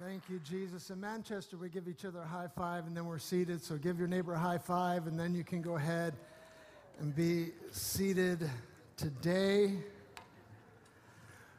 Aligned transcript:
Thank 0.00 0.28
you, 0.28 0.38
Jesus. 0.48 0.90
In 0.90 1.00
Manchester, 1.00 1.56
we 1.56 1.68
give 1.68 1.88
each 1.88 2.04
other 2.04 2.20
a 2.20 2.24
high 2.24 2.46
five 2.46 2.86
and 2.86 2.96
then 2.96 3.06
we're 3.06 3.18
seated. 3.18 3.60
So 3.64 3.76
give 3.76 3.98
your 3.98 4.06
neighbor 4.06 4.32
a 4.34 4.38
high 4.38 4.58
five 4.58 5.08
and 5.08 5.18
then 5.18 5.34
you 5.34 5.42
can 5.42 5.60
go 5.60 5.74
ahead 5.74 6.14
and 7.00 7.12
be 7.16 7.48
seated 7.72 8.48
today. 8.96 9.72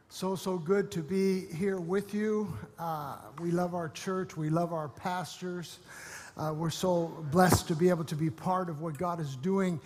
So, 0.07 0.37
so 0.37 0.57
good 0.57 0.89
to 0.91 1.01
be 1.01 1.47
here 1.47 1.81
with 1.81 2.13
you. 2.13 2.57
Uh, 2.79 3.17
we 3.41 3.51
love 3.51 3.75
our 3.75 3.89
church, 3.89 4.37
we 4.37 4.49
love 4.49 4.71
our 4.71 4.87
pastors. 4.87 5.79
Uh, 6.37 6.53
we're 6.55 6.69
so 6.69 7.25
blessed 7.31 7.67
to 7.67 7.75
be 7.75 7.89
able 7.89 8.05
to 8.05 8.15
be 8.15 8.29
part 8.29 8.69
of 8.69 8.79
what 8.79 8.97
God 8.97 9.19
is 9.19 9.35
doing 9.35 9.81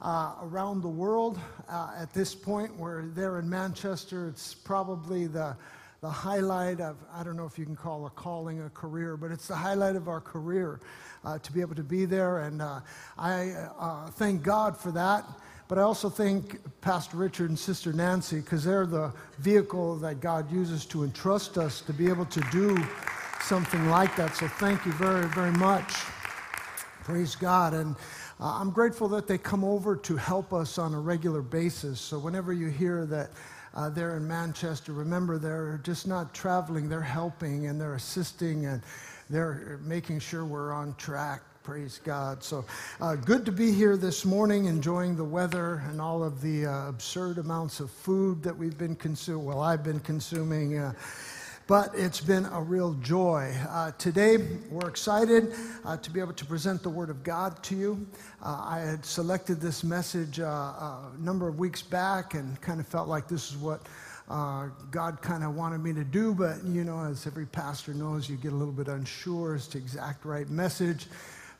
uh, 0.00 0.36
around 0.44 0.80
the 0.80 0.88
world. 0.88 1.38
Uh, 1.68 1.90
at 1.98 2.14
this 2.14 2.34
point, 2.34 2.74
we're 2.74 3.02
there 3.08 3.38
in 3.38 3.50
Manchester. 3.50 4.28
It's 4.28 4.54
probably 4.54 5.26
the 5.26 5.58
the 6.00 6.08
highlight 6.08 6.80
of, 6.80 6.96
I 7.12 7.24
don't 7.24 7.36
know 7.36 7.46
if 7.46 7.58
you 7.58 7.64
can 7.64 7.74
call 7.74 8.06
a 8.06 8.10
calling 8.10 8.62
a 8.62 8.70
career, 8.70 9.16
but 9.16 9.32
it's 9.32 9.48
the 9.48 9.56
highlight 9.56 9.96
of 9.96 10.08
our 10.08 10.20
career 10.20 10.80
uh, 11.24 11.38
to 11.38 11.52
be 11.52 11.60
able 11.60 11.74
to 11.74 11.82
be 11.82 12.04
there. 12.04 12.38
And 12.40 12.62
uh, 12.62 12.80
I 13.18 13.50
uh, 13.78 14.06
thank 14.10 14.42
God 14.42 14.76
for 14.76 14.92
that. 14.92 15.24
But 15.66 15.76
I 15.76 15.82
also 15.82 16.08
thank 16.08 16.58
Pastor 16.80 17.16
Richard 17.16 17.50
and 17.50 17.58
Sister 17.58 17.92
Nancy 17.92 18.36
because 18.40 18.64
they're 18.64 18.86
the 18.86 19.12
vehicle 19.38 19.96
that 19.96 20.20
God 20.20 20.50
uses 20.50 20.86
to 20.86 21.04
entrust 21.04 21.58
us 21.58 21.82
to 21.82 21.92
be 21.92 22.08
able 22.08 22.24
to 22.26 22.40
do 22.52 22.78
something 23.42 23.90
like 23.90 24.14
that. 24.16 24.34
So 24.36 24.48
thank 24.48 24.86
you 24.86 24.92
very, 24.92 25.26
very 25.28 25.52
much. 25.52 25.92
Praise 27.02 27.34
God. 27.34 27.74
And 27.74 27.96
uh, 28.40 28.58
I'm 28.60 28.70
grateful 28.70 29.08
that 29.08 29.26
they 29.26 29.36
come 29.36 29.64
over 29.64 29.96
to 29.96 30.16
help 30.16 30.52
us 30.52 30.78
on 30.78 30.94
a 30.94 31.00
regular 31.00 31.42
basis. 31.42 32.00
So 32.00 32.18
whenever 32.18 32.52
you 32.52 32.68
hear 32.68 33.04
that, 33.06 33.30
uh, 33.74 33.90
there 33.90 34.16
in 34.16 34.26
Manchester. 34.26 34.92
Remember, 34.92 35.38
they're 35.38 35.80
just 35.82 36.06
not 36.06 36.34
traveling, 36.34 36.88
they're 36.88 37.00
helping 37.00 37.66
and 37.66 37.80
they're 37.80 37.94
assisting 37.94 38.66
and 38.66 38.82
they're 39.30 39.78
making 39.84 40.20
sure 40.20 40.44
we're 40.44 40.72
on 40.72 40.94
track. 40.94 41.42
Praise 41.62 42.00
God. 42.02 42.42
So 42.42 42.64
uh, 43.00 43.14
good 43.14 43.44
to 43.44 43.52
be 43.52 43.72
here 43.72 43.98
this 43.98 44.24
morning, 44.24 44.64
enjoying 44.64 45.16
the 45.16 45.24
weather 45.24 45.82
and 45.90 46.00
all 46.00 46.24
of 46.24 46.40
the 46.40 46.64
uh, 46.64 46.88
absurd 46.88 47.36
amounts 47.36 47.80
of 47.80 47.90
food 47.90 48.42
that 48.42 48.56
we've 48.56 48.78
been 48.78 48.96
consuming. 48.96 49.44
Well, 49.44 49.60
I've 49.60 49.84
been 49.84 50.00
consuming. 50.00 50.78
But 51.68 51.90
it's 51.94 52.22
been 52.22 52.46
a 52.46 52.62
real 52.62 52.94
joy. 52.94 53.54
Uh, 53.68 53.90
today, 53.98 54.38
we're 54.70 54.88
excited 54.88 55.52
uh, 55.84 55.98
to 55.98 56.10
be 56.10 56.18
able 56.18 56.32
to 56.32 56.46
present 56.46 56.82
the 56.82 56.88
Word 56.88 57.10
of 57.10 57.22
God 57.22 57.62
to 57.64 57.76
you. 57.76 58.06
Uh, 58.42 58.64
I 58.64 58.78
had 58.78 59.04
selected 59.04 59.60
this 59.60 59.84
message 59.84 60.40
uh, 60.40 60.46
a 60.46 61.12
number 61.18 61.46
of 61.46 61.58
weeks 61.58 61.82
back 61.82 62.32
and 62.32 62.58
kind 62.62 62.80
of 62.80 62.86
felt 62.86 63.06
like 63.06 63.28
this 63.28 63.50
is 63.50 63.58
what 63.58 63.82
uh, 64.30 64.68
God 64.90 65.20
kind 65.20 65.44
of 65.44 65.56
wanted 65.56 65.84
me 65.84 65.92
to 65.92 66.04
do, 66.04 66.32
but 66.32 66.64
you 66.64 66.84
know, 66.84 67.00
as 67.00 67.26
every 67.26 67.44
pastor 67.44 67.92
knows, 67.92 68.30
you 68.30 68.38
get 68.38 68.52
a 68.54 68.56
little 68.56 68.72
bit 68.72 68.88
unsure 68.88 69.54
as 69.54 69.68
to 69.68 69.76
exact 69.76 70.24
right 70.24 70.48
message. 70.48 71.04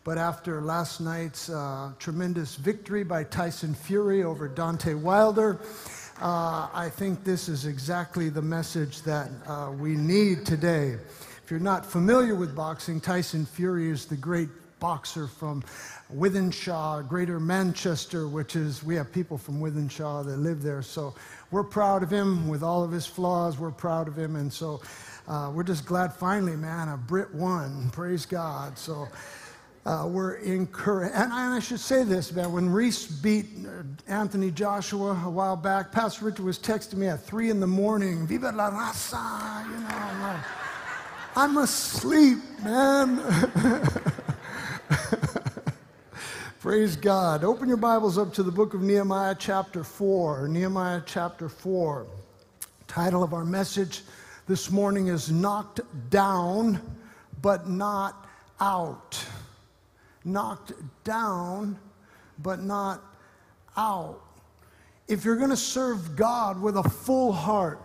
But 0.04 0.16
after 0.16 0.62
last 0.62 1.02
night's 1.02 1.50
uh, 1.50 1.92
tremendous 1.98 2.56
victory 2.56 3.04
by 3.04 3.24
Tyson 3.24 3.74
Fury 3.74 4.22
over 4.22 4.48
Deontay 4.48 4.98
Wilder, 4.98 5.60
uh, 6.20 6.68
I 6.72 6.88
think 6.88 7.22
this 7.22 7.48
is 7.48 7.64
exactly 7.64 8.28
the 8.28 8.42
message 8.42 9.02
that 9.02 9.30
uh, 9.46 9.70
we 9.78 9.94
need 9.94 10.44
today. 10.44 10.96
If 11.44 11.50
you're 11.50 11.60
not 11.60 11.86
familiar 11.86 12.34
with 12.34 12.56
boxing, 12.56 13.00
Tyson 13.00 13.46
Fury 13.46 13.88
is 13.88 14.06
the 14.06 14.16
great 14.16 14.48
boxer 14.80 15.28
from 15.28 15.62
Wythenshawe, 16.12 17.08
Greater 17.08 17.38
Manchester, 17.38 18.26
which 18.26 18.56
is, 18.56 18.82
we 18.82 18.96
have 18.96 19.12
people 19.12 19.38
from 19.38 19.60
Wythenshawe 19.60 20.24
that 20.24 20.38
live 20.38 20.60
there. 20.60 20.82
So 20.82 21.14
we're 21.52 21.62
proud 21.62 22.02
of 22.02 22.10
him 22.10 22.48
with 22.48 22.64
all 22.64 22.82
of 22.82 22.90
his 22.90 23.06
flaws. 23.06 23.56
We're 23.56 23.70
proud 23.70 24.08
of 24.08 24.18
him. 24.18 24.34
And 24.34 24.52
so 24.52 24.80
uh, 25.28 25.52
we're 25.54 25.62
just 25.62 25.86
glad 25.86 26.12
finally, 26.12 26.56
man, 26.56 26.88
a 26.88 26.96
Brit 26.96 27.32
won. 27.32 27.90
Praise 27.90 28.26
God. 28.26 28.76
So 28.76 29.06
uh, 29.88 30.06
were 30.06 30.34
encouraged. 30.36 31.14
And 31.14 31.32
I 31.32 31.58
should 31.60 31.80
say 31.80 32.04
this, 32.04 32.30
man, 32.32 32.52
when 32.52 32.68
Ruiz 32.68 33.06
beat 33.06 33.46
uh, 33.66 33.84
Anthony 34.06 34.50
Joshua 34.50 35.18
a 35.24 35.30
while 35.30 35.56
back, 35.56 35.90
Pastor 35.92 36.26
Richard 36.26 36.44
was 36.44 36.58
texting 36.58 36.96
me 36.96 37.06
at 37.06 37.24
3 37.24 37.48
in 37.48 37.58
the 37.58 37.66
morning, 37.66 38.26
Viva 38.26 38.52
la 38.52 38.70
raza, 38.70 39.64
you 39.64 39.78
know, 39.78 39.88
I'm 39.88 40.22
like, 40.22 40.44
I'm 41.36 41.56
asleep, 41.56 42.38
man. 42.62 43.22
Praise 46.60 46.96
God. 46.96 47.42
Open 47.42 47.68
your 47.68 47.78
Bibles 47.78 48.18
up 48.18 48.34
to 48.34 48.42
the 48.42 48.52
book 48.52 48.74
of 48.74 48.82
Nehemiah, 48.82 49.36
chapter 49.38 49.84
4. 49.84 50.48
Nehemiah, 50.48 51.00
chapter 51.06 51.48
4. 51.48 52.06
Title 52.88 53.22
of 53.22 53.32
our 53.32 53.44
message 53.44 54.02
this 54.48 54.70
morning 54.70 55.06
is 55.06 55.30
Knocked 55.30 55.80
Down, 56.10 56.78
but 57.40 57.70
Not 57.70 58.26
Out 58.60 59.24
knocked 60.28 60.72
down, 61.04 61.78
but 62.38 62.60
not 62.62 63.02
out. 63.76 64.20
If 65.08 65.24
you're 65.24 65.36
going 65.36 65.50
to 65.50 65.56
serve 65.56 66.16
God 66.16 66.60
with 66.60 66.76
a 66.76 66.82
full 66.82 67.32
heart, 67.32 67.80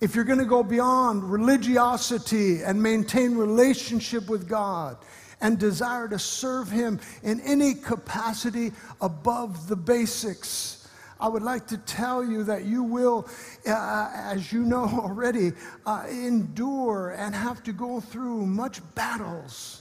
if 0.00 0.14
you're 0.14 0.24
going 0.24 0.38
to 0.38 0.44
go 0.44 0.62
beyond 0.62 1.24
religiosity 1.30 2.62
and 2.62 2.82
maintain 2.82 3.34
relationship 3.34 4.28
with 4.28 4.48
God 4.48 4.96
and 5.40 5.58
desire 5.58 6.08
to 6.08 6.18
serve 6.18 6.70
Him 6.70 7.00
in 7.22 7.40
any 7.40 7.74
capacity 7.74 8.72
above 9.00 9.68
the 9.68 9.76
basics, 9.76 10.88
I 11.18 11.28
would 11.28 11.42
like 11.42 11.66
to 11.68 11.78
tell 11.78 12.24
you 12.24 12.44
that 12.44 12.64
you 12.64 12.82
will, 12.82 13.28
uh, 13.66 14.10
as 14.14 14.52
you 14.52 14.64
know 14.64 14.84
already, 15.02 15.52
uh, 15.86 16.06
endure 16.10 17.10
and 17.10 17.34
have 17.34 17.62
to 17.64 17.72
go 17.72 18.00
through 18.00 18.46
much 18.46 18.80
battles 18.94 19.79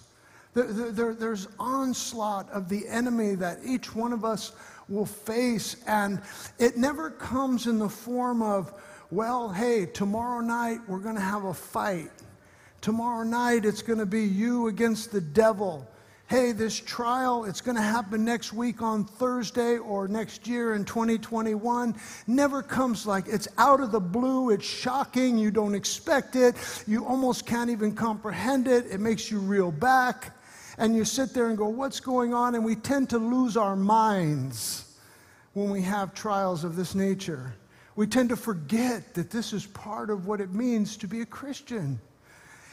there, 0.53 0.91
there, 0.91 1.13
there's 1.13 1.47
onslaught 1.59 2.49
of 2.51 2.69
the 2.69 2.87
enemy 2.87 3.35
that 3.35 3.59
each 3.63 3.95
one 3.95 4.13
of 4.13 4.25
us 4.25 4.53
will 4.87 5.05
face, 5.05 5.77
and 5.85 6.21
it 6.57 6.77
never 6.77 7.11
comes 7.11 7.67
in 7.67 7.77
the 7.77 7.89
form 7.89 8.41
of, 8.41 8.73
well, 9.11 9.49
hey, 9.49 9.85
tomorrow 9.85 10.41
night 10.41 10.79
we're 10.87 10.99
going 10.99 11.15
to 11.15 11.21
have 11.21 11.45
a 11.45 11.53
fight. 11.53 12.09
Tomorrow 12.81 13.23
night 13.23 13.65
it's 13.65 13.81
going 13.81 13.99
to 13.99 14.05
be 14.05 14.23
you 14.23 14.67
against 14.67 15.11
the 15.11 15.21
devil. 15.21 15.87
Hey, 16.27 16.51
this 16.51 16.79
trial, 16.79 17.45
it's 17.45 17.59
going 17.59 17.75
to 17.75 17.81
happen 17.81 18.23
next 18.23 18.53
week 18.53 18.83
on 18.83 19.03
Thursday 19.03 19.77
or 19.77 20.07
next 20.07 20.47
year 20.47 20.75
in 20.75 20.85
2021. 20.85 21.95
Never 22.27 22.61
comes 22.61 23.07
like 23.07 23.25
it's 23.27 23.47
out 23.57 23.81
of 23.81 23.91
the 23.91 23.99
blue. 23.99 24.51
It's 24.51 24.65
shocking. 24.65 25.39
You 25.39 25.49
don't 25.49 25.73
expect 25.73 26.35
it. 26.35 26.55
You 26.87 27.03
almost 27.03 27.47
can't 27.47 27.71
even 27.71 27.95
comprehend 27.95 28.67
it. 28.67 28.85
It 28.91 28.99
makes 28.99 29.31
you 29.31 29.39
reel 29.39 29.71
back 29.71 30.38
and 30.79 30.95
you 30.95 31.05
sit 31.05 31.33
there 31.33 31.47
and 31.47 31.57
go, 31.57 31.67
What's 31.67 31.99
going 31.99 32.33
on? 32.33 32.55
And 32.55 32.65
we 32.65 32.75
tend 32.75 33.09
to 33.11 33.19
lose 33.19 33.55
our 33.55 33.75
minds 33.75 34.97
when 35.53 35.69
we 35.69 35.81
have 35.83 36.13
trials 36.13 36.63
of 36.63 36.75
this 36.75 36.95
nature. 36.95 37.53
We 37.95 38.07
tend 38.07 38.29
to 38.29 38.37
forget 38.37 39.13
that 39.13 39.29
this 39.29 39.51
is 39.51 39.65
part 39.65 40.09
of 40.09 40.25
what 40.25 40.39
it 40.39 40.53
means 40.53 40.95
to 40.97 41.07
be 41.07 41.21
a 41.21 41.25
Christian. 41.25 41.99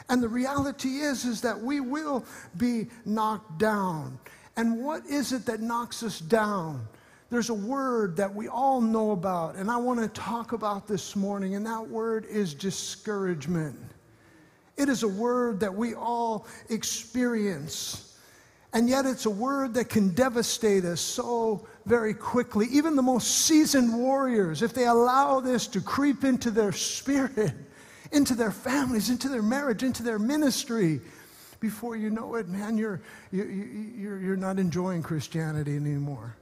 And 0.09 0.23
the 0.23 0.29
reality 0.29 1.01
is, 1.01 1.25
is 1.25 1.41
that 1.41 1.59
we 1.59 1.81
will 1.81 2.25
be 2.57 2.87
knocked 3.05 3.59
down. 3.59 4.21
And 4.57 4.85
what 4.85 5.05
is 5.07 5.33
it 5.33 5.45
that 5.47 5.61
knocks 5.61 6.05
us 6.05 6.21
down? 6.21 6.87
There's 7.29 7.51
a 7.51 7.55
word 7.55 8.17
that 8.19 8.33
we 8.33 8.47
all 8.47 8.81
know 8.81 9.11
about, 9.11 9.57
and 9.57 9.69
I 9.69 9.79
want 9.79 9.99
to 10.01 10.09
talk 10.09 10.53
about 10.53 10.87
this 10.87 11.17
morning, 11.17 11.57
and 11.57 11.67
that 11.67 11.89
word 11.89 12.25
is 12.27 12.55
discouragement. 12.55 13.77
It 14.77 14.89
is 14.89 15.03
a 15.03 15.09
word 15.09 15.61
that 15.61 15.75
we 15.75 15.95
all 15.95 16.47
experience. 16.69 18.03
And 18.73 18.89
yet, 18.89 19.07
it's 19.07 19.25
a 19.25 19.31
word 19.31 19.75
that 19.75 19.89
can 19.89 20.11
devastate 20.11 20.85
us 20.85 21.01
so 21.01 21.67
very 21.87 22.13
quickly. 22.13 22.67
Even 22.71 22.95
the 22.95 23.03
most 23.03 23.47
seasoned 23.47 23.97
warriors, 23.97 24.61
if 24.61 24.75
they 24.75 24.87
allow 24.87 25.41
this 25.41 25.67
to 25.69 25.81
creep 25.81 26.25
into 26.25 26.51
their 26.51 26.73
spirit, 26.73 27.55
into 28.13 28.35
their 28.35 28.51
families, 28.51 29.09
into 29.09 29.29
their 29.29 29.43
marriage, 29.43 29.83
into 29.83 30.03
their 30.03 30.19
ministry, 30.19 31.01
before 31.61 31.97
you 31.97 32.11
know 32.11 32.35
it, 32.35 32.49
man, 32.49 32.77
you're, 32.77 33.01
you're, 33.33 33.51
you're, 33.51 34.19
you're 34.19 34.37
not 34.37 34.59
enjoying 34.59 35.03
Christianity 35.03 35.77
anymore. 35.77 36.37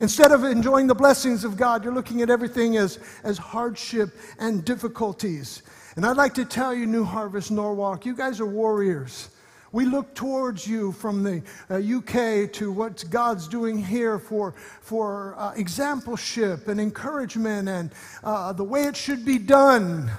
Instead 0.00 0.32
of 0.32 0.44
enjoying 0.44 0.88
the 0.88 0.94
blessings 0.94 1.44
of 1.44 1.56
God, 1.56 1.84
you're 1.84 1.94
looking 1.94 2.22
at 2.22 2.28
everything 2.28 2.76
as, 2.76 2.98
as 3.22 3.38
hardship 3.38 4.10
and 4.38 4.64
difficulties. 4.64 5.62
And 5.94 6.06
I'd 6.06 6.16
like 6.16 6.32
to 6.34 6.46
tell 6.46 6.74
you, 6.74 6.86
New 6.86 7.04
Harvest 7.04 7.50
Norwalk, 7.50 8.06
you 8.06 8.16
guys 8.16 8.40
are 8.40 8.46
warriors. 8.46 9.28
We 9.72 9.84
look 9.84 10.14
towards 10.14 10.66
you 10.66 10.92
from 10.92 11.22
the 11.22 11.42
uh, 11.68 11.76
UK 11.76 12.50
to 12.54 12.72
what 12.72 13.04
God's 13.10 13.46
doing 13.46 13.82
here 13.82 14.18
for, 14.18 14.54
for 14.80 15.34
uh, 15.36 15.52
exampleship 15.52 16.68
and 16.68 16.80
encouragement 16.80 17.68
and 17.68 17.90
uh, 18.24 18.54
the 18.54 18.64
way 18.64 18.84
it 18.84 18.96
should 18.96 19.24
be 19.24 19.38
done, 19.38 20.10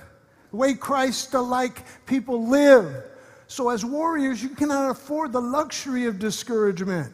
the 0.51 0.57
way 0.57 0.75
Christ 0.75 1.33
like 1.33 1.83
people 2.05 2.47
live. 2.47 3.05
So, 3.47 3.69
as 3.69 3.83
warriors, 3.83 4.41
you 4.41 4.49
cannot 4.49 4.91
afford 4.91 5.31
the 5.31 5.41
luxury 5.41 6.05
of 6.05 6.17
discouragement. 6.17 7.11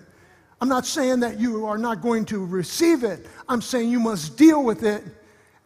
I'm 0.61 0.69
not 0.69 0.85
saying 0.85 1.21
that 1.21 1.39
you 1.39 1.65
are 1.65 1.77
not 1.77 2.01
going 2.01 2.25
to 2.25 2.45
receive 2.45 3.05
it, 3.05 3.25
I'm 3.47 3.61
saying 3.61 3.89
you 3.89 4.01
must 4.01 4.37
deal 4.37 4.63
with 4.63 4.83
it 4.83 5.03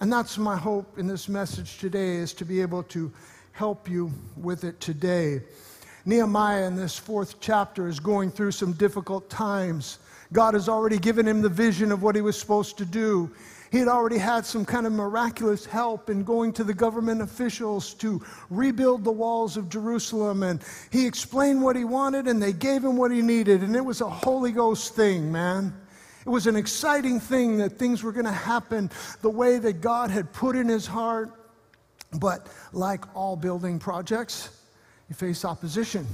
and 0.03 0.11
that's 0.11 0.37
my 0.37 0.57
hope 0.57 0.99
in 0.99 1.07
this 1.07 1.29
message 1.29 1.77
today 1.77 2.15
is 2.15 2.33
to 2.33 2.43
be 2.43 2.59
able 2.59 2.83
to 2.83 3.09
help 3.53 3.89
you 3.89 4.11
with 4.35 4.65
it 4.65 4.77
today. 4.81 5.39
Nehemiah 6.03 6.67
in 6.67 6.75
this 6.75 6.99
fourth 6.99 7.39
chapter 7.39 7.87
is 7.87 8.01
going 8.01 8.29
through 8.29 8.51
some 8.51 8.73
difficult 8.73 9.29
times. 9.29 9.99
God 10.33 10.55
has 10.55 10.67
already 10.67 10.97
given 10.97 11.25
him 11.25 11.41
the 11.41 11.47
vision 11.47 11.89
of 11.89 12.03
what 12.03 12.15
he 12.15 12.21
was 12.21 12.37
supposed 12.37 12.77
to 12.79 12.85
do. 12.85 13.31
He 13.71 13.77
had 13.77 13.87
already 13.87 14.17
had 14.17 14.45
some 14.45 14.65
kind 14.65 14.85
of 14.85 14.91
miraculous 14.91 15.65
help 15.65 16.09
in 16.09 16.25
going 16.25 16.51
to 16.51 16.65
the 16.65 16.73
government 16.73 17.21
officials 17.21 17.93
to 17.93 18.21
rebuild 18.49 19.05
the 19.05 19.11
walls 19.13 19.55
of 19.55 19.69
Jerusalem. 19.69 20.43
And 20.43 20.61
he 20.91 21.07
explained 21.07 21.61
what 21.61 21.77
he 21.77 21.85
wanted, 21.85 22.27
and 22.27 22.43
they 22.43 22.51
gave 22.51 22.83
him 22.83 22.97
what 22.97 23.11
he 23.11 23.21
needed. 23.21 23.61
And 23.61 23.73
it 23.73 23.85
was 23.85 24.01
a 24.01 24.09
Holy 24.09 24.51
Ghost 24.51 24.95
thing, 24.95 25.31
man. 25.31 25.73
It 26.25 26.29
was 26.29 26.47
an 26.47 26.55
exciting 26.55 27.19
thing 27.19 27.57
that 27.57 27.73
things 27.73 28.01
were 28.01 28.13
going 28.13 28.25
to 28.25 28.31
happen 28.31 28.89
the 29.21 29.29
way 29.29 29.57
that 29.57 29.81
God 29.81 30.09
had 30.09 30.31
put 30.31 30.55
in 30.55 30.69
his 30.69 30.87
heart. 30.87 31.31
But 32.19 32.47
like 32.71 33.03
all 33.15 33.35
building 33.35 33.79
projects, 33.79 34.49
you 35.09 35.15
face 35.15 35.43
opposition, 35.43 36.07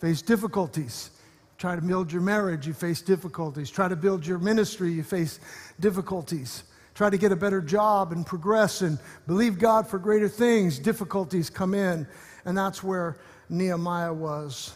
face 0.00 0.22
difficulties. 0.22 1.10
Try 1.58 1.76
to 1.76 1.82
build 1.82 2.10
your 2.10 2.22
marriage, 2.22 2.66
you 2.66 2.72
face 2.72 3.00
difficulties. 3.00 3.70
Try 3.70 3.88
to 3.88 3.96
build 3.96 4.26
your 4.26 4.38
ministry, 4.38 4.92
you 4.92 5.02
face 5.02 5.38
difficulties. 5.78 6.64
Try 6.94 7.10
to 7.10 7.18
get 7.18 7.32
a 7.32 7.36
better 7.36 7.60
job 7.60 8.12
and 8.12 8.26
progress 8.26 8.80
and 8.80 8.98
believe 9.26 9.58
God 9.58 9.86
for 9.86 9.98
greater 9.98 10.28
things. 10.28 10.78
Difficulties 10.78 11.50
come 11.50 11.74
in, 11.74 12.06
and 12.44 12.56
that's 12.56 12.82
where 12.82 13.18
Nehemiah 13.48 14.12
was. 14.12 14.74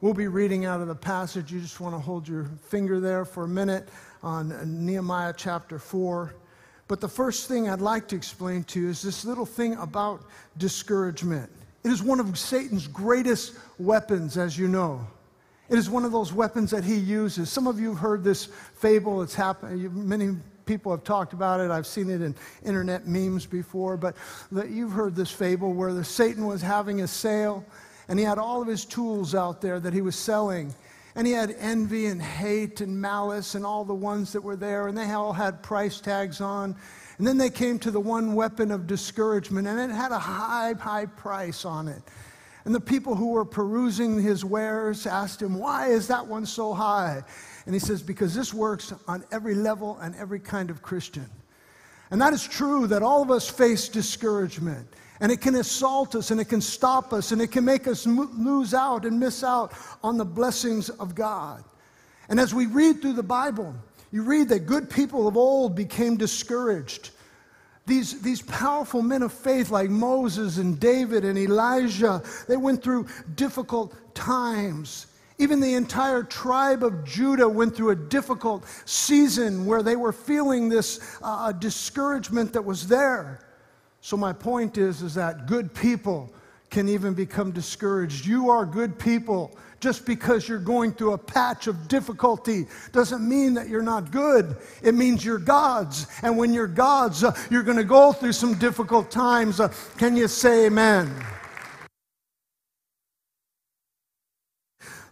We'll 0.00 0.14
be 0.14 0.28
reading 0.28 0.66
out 0.66 0.80
of 0.80 0.88
the 0.88 0.94
passage. 0.94 1.50
You 1.50 1.60
just 1.60 1.80
want 1.80 1.94
to 1.94 1.98
hold 1.98 2.28
your 2.28 2.44
finger 2.68 3.00
there 3.00 3.24
for 3.24 3.44
a 3.44 3.48
minute 3.48 3.88
on 4.22 4.84
Nehemiah 4.84 5.34
chapter 5.36 5.78
4. 5.78 6.34
But 6.88 7.00
the 7.00 7.08
first 7.08 7.48
thing 7.48 7.68
I'd 7.68 7.80
like 7.80 8.06
to 8.08 8.16
explain 8.16 8.64
to 8.64 8.80
you 8.80 8.88
is 8.88 9.02
this 9.02 9.24
little 9.24 9.46
thing 9.46 9.74
about 9.74 10.24
discouragement. 10.56 11.50
It 11.82 11.90
is 11.90 12.02
one 12.02 12.20
of 12.20 12.38
Satan's 12.38 12.86
greatest 12.86 13.54
weapons, 13.78 14.36
as 14.36 14.58
you 14.58 14.68
know. 14.68 15.06
It 15.68 15.78
is 15.78 15.90
one 15.90 16.04
of 16.04 16.12
those 16.12 16.32
weapons 16.32 16.70
that 16.70 16.84
he 16.84 16.94
uses. 16.94 17.50
Some 17.50 17.66
of 17.66 17.80
you 17.80 17.88
have 17.90 17.98
heard 17.98 18.22
this 18.22 18.46
fable. 18.74 19.22
It's 19.22 19.34
happened. 19.34 19.94
Many 19.94 20.36
people 20.64 20.92
have 20.92 21.02
talked 21.02 21.32
about 21.32 21.60
it. 21.60 21.72
I've 21.72 21.86
seen 21.86 22.08
it 22.08 22.22
in 22.22 22.34
internet 22.64 23.08
memes 23.08 23.46
before. 23.46 23.96
But 23.96 24.14
you've 24.52 24.92
heard 24.92 25.16
this 25.16 25.30
fable 25.30 25.72
where 25.72 25.92
the 25.92 26.04
Satan 26.04 26.46
was 26.46 26.62
having 26.62 27.00
a 27.00 27.08
sale, 27.08 27.64
and 28.08 28.16
he 28.16 28.24
had 28.24 28.38
all 28.38 28.62
of 28.62 28.68
his 28.68 28.84
tools 28.84 29.34
out 29.34 29.60
there 29.60 29.80
that 29.80 29.92
he 29.92 30.02
was 30.02 30.14
selling. 30.14 30.72
And 31.16 31.26
he 31.26 31.32
had 31.32 31.56
envy 31.58 32.06
and 32.06 32.20
hate 32.22 32.82
and 32.82 33.00
malice 33.00 33.54
and 33.54 33.64
all 33.64 33.84
the 33.84 33.94
ones 33.94 34.32
that 34.32 34.42
were 34.42 34.54
there, 34.54 34.86
and 34.86 34.96
they 34.96 35.10
all 35.10 35.32
had 35.32 35.62
price 35.62 35.98
tags 35.98 36.42
on. 36.42 36.76
And 37.18 37.26
then 37.26 37.38
they 37.38 37.50
came 37.50 37.78
to 37.80 37.90
the 37.90 37.98
one 37.98 38.34
weapon 38.34 38.70
of 38.70 38.86
discouragement, 38.86 39.66
and 39.66 39.80
it 39.80 39.94
had 39.94 40.12
a 40.12 40.18
high, 40.18 40.74
high 40.74 41.06
price 41.06 41.64
on 41.64 41.88
it. 41.88 42.02
And 42.66 42.74
the 42.74 42.80
people 42.80 43.14
who 43.14 43.30
were 43.30 43.44
perusing 43.44 44.20
his 44.20 44.44
wares 44.44 45.06
asked 45.06 45.40
him, 45.40 45.58
Why 45.58 45.88
is 45.88 46.08
that 46.08 46.26
one 46.26 46.44
so 46.44 46.74
high? 46.74 47.22
And 47.64 47.74
he 47.74 47.78
says, 47.78 48.02
Because 48.02 48.34
this 48.34 48.52
works 48.52 48.92
on 49.08 49.24
every 49.32 49.54
level 49.54 49.98
and 50.02 50.14
every 50.16 50.40
kind 50.40 50.68
of 50.68 50.82
Christian. 50.82 51.30
And 52.10 52.20
that 52.20 52.32
is 52.32 52.46
true 52.46 52.86
that 52.88 53.02
all 53.02 53.22
of 53.22 53.30
us 53.30 53.48
face 53.48 53.88
discouragement. 53.88 54.86
And 55.20 55.32
it 55.32 55.40
can 55.40 55.54
assault 55.56 56.14
us 56.14 56.30
and 56.30 56.40
it 56.40 56.44
can 56.46 56.60
stop 56.60 57.12
us 57.12 57.32
and 57.32 57.40
it 57.40 57.50
can 57.50 57.64
make 57.64 57.88
us 57.88 58.06
lose 58.06 58.74
out 58.74 59.04
and 59.04 59.18
miss 59.18 59.42
out 59.42 59.72
on 60.04 60.18
the 60.18 60.24
blessings 60.24 60.90
of 60.90 61.14
God. 61.14 61.64
And 62.28 62.38
as 62.38 62.54
we 62.54 62.66
read 62.66 63.00
through 63.00 63.14
the 63.14 63.22
Bible, 63.22 63.74
you 64.12 64.22
read 64.22 64.48
that 64.50 64.66
good 64.66 64.90
people 64.90 65.26
of 65.26 65.36
old 65.36 65.74
became 65.74 66.16
discouraged. 66.16 67.10
These, 67.86 68.20
these 68.20 68.42
powerful 68.42 69.00
men 69.00 69.22
of 69.22 69.32
faith 69.32 69.70
like 69.70 69.90
Moses 69.90 70.58
and 70.58 70.78
David 70.78 71.24
and 71.24 71.38
Elijah, 71.38 72.22
they 72.48 72.56
went 72.56 72.82
through 72.82 73.06
difficult 73.36 73.94
times. 74.14 75.06
Even 75.38 75.60
the 75.60 75.74
entire 75.74 76.22
tribe 76.22 76.82
of 76.82 77.04
Judah 77.04 77.48
went 77.48 77.76
through 77.76 77.90
a 77.90 77.96
difficult 77.96 78.64
season 78.86 79.66
where 79.66 79.82
they 79.82 79.96
were 79.96 80.12
feeling 80.12 80.68
this 80.68 81.18
uh, 81.22 81.52
discouragement 81.52 82.52
that 82.54 82.64
was 82.64 82.88
there. 82.88 83.40
So 84.00 84.16
my 84.16 84.32
point 84.32 84.78
is, 84.78 85.02
is 85.02 85.14
that 85.14 85.46
good 85.46 85.74
people 85.74 86.32
can 86.70 86.88
even 86.88 87.12
become 87.12 87.50
discouraged. 87.52 88.24
You 88.26 88.50
are 88.50 88.64
good 88.64 88.98
people. 88.98 89.56
Just 89.78 90.06
because 90.06 90.48
you're 90.48 90.58
going 90.58 90.92
through 90.92 91.12
a 91.12 91.18
patch 91.18 91.66
of 91.66 91.86
difficulty 91.86 92.66
doesn't 92.92 93.26
mean 93.26 93.54
that 93.54 93.68
you're 93.68 93.82
not 93.82 94.10
good. 94.10 94.56
It 94.82 94.94
means 94.94 95.24
you're 95.24 95.38
God's. 95.38 96.06
And 96.22 96.38
when 96.38 96.54
you're 96.54 96.66
God's, 96.66 97.24
uh, 97.24 97.36
you're 97.50 97.62
going 97.62 97.76
to 97.76 97.84
go 97.84 98.12
through 98.12 98.32
some 98.32 98.54
difficult 98.54 99.10
times. 99.10 99.60
Uh, 99.60 99.72
can 99.98 100.16
you 100.16 100.28
say 100.28 100.66
amen? 100.66 101.14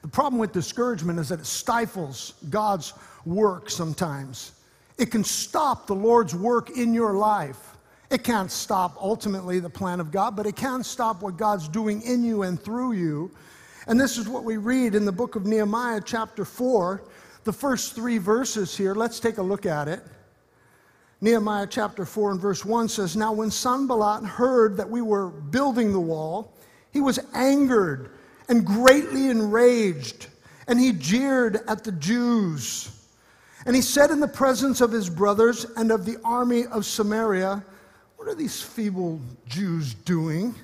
The 0.05 0.11
problem 0.11 0.39
with 0.39 0.53
discouragement 0.53 1.19
is 1.19 1.31
that 1.31 1.41
it 1.41 1.47
stifles 1.47 2.35
God's 2.51 2.93
work 3.25 3.71
sometimes. 3.71 4.53
It 4.99 5.11
can 5.11 5.25
stop 5.25 5.87
the 5.87 5.95
Lord's 5.95 6.35
work 6.35 6.69
in 6.77 6.93
your 6.93 7.15
life. 7.15 7.75
It 8.11 8.23
can't 8.23 8.51
stop 8.51 8.99
ultimately 9.01 9.61
the 9.61 9.71
plan 9.71 10.01
of 10.01 10.12
God, 10.12 10.37
but 10.37 10.45
it 10.45 10.56
can 10.56 10.85
stop 10.85 11.23
what 11.23 11.39
God's 11.39 11.69
doing 11.69 12.03
in 12.03 12.23
you 12.23 12.43
and 12.43 12.61
through 12.61 12.93
you. 12.93 13.31
And 13.87 13.99
this 13.99 14.19
is 14.19 14.29
what 14.29 14.45
we 14.45 14.59
read 14.59 14.95
in 14.95 15.06
the 15.06 15.11
book 15.11 15.37
of 15.37 15.47
Nehemiah, 15.47 16.03
chapter 16.05 16.45
4, 16.45 17.03
the 17.45 17.53
first 17.55 17.95
three 17.95 18.19
verses 18.19 18.77
here. 18.77 18.95
Let's 18.95 19.19
take 19.19 19.39
a 19.39 19.43
look 19.43 19.65
at 19.65 19.89
it. 19.89 20.03
Nehemiah 21.23 21.67
chapter 21.71 22.05
4 22.05 22.33
and 22.33 22.41
verse 22.41 22.62
1 22.62 22.91
says, 22.91 23.17
Now 23.17 23.33
when 23.33 23.51
Sanballat 23.51 24.23
heard 24.27 24.77
that 24.77 24.91
we 24.91 25.01
were 25.01 25.29
building 25.29 25.95
the 25.95 26.01
wall, 26.01 26.53
he 26.93 27.01
was 27.01 27.19
angered 27.33 28.11
and 28.49 28.64
greatly 28.64 29.29
enraged, 29.29 30.26
and 30.67 30.79
he 30.79 30.93
jeered 30.93 31.61
at 31.69 31.85
the 31.85 31.93
Jews. 31.93 32.91
And 33.67 33.75
he 33.75 33.82
said 33.82 34.11
in 34.11 34.20
the 34.20 34.29
presence 34.29 34.81
of 34.81 34.93
his 34.93 35.08
brothers 35.08 35.64
and 35.76 35.91
of 35.91 36.05
the 36.05 36.19
army 36.23 36.67
of 36.67 36.85
Samaria, 36.85 37.64
what 38.17 38.29
are 38.29 38.35
these 38.35 38.61
feeble 38.61 39.20
Jews 39.46 39.94
doing? 39.94 40.55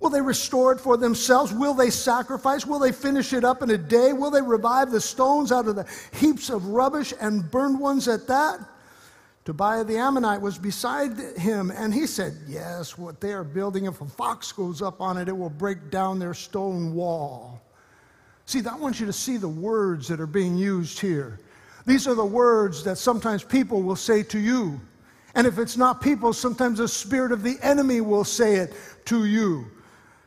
Will 0.00 0.10
they 0.10 0.20
restore 0.20 0.72
it 0.72 0.80
for 0.80 0.96
themselves? 0.96 1.52
Will 1.52 1.74
they 1.74 1.90
sacrifice? 1.90 2.66
Will 2.66 2.80
they 2.80 2.90
finish 2.90 3.32
it 3.32 3.44
up 3.44 3.62
in 3.62 3.70
a 3.70 3.78
day? 3.78 4.12
Will 4.12 4.32
they 4.32 4.42
revive 4.42 4.90
the 4.90 5.00
stones 5.00 5.52
out 5.52 5.68
of 5.68 5.76
the 5.76 5.86
heaps 6.12 6.50
of 6.50 6.66
rubbish 6.66 7.14
and 7.20 7.48
burned 7.48 7.78
ones 7.78 8.08
at 8.08 8.26
that? 8.26 8.58
Tobiah 9.44 9.82
the 9.82 9.96
Ammonite 9.96 10.40
was 10.40 10.56
beside 10.56 11.18
him, 11.36 11.72
and 11.72 11.92
he 11.92 12.06
said, 12.06 12.36
Yes, 12.46 12.96
what 12.96 13.20
they 13.20 13.32
are 13.32 13.42
building, 13.42 13.86
if 13.86 14.00
a 14.00 14.06
fox 14.06 14.52
goes 14.52 14.80
up 14.80 15.00
on 15.00 15.16
it, 15.16 15.28
it 15.28 15.36
will 15.36 15.50
break 15.50 15.90
down 15.90 16.18
their 16.20 16.34
stone 16.34 16.94
wall. 16.94 17.60
See, 18.46 18.62
I 18.64 18.76
want 18.76 19.00
you 19.00 19.06
to 19.06 19.12
see 19.12 19.36
the 19.38 19.48
words 19.48 20.06
that 20.08 20.20
are 20.20 20.26
being 20.26 20.56
used 20.56 21.00
here. 21.00 21.40
These 21.86 22.06
are 22.06 22.14
the 22.14 22.24
words 22.24 22.84
that 22.84 22.98
sometimes 22.98 23.42
people 23.42 23.82
will 23.82 23.96
say 23.96 24.22
to 24.24 24.38
you. 24.38 24.80
And 25.34 25.46
if 25.46 25.58
it's 25.58 25.76
not 25.76 26.00
people, 26.00 26.32
sometimes 26.32 26.78
the 26.78 26.86
spirit 26.86 27.32
of 27.32 27.42
the 27.42 27.56
enemy 27.62 28.00
will 28.00 28.24
say 28.24 28.56
it 28.56 28.74
to 29.06 29.24
you. 29.24 29.66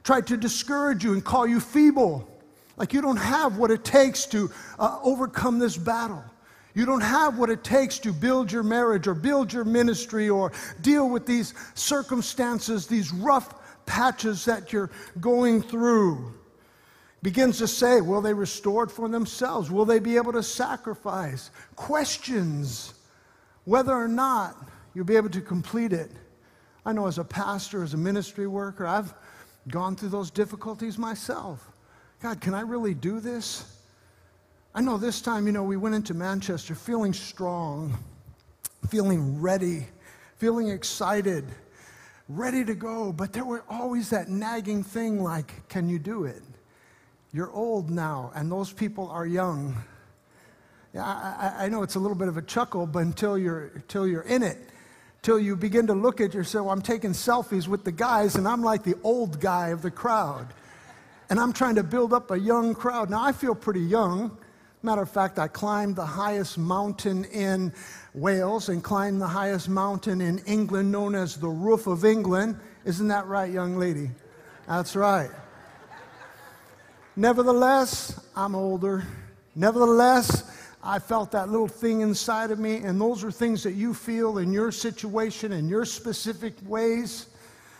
Try 0.03 0.21
to 0.21 0.35
discourage 0.35 1.03
you 1.03 1.13
and 1.13 1.23
call 1.23 1.47
you 1.47 1.59
feeble, 1.59 2.27
like 2.77 2.91
you 2.91 3.01
don't 3.01 3.17
have 3.17 3.57
what 3.57 3.71
it 3.71 3.83
takes 3.85 4.25
to 4.27 4.51
uh, 4.77 4.99
overcome 5.03 5.59
this 5.59 5.77
battle. 5.77 6.23
You 6.75 6.85
don't 6.85 7.01
have 7.01 7.39
what 7.39 7.49
it 7.49 7.63
takes 7.63 7.97
to 7.99 8.11
build 8.11 8.51
your 8.51 8.61
marriage 8.61 9.07
or 9.07 9.13
build 9.13 9.51
your 9.51 9.63
ministry 9.63 10.29
or 10.29 10.51
deal 10.81 11.09
with 11.09 11.25
these 11.25 11.53
circumstances, 11.73 12.85
these 12.85 13.13
rough 13.13 13.55
patches 13.85 14.43
that 14.45 14.73
you're 14.73 14.91
going 15.21 15.61
through. 15.61 16.33
Begins 17.23 17.57
to 17.59 17.67
say, 17.67 18.01
will 18.01 18.21
they 18.21 18.33
restore 18.33 18.83
it 18.83 18.91
for 18.91 19.07
themselves? 19.07 19.71
Will 19.71 19.85
they 19.85 19.99
be 19.99 20.17
able 20.17 20.33
to 20.33 20.43
sacrifice? 20.43 21.49
Questions 21.75 22.93
whether 23.63 23.93
or 23.93 24.07
not 24.07 24.69
you'll 24.93 25.05
be 25.05 25.15
able 25.15 25.29
to 25.29 25.41
complete 25.41 25.93
it. 25.93 26.11
I 26.85 26.93
know 26.93 27.07
as 27.07 27.17
a 27.17 27.23
pastor, 27.23 27.83
as 27.83 27.93
a 27.93 27.97
ministry 27.97 28.47
worker, 28.47 28.85
I've 28.85 29.13
gone 29.69 29.95
through 29.95 30.09
those 30.09 30.29
difficulties 30.29 30.97
myself. 30.97 31.67
God, 32.21 32.41
can 32.41 32.53
I 32.53 32.61
really 32.61 32.93
do 32.93 33.19
this? 33.19 33.74
I 34.77 34.81
know 34.81 34.97
this 34.97 35.21
time, 35.21 35.45
you 35.45 35.53
know, 35.53 35.63
we 35.63 35.77
went 35.77 35.95
into 35.95 36.13
Manchester 36.13 36.75
feeling 36.75 37.13
strong, 37.13 37.97
feeling 38.89 39.39
ready, 39.39 39.87
feeling 40.35 40.67
excited, 40.67 41.45
ready 42.27 42.65
to 42.65 42.75
go, 42.75 43.13
but 43.13 43.31
there 43.31 43.45
were 43.45 43.63
always 43.69 44.09
that 44.09 44.27
nagging 44.27 44.83
thing 44.83 45.23
like, 45.23 45.65
can 45.69 45.87
you 45.87 45.97
do 45.97 46.25
it? 46.25 46.41
You're 47.31 47.53
old 47.53 47.89
now, 47.89 48.33
and 48.35 48.51
those 48.51 48.73
people 48.73 49.09
are 49.09 49.25
young. 49.25 49.81
Yeah, 50.93 51.05
I, 51.05 51.65
I, 51.65 51.69
know 51.69 51.81
it's 51.81 51.95
a 51.95 51.99
little 51.99 52.17
bit 52.17 52.27
of 52.27 52.35
a 52.35 52.41
chuckle, 52.41 52.85
but 52.85 52.99
until 52.99 53.37
you're, 53.37 53.71
until 53.75 54.05
you're 54.05 54.23
in 54.23 54.43
it, 54.43 54.57
till 55.21 55.39
you 55.39 55.55
begin 55.55 55.87
to 55.87 55.93
look 55.93 56.19
at 56.19 56.33
yourself. 56.33 56.67
I'm 56.69 56.81
taking 56.81 57.11
selfies 57.11 57.69
with 57.69 57.85
the 57.85 57.93
guys, 57.93 58.35
and 58.35 58.45
I'm 58.45 58.61
like 58.61 58.83
the 58.83 58.95
old 59.03 59.39
guy 59.39 59.69
of 59.69 59.81
the 59.81 59.91
crowd. 59.91 60.47
And 61.29 61.39
I'm 61.39 61.53
trying 61.53 61.75
to 61.75 61.83
build 61.83 62.11
up 62.11 62.29
a 62.31 62.37
young 62.37 62.75
crowd. 62.75 63.09
Now, 63.09 63.23
I 63.23 63.31
feel 63.31 63.55
pretty 63.55 63.79
young. 63.79 64.37
Matter 64.85 65.01
of 65.01 65.09
fact, 65.09 65.39
I 65.39 65.47
climbed 65.47 65.95
the 65.95 66.05
highest 66.05 66.59
mountain 66.59 67.25
in 67.25 67.73
Wales 68.13 68.69
and 68.69 68.83
climbed 68.83 69.19
the 69.19 69.25
highest 69.25 69.67
mountain 69.67 70.21
in 70.21 70.37
England, 70.45 70.91
known 70.91 71.15
as 71.15 71.37
the 71.37 71.47
Roof 71.47 71.87
of 71.87 72.05
England. 72.05 72.59
Isn't 72.83 73.07
that 73.07 73.25
right, 73.25 73.51
young 73.51 73.79
lady? 73.79 74.11
That's 74.67 74.95
right. 74.95 75.31
Nevertheless, 77.15 78.27
I'm 78.35 78.53
older. 78.53 79.07
Nevertheless, 79.55 80.51
I 80.83 80.99
felt 80.99 81.31
that 81.31 81.49
little 81.49 81.67
thing 81.67 82.01
inside 82.01 82.51
of 82.51 82.59
me, 82.59 82.75
and 82.75 83.01
those 83.01 83.23
are 83.23 83.31
things 83.31 83.63
that 83.63 83.73
you 83.73 83.91
feel 83.91 84.37
in 84.37 84.53
your 84.53 84.71
situation, 84.71 85.51
in 85.51 85.67
your 85.67 85.85
specific 85.85 86.53
ways, 86.63 87.25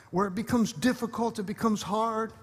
where 0.10 0.26
it 0.26 0.34
becomes 0.34 0.74
difficult, 0.74 1.38
it 1.38 1.44
becomes 1.44 1.84
hard. 1.84 2.34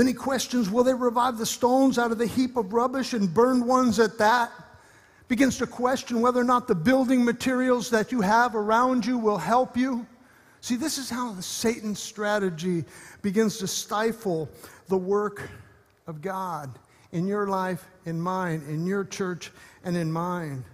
Then 0.00 0.06
he 0.06 0.14
questions 0.14 0.70
Will 0.70 0.82
they 0.82 0.94
revive 0.94 1.36
the 1.36 1.44
stones 1.44 1.98
out 1.98 2.10
of 2.10 2.16
the 2.16 2.24
heap 2.24 2.56
of 2.56 2.72
rubbish 2.72 3.12
and 3.12 3.34
burn 3.34 3.66
ones 3.66 3.98
at 3.98 4.16
that? 4.16 4.50
Begins 5.28 5.58
to 5.58 5.66
question 5.66 6.22
whether 6.22 6.40
or 6.40 6.44
not 6.44 6.66
the 6.66 6.74
building 6.74 7.22
materials 7.22 7.90
that 7.90 8.10
you 8.10 8.22
have 8.22 8.56
around 8.56 9.04
you 9.04 9.18
will 9.18 9.36
help 9.36 9.76
you. 9.76 10.06
See, 10.62 10.76
this 10.76 10.96
is 10.96 11.10
how 11.10 11.32
the 11.32 11.42
Satan's 11.42 12.00
strategy 12.00 12.86
begins 13.20 13.58
to 13.58 13.66
stifle 13.66 14.48
the 14.88 14.96
work 14.96 15.50
of 16.06 16.22
God 16.22 16.78
in 17.12 17.26
your 17.26 17.48
life, 17.48 17.86
in 18.06 18.18
mine, 18.18 18.62
in 18.70 18.86
your 18.86 19.04
church, 19.04 19.52
and 19.84 19.98
in 19.98 20.10
mine. 20.10 20.64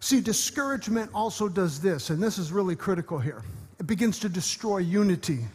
See, 0.00 0.20
discouragement 0.20 1.12
also 1.14 1.48
does 1.48 1.80
this, 1.80 2.10
and 2.10 2.20
this 2.20 2.36
is 2.36 2.50
really 2.50 2.74
critical 2.74 3.20
here. 3.20 3.44
It 3.78 3.86
begins 3.86 4.18
to 4.18 4.28
destroy 4.28 4.78
unity. 4.78 5.46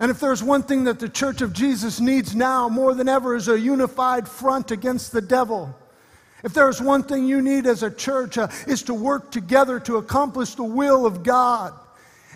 And 0.00 0.10
if 0.10 0.20
there's 0.20 0.42
one 0.42 0.62
thing 0.62 0.84
that 0.84 0.98
the 0.98 1.08
church 1.08 1.40
of 1.40 1.52
Jesus 1.52 2.00
needs 2.00 2.34
now 2.34 2.68
more 2.68 2.94
than 2.94 3.08
ever 3.08 3.36
is 3.36 3.48
a 3.48 3.58
unified 3.58 4.28
front 4.28 4.70
against 4.70 5.12
the 5.12 5.20
devil. 5.20 5.74
If 6.42 6.52
there's 6.52 6.80
one 6.80 7.02
thing 7.02 7.26
you 7.26 7.40
need 7.40 7.66
as 7.66 7.82
a 7.82 7.90
church 7.90 8.36
uh, 8.36 8.48
is 8.66 8.82
to 8.84 8.94
work 8.94 9.30
together 9.30 9.80
to 9.80 9.96
accomplish 9.96 10.54
the 10.54 10.64
will 10.64 11.06
of 11.06 11.22
God. 11.22 11.72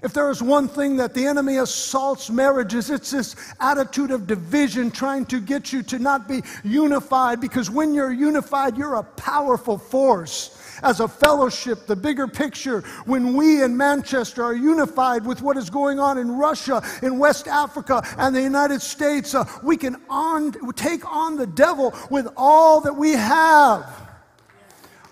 If 0.03 0.13
there 0.13 0.31
is 0.31 0.43
one 0.43 0.69
thing 0.69 0.97
that 0.97 1.13
the 1.13 1.27
enemy 1.27 1.57
assaults 1.57 2.31
marriages, 2.31 2.89
it's 2.89 3.11
this 3.11 3.35
attitude 3.61 4.13
of 4.13 4.27
division 4.27 4.91
trying 4.91 5.27
to 5.27 5.41
get 5.41 5.73
you 5.73 5.83
to 5.85 5.99
not 5.99 6.29
be 6.29 6.43
unified 6.63 7.41
because 7.41 7.69
when 7.69 7.93
you're 7.93 8.13
unified, 8.13 8.79
you're 8.79 8.95
a 8.95 9.03
powerful 9.03 9.77
force. 9.77 10.58
As 10.83 11.01
a 11.01 11.09
fellowship, 11.09 11.87
the 11.87 11.97
bigger 11.97 12.29
picture, 12.29 12.83
when 13.05 13.35
we 13.35 13.63
in 13.63 13.77
Manchester 13.77 14.43
are 14.43 14.55
unified 14.55 15.25
with 15.25 15.43
what 15.43 15.57
is 15.57 15.71
going 15.71 15.99
on 15.99 16.19
in 16.19 16.31
Russia, 16.33 16.83
in 17.03 17.19
West 17.19 17.49
Africa, 17.49 18.03
and 18.19 18.35
the 18.35 18.43
United 18.43 18.81
States, 18.81 19.35
uh, 19.35 19.45
we 19.63 19.77
can 19.77 19.97
on, 20.09 20.53
take 20.75 21.05
on 21.11 21.37
the 21.37 21.47
devil 21.47 21.95
with 22.11 22.29
all 22.37 22.81
that 22.83 22.95
we 22.95 23.13
have. 23.13 23.87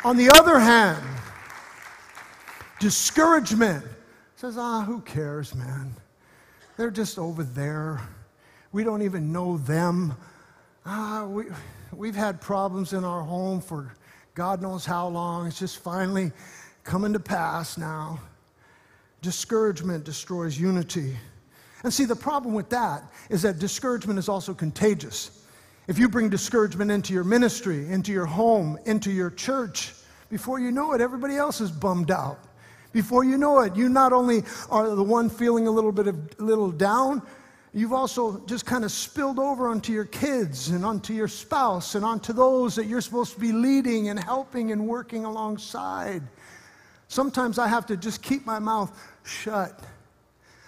On 0.04 0.16
the 0.16 0.30
other 0.30 0.58
hand, 0.58 1.02
discouragement 2.78 3.84
says, 4.36 4.56
ah, 4.58 4.82
who 4.82 5.00
cares, 5.00 5.54
man? 5.54 5.94
They're 6.76 6.90
just 6.90 7.18
over 7.18 7.42
there. 7.42 8.00
We 8.72 8.84
don't 8.84 9.02
even 9.02 9.32
know 9.32 9.56
them. 9.56 10.14
Ah, 10.84 11.26
we, 11.26 11.46
we've 11.92 12.14
had 12.14 12.40
problems 12.40 12.92
in 12.92 13.02
our 13.02 13.22
home 13.22 13.60
for 13.60 13.94
God 14.36 14.60
knows 14.60 14.84
how 14.84 15.08
long. 15.08 15.46
It's 15.46 15.58
just 15.58 15.78
finally 15.78 16.30
coming 16.84 17.14
to 17.14 17.18
pass 17.18 17.78
now. 17.78 18.20
Discouragement 19.22 20.04
destroys 20.04 20.60
unity. 20.60 21.16
And 21.82 21.92
see, 21.92 22.04
the 22.04 22.16
problem 22.16 22.52
with 22.52 22.68
that 22.68 23.02
is 23.30 23.40
that 23.42 23.58
discouragement 23.58 24.18
is 24.18 24.28
also 24.28 24.52
contagious. 24.52 25.42
If 25.88 25.98
you 25.98 26.06
bring 26.10 26.28
discouragement 26.28 26.90
into 26.90 27.14
your 27.14 27.24
ministry, 27.24 27.88
into 27.88 28.12
your 28.12 28.26
home, 28.26 28.78
into 28.84 29.10
your 29.10 29.30
church, 29.30 29.94
before 30.28 30.60
you 30.60 30.70
know 30.70 30.92
it, 30.92 31.00
everybody 31.00 31.36
else 31.36 31.62
is 31.62 31.70
bummed 31.70 32.10
out. 32.10 32.38
Before 32.92 33.24
you 33.24 33.38
know 33.38 33.60
it, 33.60 33.74
you 33.74 33.88
not 33.88 34.12
only 34.12 34.44
are 34.68 34.94
the 34.94 35.02
one 35.02 35.30
feeling 35.30 35.66
a 35.66 35.70
little 35.70 35.92
bit 35.92 36.08
of 36.08 36.38
little 36.38 36.70
down, 36.70 37.22
you've 37.76 37.92
also 37.92 38.40
just 38.46 38.64
kind 38.64 38.84
of 38.84 38.90
spilled 38.90 39.38
over 39.38 39.68
onto 39.68 39.92
your 39.92 40.06
kids 40.06 40.70
and 40.70 40.82
onto 40.82 41.12
your 41.12 41.28
spouse 41.28 41.94
and 41.94 42.06
onto 42.06 42.32
those 42.32 42.74
that 42.74 42.86
you're 42.86 43.02
supposed 43.02 43.34
to 43.34 43.38
be 43.38 43.52
leading 43.52 44.08
and 44.08 44.18
helping 44.18 44.72
and 44.72 44.88
working 44.88 45.26
alongside. 45.26 46.22
Sometimes 47.08 47.58
I 47.58 47.68
have 47.68 47.84
to 47.86 47.96
just 47.98 48.22
keep 48.22 48.46
my 48.46 48.58
mouth 48.58 48.98
shut. 49.24 49.78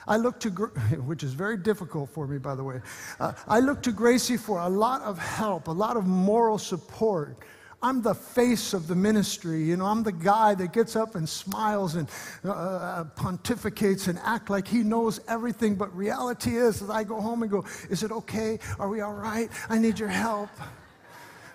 I 0.06 0.18
look 0.18 0.38
to, 0.40 0.50
which 1.06 1.22
is 1.22 1.32
very 1.32 1.56
difficult 1.56 2.10
for 2.10 2.26
me, 2.26 2.36
by 2.36 2.54
the 2.54 2.62
way. 2.62 2.82
Uh, 3.18 3.32
I 3.46 3.60
look 3.60 3.82
to 3.84 3.92
Gracie 3.92 4.36
for 4.36 4.58
a 4.58 4.68
lot 4.68 5.00
of 5.00 5.18
help, 5.18 5.68
a 5.68 5.72
lot 5.72 5.96
of 5.96 6.06
moral 6.06 6.58
support. 6.58 7.38
I'm 7.80 8.02
the 8.02 8.14
face 8.14 8.74
of 8.74 8.88
the 8.88 8.96
ministry. 8.96 9.62
You 9.62 9.76
know, 9.76 9.86
I'm 9.86 10.02
the 10.02 10.12
guy 10.12 10.54
that 10.56 10.72
gets 10.72 10.96
up 10.96 11.14
and 11.14 11.28
smiles 11.28 11.94
and 11.94 12.08
uh, 12.44 12.50
uh 12.50 13.04
pontificates 13.16 14.08
and 14.08 14.18
act 14.24 14.50
like 14.50 14.66
he 14.66 14.78
knows 14.78 15.20
everything. 15.28 15.76
But 15.76 15.94
reality 15.96 16.56
is 16.56 16.80
that 16.80 16.90
I 16.90 17.04
go 17.04 17.20
home 17.20 17.42
and 17.42 17.50
go, 17.50 17.64
Is 17.88 18.02
it 18.02 18.10
okay? 18.10 18.58
Are 18.80 18.88
we 18.88 19.00
all 19.00 19.14
right? 19.14 19.48
I 19.68 19.78
need 19.78 19.98
your 19.98 20.08
help. 20.08 20.50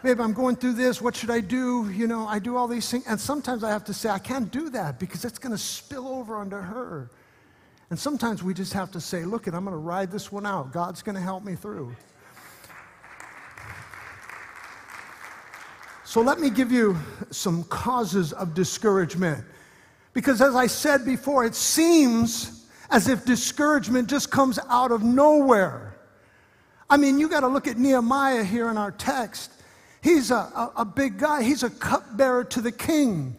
Babe, 0.01 0.19
I'm 0.19 0.33
going 0.33 0.57
through 0.57 0.73
this. 0.73 1.01
What 1.01 1.15
should 1.15 1.29
I 1.29 1.39
do? 1.39 1.89
You 1.89 2.07
know, 2.07 2.27
I 2.27 2.39
do 2.39 2.57
all 2.57 2.67
these 2.67 2.89
things. 2.89 3.05
And 3.07 3.17
sometimes 3.17 3.63
I 3.63 3.69
have 3.69 3.85
to 3.85 3.93
say, 3.93 4.09
I 4.09 4.19
can't 4.19 4.51
do 4.51 4.69
that 4.71 4.99
because 4.99 5.23
it's 5.23 5.39
going 5.39 5.53
to 5.53 5.57
spill 5.57 6.09
over 6.09 6.35
onto 6.35 6.57
her. 6.57 7.09
And 7.89 7.97
sometimes 7.97 8.43
we 8.43 8.53
just 8.53 8.73
have 8.73 8.91
to 8.91 9.01
say, 9.01 9.23
Look, 9.25 9.47
I'm 9.47 9.53
going 9.53 9.65
to 9.67 9.77
ride 9.77 10.11
this 10.11 10.31
one 10.31 10.45
out. 10.45 10.71
God's 10.71 11.01
going 11.01 11.15
to 11.15 11.21
help 11.21 11.43
me 11.43 11.55
through. 11.55 11.95
So 16.05 16.21
let 16.21 16.39
me 16.39 16.49
give 16.49 16.71
you 16.71 16.97
some 17.31 17.63
causes 17.65 18.33
of 18.33 18.53
discouragement. 18.53 19.43
Because 20.13 20.41
as 20.41 20.55
I 20.55 20.67
said 20.67 21.05
before, 21.05 21.45
it 21.45 21.55
seems 21.55 22.65
as 22.91 23.07
if 23.07 23.25
discouragement 23.25 24.09
just 24.09 24.29
comes 24.29 24.59
out 24.69 24.91
of 24.91 25.01
nowhere. 25.01 25.95
I 26.89 26.97
mean, 26.97 27.17
you 27.19 27.27
got 27.29 27.39
to 27.39 27.47
look 27.47 27.67
at 27.67 27.77
Nehemiah 27.77 28.43
here 28.43 28.69
in 28.69 28.77
our 28.77 28.91
text. 28.91 29.51
He's 30.01 30.29
a, 30.29 30.35
a, 30.35 30.71
a 30.77 30.85
big 30.85 31.17
guy, 31.17 31.41
he's 31.41 31.63
a 31.63 31.69
cupbearer 31.69 32.43
to 32.45 32.61
the 32.61 32.71
king. 32.71 33.35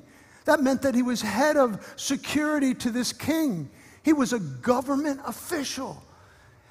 That 0.47 0.61
meant 0.61 0.83
that 0.83 0.95
he 0.95 1.03
was 1.03 1.23
head 1.23 1.57
of 1.57 1.95
security 1.97 2.75
to 2.75 2.91
this 2.91 3.13
king. 3.13 3.71
He 4.03 4.13
was 4.13 4.33
a 4.33 4.39
government 4.39 5.21
official. 5.27 6.03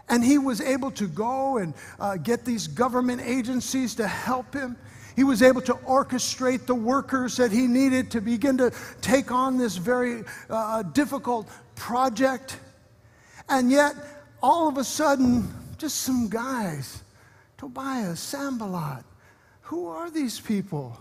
And 0.10 0.24
he 0.24 0.38
was 0.38 0.60
able 0.60 0.92
to 0.92 1.08
go 1.08 1.58
and 1.58 1.74
uh, 2.00 2.18
get 2.18 2.44
these 2.44 2.68
government 2.68 3.22
agencies 3.22 3.96
to 3.96 4.08
help 4.08 4.54
him. 4.54 4.76
He 5.16 5.24
was 5.24 5.42
able 5.42 5.62
to 5.62 5.74
orchestrate 5.74 6.66
the 6.66 6.76
workers 6.76 7.38
that 7.38 7.52
he 7.52 7.68
needed 7.68 8.12
to 8.12 8.22
begin 8.22 8.58
to 8.58 8.72
take 9.02 9.32
on 9.32 9.58
this 9.58 9.78
very 9.78 10.24
uh, 10.50 10.84
difficult 10.84 11.48
project. 11.76 12.58
And 13.50 13.70
yet, 13.70 13.96
all 14.42 14.68
of 14.68 14.78
a 14.78 14.84
sudden, 14.84 15.54
just 15.78 15.98
some 15.98 16.30
guys, 16.30 17.04
Tobias, 17.58 18.20
Sanballat, 18.20 19.04
who 19.62 19.88
are 19.88 20.10
these 20.10 20.40
people? 20.40 20.98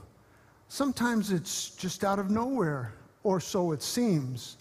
Sometimes 0.68 1.32
it's 1.32 1.70
just 1.70 2.04
out 2.04 2.18
of 2.18 2.30
nowhere, 2.30 2.92
or 3.22 3.40
so 3.40 3.72
it 3.72 3.82
seems. 3.82 4.56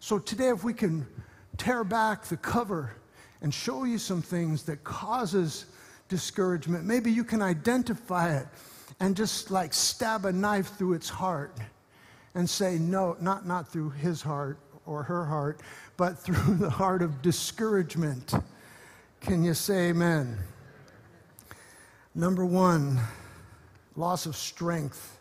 So 0.00 0.18
today, 0.18 0.48
if 0.48 0.64
we 0.64 0.74
can 0.74 1.06
tear 1.56 1.84
back 1.84 2.24
the 2.24 2.36
cover 2.36 2.96
and 3.40 3.52
show 3.52 3.84
you 3.84 3.98
some 3.98 4.22
things 4.22 4.62
that 4.64 4.82
causes 4.84 5.66
discouragement, 6.08 6.84
maybe 6.84 7.10
you 7.10 7.24
can 7.24 7.42
identify 7.42 8.36
it 8.36 8.46
and 9.02 9.16
just 9.16 9.50
like 9.50 9.74
stab 9.74 10.26
a 10.26 10.32
knife 10.32 10.76
through 10.78 10.92
its 10.92 11.08
heart 11.08 11.58
and 12.36 12.48
say, 12.48 12.78
no, 12.78 13.16
not, 13.20 13.44
not 13.44 13.66
through 13.66 13.90
his 13.90 14.22
heart 14.22 14.60
or 14.86 15.02
her 15.02 15.24
heart, 15.24 15.60
but 15.96 16.16
through 16.16 16.54
the 16.54 16.70
heart 16.70 17.02
of 17.02 17.20
discouragement. 17.20 18.32
Can 19.20 19.42
you 19.42 19.54
say 19.54 19.88
amen? 19.88 20.38
Number 22.14 22.46
one, 22.46 23.00
loss 23.96 24.24
of 24.24 24.36
strength. 24.36 25.18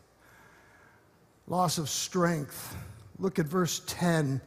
Loss 1.48 1.80
of 1.80 1.90
strength. 1.90 2.78
Look 3.18 3.40
at 3.40 3.48
verse 3.48 3.82
10 3.88 4.40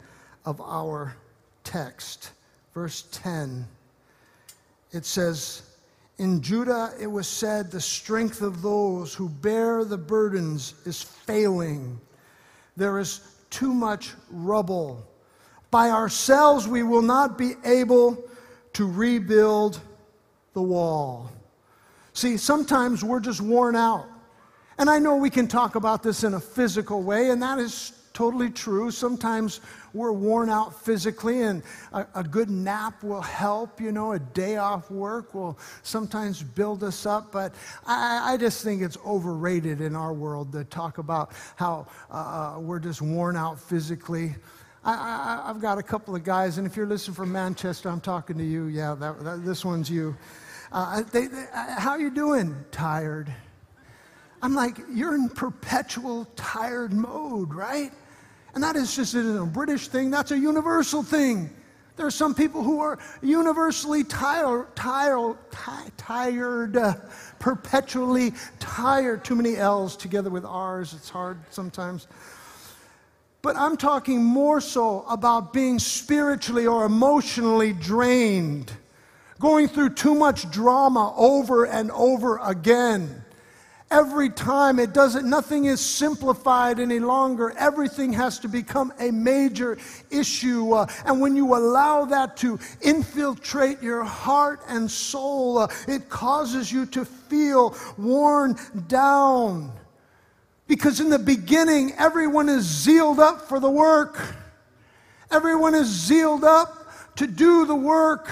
of 0.44 0.60
our 0.60 1.16
text. 1.64 2.30
Verse 2.72 3.08
10. 3.10 3.66
It 4.92 5.04
says, 5.04 5.62
in 6.18 6.40
Judah, 6.40 6.92
it 7.00 7.08
was 7.08 7.26
said, 7.26 7.70
the 7.70 7.80
strength 7.80 8.40
of 8.40 8.62
those 8.62 9.14
who 9.14 9.28
bear 9.28 9.84
the 9.84 9.98
burdens 9.98 10.74
is 10.84 11.02
failing. 11.02 12.00
There 12.76 12.98
is 12.98 13.20
too 13.50 13.74
much 13.74 14.12
rubble. 14.30 15.04
By 15.70 15.90
ourselves, 15.90 16.68
we 16.68 16.84
will 16.84 17.02
not 17.02 17.36
be 17.36 17.54
able 17.64 18.22
to 18.74 18.86
rebuild 18.88 19.80
the 20.52 20.62
wall. 20.62 21.32
See, 22.12 22.36
sometimes 22.36 23.02
we're 23.02 23.20
just 23.20 23.40
worn 23.40 23.74
out. 23.74 24.06
And 24.78 24.88
I 24.88 25.00
know 25.00 25.16
we 25.16 25.30
can 25.30 25.48
talk 25.48 25.74
about 25.74 26.02
this 26.02 26.22
in 26.22 26.34
a 26.34 26.40
physical 26.40 27.02
way, 27.02 27.30
and 27.30 27.42
that 27.42 27.58
is 27.58 27.92
totally 28.14 28.48
true. 28.48 28.90
Sometimes 28.92 29.60
we're 29.92 30.12
worn 30.12 30.48
out 30.48 30.82
physically, 30.82 31.42
and 31.42 31.62
a, 31.92 32.06
a, 32.14 32.22
good 32.22 32.48
nap 32.48 33.02
will 33.02 33.20
help. 33.20 33.80
You 33.80 33.92
know, 33.92 34.12
a 34.12 34.18
day 34.18 34.56
off 34.56 34.90
work 34.90 35.34
will 35.34 35.58
sometimes 35.82 36.42
build 36.42 36.82
us 36.84 37.04
up. 37.04 37.32
But 37.32 37.54
I, 37.86 38.32
I 38.32 38.36
just 38.36 38.64
think 38.64 38.82
it's 38.82 38.96
overrated 39.04 39.80
in 39.80 39.94
our 39.96 40.14
world 40.14 40.52
to 40.52 40.64
talk 40.64 40.98
about 40.98 41.32
how 41.56 41.86
uh, 42.10 42.54
uh 42.56 42.60
we're 42.60 42.78
just 42.78 43.02
worn 43.02 43.36
out 43.36 43.60
physically. 43.60 44.34
I, 44.86 45.44
have 45.46 45.60
got 45.60 45.78
a 45.78 45.82
couple 45.82 46.14
of 46.14 46.24
guys, 46.24 46.58
and 46.58 46.66
if 46.66 46.76
you're 46.76 46.86
listening 46.86 47.14
from 47.14 47.32
Manchester, 47.32 47.88
I'm 47.88 48.02
talking 48.02 48.36
to 48.38 48.44
you. 48.44 48.66
Yeah, 48.66 48.94
that, 48.94 49.24
that, 49.24 49.44
this 49.44 49.64
one's 49.64 49.90
you. 49.90 50.14
Uh, 50.70 51.02
they, 51.10 51.26
they, 51.26 51.46
uh, 51.54 51.80
how 51.80 51.96
you 51.96 52.10
doing? 52.10 52.54
Tired. 52.70 53.32
I'm 54.42 54.54
like, 54.54 54.78
you're 54.92 55.14
in 55.14 55.30
perpetual 55.30 56.26
tired 56.36 56.92
mode, 56.92 57.54
right? 57.54 57.92
And 58.54 58.62
that 58.62 58.76
is 58.76 58.94
just 58.94 59.14
a 59.14 59.44
British 59.44 59.88
thing, 59.88 60.10
that's 60.10 60.30
a 60.30 60.38
universal 60.38 61.02
thing. 61.02 61.50
There 61.96 62.06
are 62.06 62.10
some 62.10 62.34
people 62.34 62.62
who 62.62 62.80
are 62.80 62.98
universally 63.22 64.02
tired, 64.02 64.74
tired, 64.74 65.36
tired, 65.96 66.76
uh, 66.76 66.94
perpetually 67.38 68.32
tired. 68.58 69.24
Too 69.24 69.36
many 69.36 69.56
L's 69.56 69.96
together 69.96 70.28
with 70.28 70.44
R's, 70.44 70.92
it's 70.92 71.08
hard 71.08 71.38
sometimes. 71.50 72.08
But 73.42 73.56
I'm 73.56 73.76
talking 73.76 74.24
more 74.24 74.60
so 74.60 75.02
about 75.02 75.52
being 75.52 75.78
spiritually 75.78 76.66
or 76.66 76.84
emotionally 76.84 77.72
drained, 77.72 78.72
going 79.38 79.68
through 79.68 79.90
too 79.90 80.14
much 80.14 80.50
drama 80.50 81.14
over 81.16 81.64
and 81.64 81.90
over 81.92 82.38
again 82.38 83.23
every 83.90 84.28
time 84.28 84.78
it 84.78 84.92
doesn't 84.92 85.28
nothing 85.28 85.66
is 85.66 85.80
simplified 85.80 86.80
any 86.80 86.98
longer. 86.98 87.54
Everything 87.58 88.12
has 88.12 88.38
to 88.40 88.48
become 88.48 88.92
a 88.98 89.10
major 89.10 89.78
issue 90.10 90.72
uh, 90.72 90.86
and 91.04 91.20
when 91.20 91.36
you 91.36 91.54
allow 91.54 92.04
that 92.04 92.36
to 92.38 92.58
infiltrate 92.82 93.82
your 93.82 94.02
heart 94.02 94.60
and 94.68 94.90
soul 94.90 95.58
uh, 95.58 95.68
it 95.86 96.08
causes 96.08 96.72
you 96.72 96.86
to 96.86 97.04
feel 97.04 97.76
worn 97.96 98.56
down. 98.88 99.72
Because 100.66 101.00
in 101.00 101.10
the 101.10 101.18
beginning 101.18 101.92
everyone 101.92 102.48
is 102.48 102.64
zealed 102.64 103.20
up 103.20 103.42
for 103.42 103.60
the 103.60 103.70
work. 103.70 104.20
Everyone 105.30 105.74
is 105.74 105.88
zealed 105.88 106.44
up 106.44 106.88
to 107.16 107.26
do 107.26 107.64
the 107.66 107.76
work. 107.76 108.30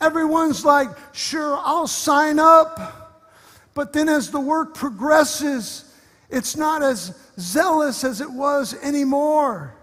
Everyone's 0.00 0.64
like 0.64 0.88
sure 1.12 1.56
i'll 1.62 1.86
sign 1.86 2.38
up 2.38 3.01
but 3.74 3.92
then 3.92 4.08
as 4.08 4.30
the 4.30 4.40
work 4.40 4.74
progresses, 4.74 5.84
it's 6.30 6.56
not 6.56 6.82
as 6.82 7.14
zealous 7.38 8.04
as 8.04 8.20
it 8.20 8.30
was 8.30 8.74
anymore. 8.82 9.74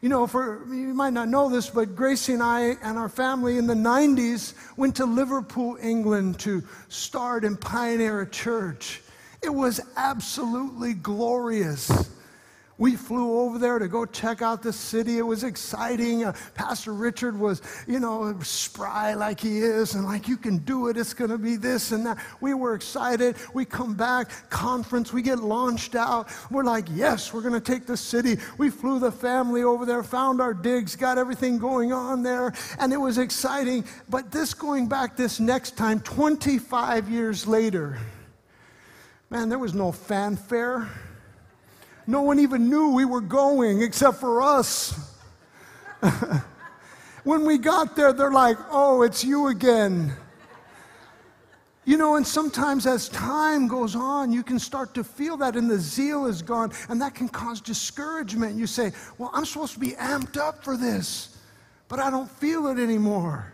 You 0.00 0.08
know, 0.08 0.26
for 0.26 0.64
you 0.68 0.94
might 0.94 1.12
not 1.12 1.28
know 1.28 1.50
this, 1.50 1.68
but 1.68 1.94
Gracie 1.94 2.32
and 2.32 2.42
I 2.42 2.76
and 2.82 2.96
our 2.96 3.08
family 3.08 3.58
in 3.58 3.66
the 3.66 3.74
90s 3.74 4.54
went 4.76 4.96
to 4.96 5.04
Liverpool, 5.04 5.76
England 5.82 6.38
to 6.40 6.62
start 6.88 7.44
and 7.44 7.60
pioneer 7.60 8.22
a 8.22 8.28
church. 8.28 9.02
It 9.42 9.50
was 9.50 9.80
absolutely 9.96 10.94
glorious. 10.94 12.10
We 12.80 12.96
flew 12.96 13.40
over 13.40 13.58
there 13.58 13.78
to 13.78 13.88
go 13.88 14.06
check 14.06 14.40
out 14.40 14.62
the 14.62 14.72
city. 14.72 15.18
It 15.18 15.22
was 15.22 15.44
exciting. 15.44 16.24
Uh, 16.24 16.32
Pastor 16.54 16.94
Richard 16.94 17.38
was, 17.38 17.60
you 17.86 18.00
know, 18.00 18.34
spry 18.40 19.12
like 19.12 19.38
he 19.38 19.58
is, 19.58 19.94
and 19.94 20.06
like, 20.06 20.26
you 20.26 20.38
can 20.38 20.56
do 20.56 20.88
it. 20.88 20.96
It's 20.96 21.12
going 21.12 21.30
to 21.30 21.36
be 21.36 21.56
this 21.56 21.92
and 21.92 22.06
that. 22.06 22.16
We 22.40 22.54
were 22.54 22.74
excited. 22.74 23.36
We 23.52 23.66
come 23.66 23.92
back, 23.92 24.30
conference, 24.48 25.12
we 25.12 25.20
get 25.20 25.40
launched 25.40 25.94
out. 25.94 26.30
We're 26.50 26.64
like, 26.64 26.86
yes, 26.90 27.34
we're 27.34 27.42
going 27.42 27.52
to 27.52 27.60
take 27.60 27.84
the 27.84 27.98
city. 27.98 28.38
We 28.56 28.70
flew 28.70 28.98
the 28.98 29.12
family 29.12 29.62
over 29.62 29.84
there, 29.84 30.02
found 30.02 30.40
our 30.40 30.54
digs, 30.54 30.96
got 30.96 31.18
everything 31.18 31.58
going 31.58 31.92
on 31.92 32.22
there, 32.22 32.54
and 32.78 32.94
it 32.94 32.98
was 32.98 33.18
exciting. 33.18 33.84
But 34.08 34.30
this 34.32 34.54
going 34.54 34.88
back 34.88 35.18
this 35.18 35.38
next 35.38 35.76
time, 35.76 36.00
25 36.00 37.10
years 37.10 37.46
later, 37.46 37.98
man, 39.28 39.50
there 39.50 39.58
was 39.58 39.74
no 39.74 39.92
fanfare. 39.92 40.88
No 42.10 42.22
one 42.22 42.40
even 42.40 42.68
knew 42.68 42.90
we 42.90 43.04
were 43.04 43.20
going 43.20 43.82
except 43.82 44.18
for 44.18 44.42
us. 44.42 45.14
when 47.24 47.44
we 47.44 47.56
got 47.56 47.94
there, 47.94 48.12
they're 48.12 48.32
like, 48.32 48.56
oh, 48.72 49.02
it's 49.02 49.22
you 49.22 49.46
again. 49.46 50.12
You 51.84 51.96
know, 51.96 52.16
and 52.16 52.26
sometimes 52.26 52.84
as 52.84 53.08
time 53.08 53.68
goes 53.68 53.94
on, 53.94 54.32
you 54.32 54.42
can 54.42 54.58
start 54.58 54.92
to 54.94 55.04
feel 55.04 55.36
that, 55.36 55.54
and 55.54 55.70
the 55.70 55.78
zeal 55.78 56.26
is 56.26 56.42
gone, 56.42 56.72
and 56.88 57.00
that 57.00 57.14
can 57.14 57.28
cause 57.28 57.60
discouragement. 57.60 58.56
You 58.56 58.66
say, 58.66 58.92
Well, 59.16 59.30
I'm 59.32 59.44
supposed 59.44 59.74
to 59.74 59.80
be 59.80 59.92
amped 59.92 60.36
up 60.36 60.64
for 60.64 60.76
this, 60.76 61.38
but 61.88 62.00
I 62.00 62.10
don't 62.10 62.30
feel 62.30 62.66
it 62.66 62.78
anymore. 62.78 63.52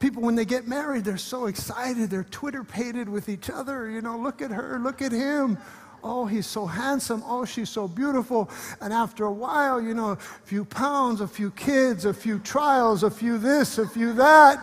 People, 0.00 0.22
when 0.22 0.34
they 0.34 0.44
get 0.44 0.66
married, 0.66 1.04
they're 1.04 1.16
so 1.16 1.46
excited. 1.46 2.10
They're 2.10 2.24
Twitter 2.24 2.64
pated 2.64 3.08
with 3.08 3.28
each 3.28 3.48
other. 3.48 3.88
You 3.88 4.00
know, 4.00 4.18
look 4.18 4.42
at 4.42 4.50
her, 4.50 4.78
look 4.78 5.02
at 5.02 5.12
him. 5.12 5.56
Oh, 6.02 6.24
he's 6.24 6.46
so 6.46 6.66
handsome. 6.66 7.22
Oh, 7.26 7.44
she's 7.44 7.68
so 7.68 7.86
beautiful. 7.86 8.50
And 8.80 8.92
after 8.92 9.24
a 9.24 9.32
while, 9.32 9.80
you 9.80 9.94
know, 9.94 10.12
a 10.12 10.16
few 10.16 10.64
pounds, 10.64 11.20
a 11.20 11.28
few 11.28 11.50
kids, 11.50 12.04
a 12.06 12.14
few 12.14 12.38
trials, 12.38 13.02
a 13.02 13.10
few 13.10 13.38
this, 13.38 13.78
a 13.78 13.86
few 13.86 14.12
that. 14.14 14.58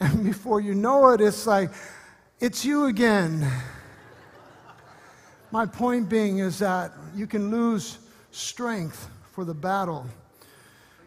And 0.00 0.24
before 0.24 0.60
you 0.60 0.74
know 0.74 1.08
it, 1.10 1.20
it's 1.20 1.46
like, 1.46 1.70
it's 2.40 2.64
you 2.64 2.86
again. 2.86 3.48
My 5.50 5.66
point 5.66 6.08
being 6.08 6.38
is 6.38 6.58
that 6.60 6.92
you 7.14 7.26
can 7.26 7.50
lose 7.50 7.98
strength 8.30 9.08
for 9.32 9.44
the 9.44 9.54
battle. 9.54 10.06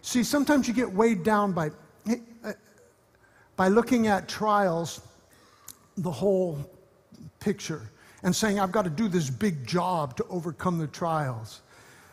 See, 0.02 0.24
sometimes 0.24 0.68
you 0.68 0.74
get 0.74 0.92
weighed 0.92 1.24
down 1.24 1.52
by, 1.52 1.72
by 3.56 3.70
looking 3.70 4.08
at 4.08 4.28
trials, 4.28 5.02
the 5.98 6.12
whole 6.12 6.60
picture 7.40 7.90
and 8.26 8.36
saying, 8.36 8.60
I've 8.60 8.72
got 8.72 8.86
to 8.86 8.90
do 8.90 9.08
this 9.08 9.30
big 9.30 9.68
job 9.68 10.18
to 10.18 10.26
overcome 10.32 10.80
the 10.80 10.88
trials. 10.88 11.62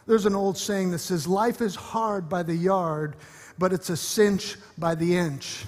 There's 0.06 0.26
an 0.26 0.34
old 0.34 0.58
saying 0.58 0.90
that 0.90 0.98
says, 0.98 1.26
Life 1.26 1.62
is 1.62 1.74
hard 1.74 2.28
by 2.28 2.42
the 2.42 2.54
yard, 2.54 3.16
but 3.58 3.72
it's 3.72 3.88
a 3.88 3.96
cinch 3.96 4.56
by 4.76 4.94
the 4.94 5.16
inch. 5.16 5.64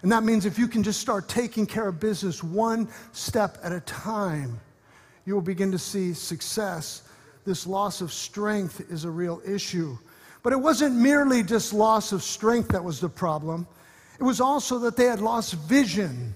And 0.00 0.10
that 0.12 0.24
means 0.24 0.46
if 0.46 0.58
you 0.58 0.66
can 0.66 0.82
just 0.82 0.98
start 0.98 1.28
taking 1.28 1.66
care 1.66 1.86
of 1.88 2.00
business 2.00 2.42
one 2.42 2.88
step 3.12 3.58
at 3.62 3.70
a 3.70 3.80
time, 3.80 4.58
you 5.26 5.34
will 5.34 5.42
begin 5.42 5.70
to 5.72 5.78
see 5.78 6.14
success. 6.14 7.02
This 7.44 7.66
loss 7.66 8.00
of 8.00 8.14
strength 8.14 8.90
is 8.90 9.04
a 9.04 9.10
real 9.10 9.42
issue. 9.46 9.98
But 10.42 10.54
it 10.54 10.60
wasn't 10.60 10.96
merely 10.96 11.42
just 11.42 11.74
loss 11.74 12.12
of 12.12 12.22
strength 12.22 12.70
that 12.70 12.82
was 12.82 12.98
the 12.98 13.10
problem, 13.10 13.66
it 14.18 14.24
was 14.24 14.40
also 14.40 14.78
that 14.78 14.96
they 14.96 15.04
had 15.04 15.20
lost 15.20 15.52
vision. 15.52 16.32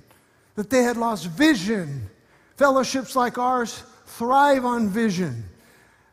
That 0.56 0.68
they 0.68 0.82
had 0.82 0.98
lost 0.98 1.26
vision. 1.28 2.10
Fellowships 2.56 3.16
like 3.16 3.38
ours 3.38 3.82
thrive 4.06 4.64
on 4.64 4.88
vision. 4.88 5.44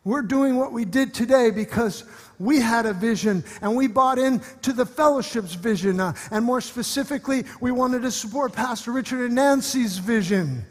We're 0.04 0.24
doing 0.24 0.58
what 0.58 0.72
we 0.72 0.86
did 0.86 1.14
today 1.14 1.52
because 1.52 2.04
we 2.40 2.60
had 2.60 2.88
a 2.88 2.94
vision 2.94 3.44
and 3.62 3.76
we 3.76 3.86
bought 3.86 4.18
into 4.18 4.74
the 4.74 4.86
fellowship's 4.86 5.54
vision. 5.54 6.00
Uh, 6.00 6.14
and 6.32 6.44
more 6.44 6.60
specifically, 6.60 7.44
we 7.60 7.72
wanted 7.72 8.02
to 8.02 8.12
support 8.12 8.54
Pastor 8.54 8.92
Richard 8.92 9.26
and 9.26 9.36
Nancy's 9.36 10.00
vision. 10.00 10.66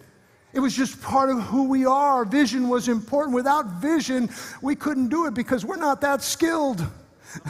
It 0.53 0.59
was 0.59 0.75
just 0.75 1.01
part 1.01 1.31
of 1.31 1.41
who 1.43 1.69
we 1.69 1.87
are. 1.87 2.25
Vision 2.25 2.69
was 2.69 2.89
important. 2.89 3.37
Without 3.37 3.67
vision, 3.75 4.29
we 4.63 4.75
couldn't 4.75 5.09
do 5.09 5.27
it 5.27 5.35
because 5.35 5.65
we're 5.65 5.77
not 5.77 6.01
that 6.01 6.23
skilled. 6.23 6.85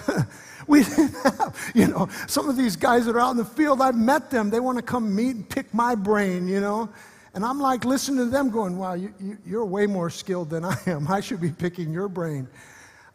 we 0.66 0.84
didn't 0.84 1.14
have, 1.22 1.72
you 1.74 1.86
know, 1.86 2.10
some 2.26 2.50
of 2.50 2.58
these 2.58 2.76
guys 2.76 3.06
that 3.06 3.16
are 3.16 3.20
out 3.20 3.30
in 3.30 3.38
the 3.38 3.44
field, 3.46 3.80
I've 3.80 3.96
met 3.96 4.30
them. 4.30 4.50
They 4.50 4.60
want 4.60 4.76
to 4.76 4.82
come 4.82 5.14
meet 5.16 5.34
and 5.34 5.48
pick 5.48 5.72
my 5.72 5.94
brain, 5.94 6.46
you 6.46 6.60
know. 6.60 6.90
And 7.34 7.44
I'm 7.44 7.60
like 7.60 7.84
listening 7.84 8.18
to 8.18 8.30
them 8.30 8.50
going, 8.50 8.76
wow, 8.76 8.94
you, 8.94 9.14
you, 9.20 9.38
you're 9.46 9.64
way 9.64 9.86
more 9.86 10.10
skilled 10.10 10.50
than 10.50 10.64
I 10.64 10.76
am. 10.86 11.06
I 11.08 11.20
should 11.20 11.40
be 11.40 11.50
picking 11.50 11.92
your 11.92 12.08
brain. 12.08 12.48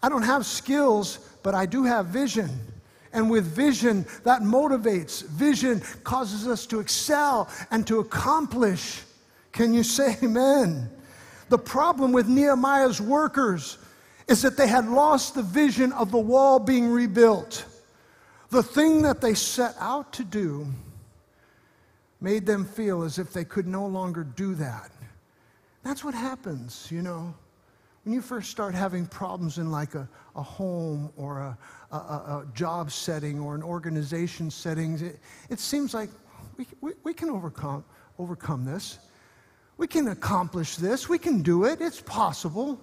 I 0.01 0.09
don't 0.09 0.23
have 0.23 0.45
skills, 0.45 1.19
but 1.43 1.55
I 1.55 1.65
do 1.65 1.83
have 1.83 2.07
vision. 2.07 2.49
And 3.11 3.29
with 3.29 3.45
vision, 3.45 4.05
that 4.23 4.41
motivates. 4.41 5.25
Vision 5.25 5.81
causes 6.03 6.47
us 6.47 6.65
to 6.67 6.79
excel 6.79 7.49
and 7.71 7.87
to 7.87 7.99
accomplish. 7.99 9.01
Can 9.51 9.73
you 9.73 9.83
say 9.83 10.17
amen? 10.23 10.89
The 11.49 11.57
problem 11.57 12.11
with 12.11 12.27
Nehemiah's 12.27 12.99
workers 12.99 13.77
is 14.27 14.41
that 14.41 14.57
they 14.57 14.67
had 14.67 14.87
lost 14.87 15.35
the 15.35 15.43
vision 15.43 15.91
of 15.93 16.11
the 16.11 16.17
wall 16.17 16.59
being 16.59 16.87
rebuilt. 16.87 17.65
The 18.49 18.63
thing 18.63 19.01
that 19.03 19.21
they 19.21 19.33
set 19.33 19.75
out 19.79 20.13
to 20.13 20.23
do 20.23 20.67
made 22.25 22.43
them 22.43 22.65
feel 22.65 23.03
as 23.03 23.19
if 23.19 23.31
they 23.31 23.45
could 23.45 23.67
no 23.67 23.85
longer 23.85 24.23
do 24.23 24.55
that. 24.55 24.89
That's 25.83 26.03
what 26.03 26.15
happens, 26.15 26.87
you 26.89 27.03
know. 27.03 27.35
When 28.03 28.15
you 28.15 28.21
first 28.21 28.49
start 28.49 28.73
having 28.73 29.05
problems 29.05 29.59
in 29.59 29.69
like 29.69 29.93
a, 29.93 30.09
a 30.35 30.41
home 30.41 31.13
or 31.17 31.37
a, 31.37 31.57
a, 31.91 31.97
a 31.97 32.47
job 32.55 32.91
setting 32.91 33.39
or 33.39 33.53
an 33.53 33.61
organization 33.61 34.49
setting, 34.49 34.99
it, 34.99 35.19
it 35.51 35.59
seems 35.59 35.93
like 35.93 36.09
we, 36.57 36.65
we, 36.81 36.93
we 37.03 37.13
can 37.13 37.29
overcome, 37.29 37.85
overcome 38.17 38.65
this. 38.65 38.97
We 39.77 39.85
can 39.85 40.07
accomplish 40.07 40.77
this. 40.77 41.07
We 41.07 41.19
can 41.19 41.43
do 41.43 41.65
it. 41.65 41.79
It's 41.79 42.01
possible. 42.01 42.81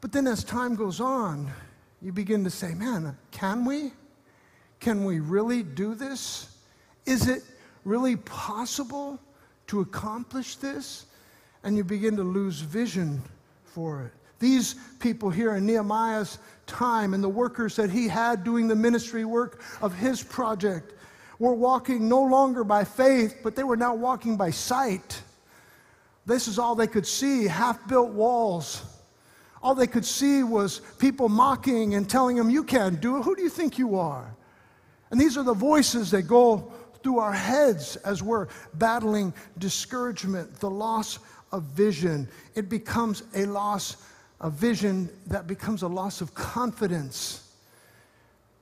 But 0.00 0.10
then 0.10 0.26
as 0.26 0.42
time 0.42 0.74
goes 0.74 1.00
on, 1.00 1.48
you 2.02 2.10
begin 2.10 2.42
to 2.42 2.50
say, 2.50 2.74
man, 2.74 3.16
can 3.30 3.64
we? 3.64 3.92
Can 4.80 5.04
we 5.04 5.20
really 5.20 5.62
do 5.62 5.94
this? 5.94 6.58
Is 7.06 7.28
it 7.28 7.44
really 7.86 8.16
possible 8.16 9.18
to 9.68 9.80
accomplish 9.80 10.56
this? 10.56 11.06
And 11.62 11.76
you 11.76 11.84
begin 11.84 12.16
to 12.16 12.22
lose 12.22 12.60
vision 12.60 13.22
for 13.64 14.02
it. 14.02 14.12
These 14.38 14.74
people 14.98 15.30
here 15.30 15.56
in 15.56 15.64
Nehemiah's 15.64 16.38
time 16.66 17.14
and 17.14 17.24
the 17.24 17.28
workers 17.28 17.76
that 17.76 17.90
he 17.90 18.06
had 18.06 18.44
doing 18.44 18.68
the 18.68 18.76
ministry 18.76 19.24
work 19.24 19.62
of 19.80 19.94
his 19.94 20.22
project 20.22 20.92
were 21.38 21.54
walking 21.54 22.08
no 22.08 22.22
longer 22.22 22.64
by 22.64 22.84
faith, 22.84 23.38
but 23.42 23.56
they 23.56 23.64
were 23.64 23.76
now 23.76 23.94
walking 23.94 24.36
by 24.36 24.50
sight. 24.50 25.22
This 26.26 26.48
is 26.48 26.58
all 26.58 26.74
they 26.74 26.86
could 26.86 27.06
see 27.06 27.46
half 27.46 27.86
built 27.88 28.10
walls. 28.10 28.82
All 29.62 29.74
they 29.74 29.86
could 29.86 30.04
see 30.04 30.42
was 30.42 30.80
people 30.98 31.28
mocking 31.28 31.94
and 31.94 32.08
telling 32.08 32.36
them, 32.36 32.50
You 32.50 32.64
can't 32.64 33.00
do 33.00 33.18
it. 33.18 33.22
Who 33.22 33.36
do 33.36 33.42
you 33.42 33.48
think 33.48 33.78
you 33.78 33.96
are? 33.96 34.34
And 35.10 35.20
these 35.20 35.36
are 35.38 35.44
the 35.44 35.54
voices 35.54 36.10
that 36.10 36.22
go 36.22 36.72
through 37.06 37.20
our 37.20 37.32
heads 37.32 37.94
as 37.98 38.20
we're 38.20 38.48
battling 38.74 39.32
discouragement, 39.58 40.52
the 40.58 40.68
loss 40.68 41.20
of 41.52 41.62
vision. 41.62 42.26
It 42.56 42.68
becomes 42.68 43.22
a 43.36 43.46
loss 43.46 43.98
of 44.40 44.54
vision 44.54 45.08
that 45.28 45.46
becomes 45.46 45.82
a 45.82 45.86
loss 45.86 46.20
of 46.20 46.34
confidence. 46.34 47.52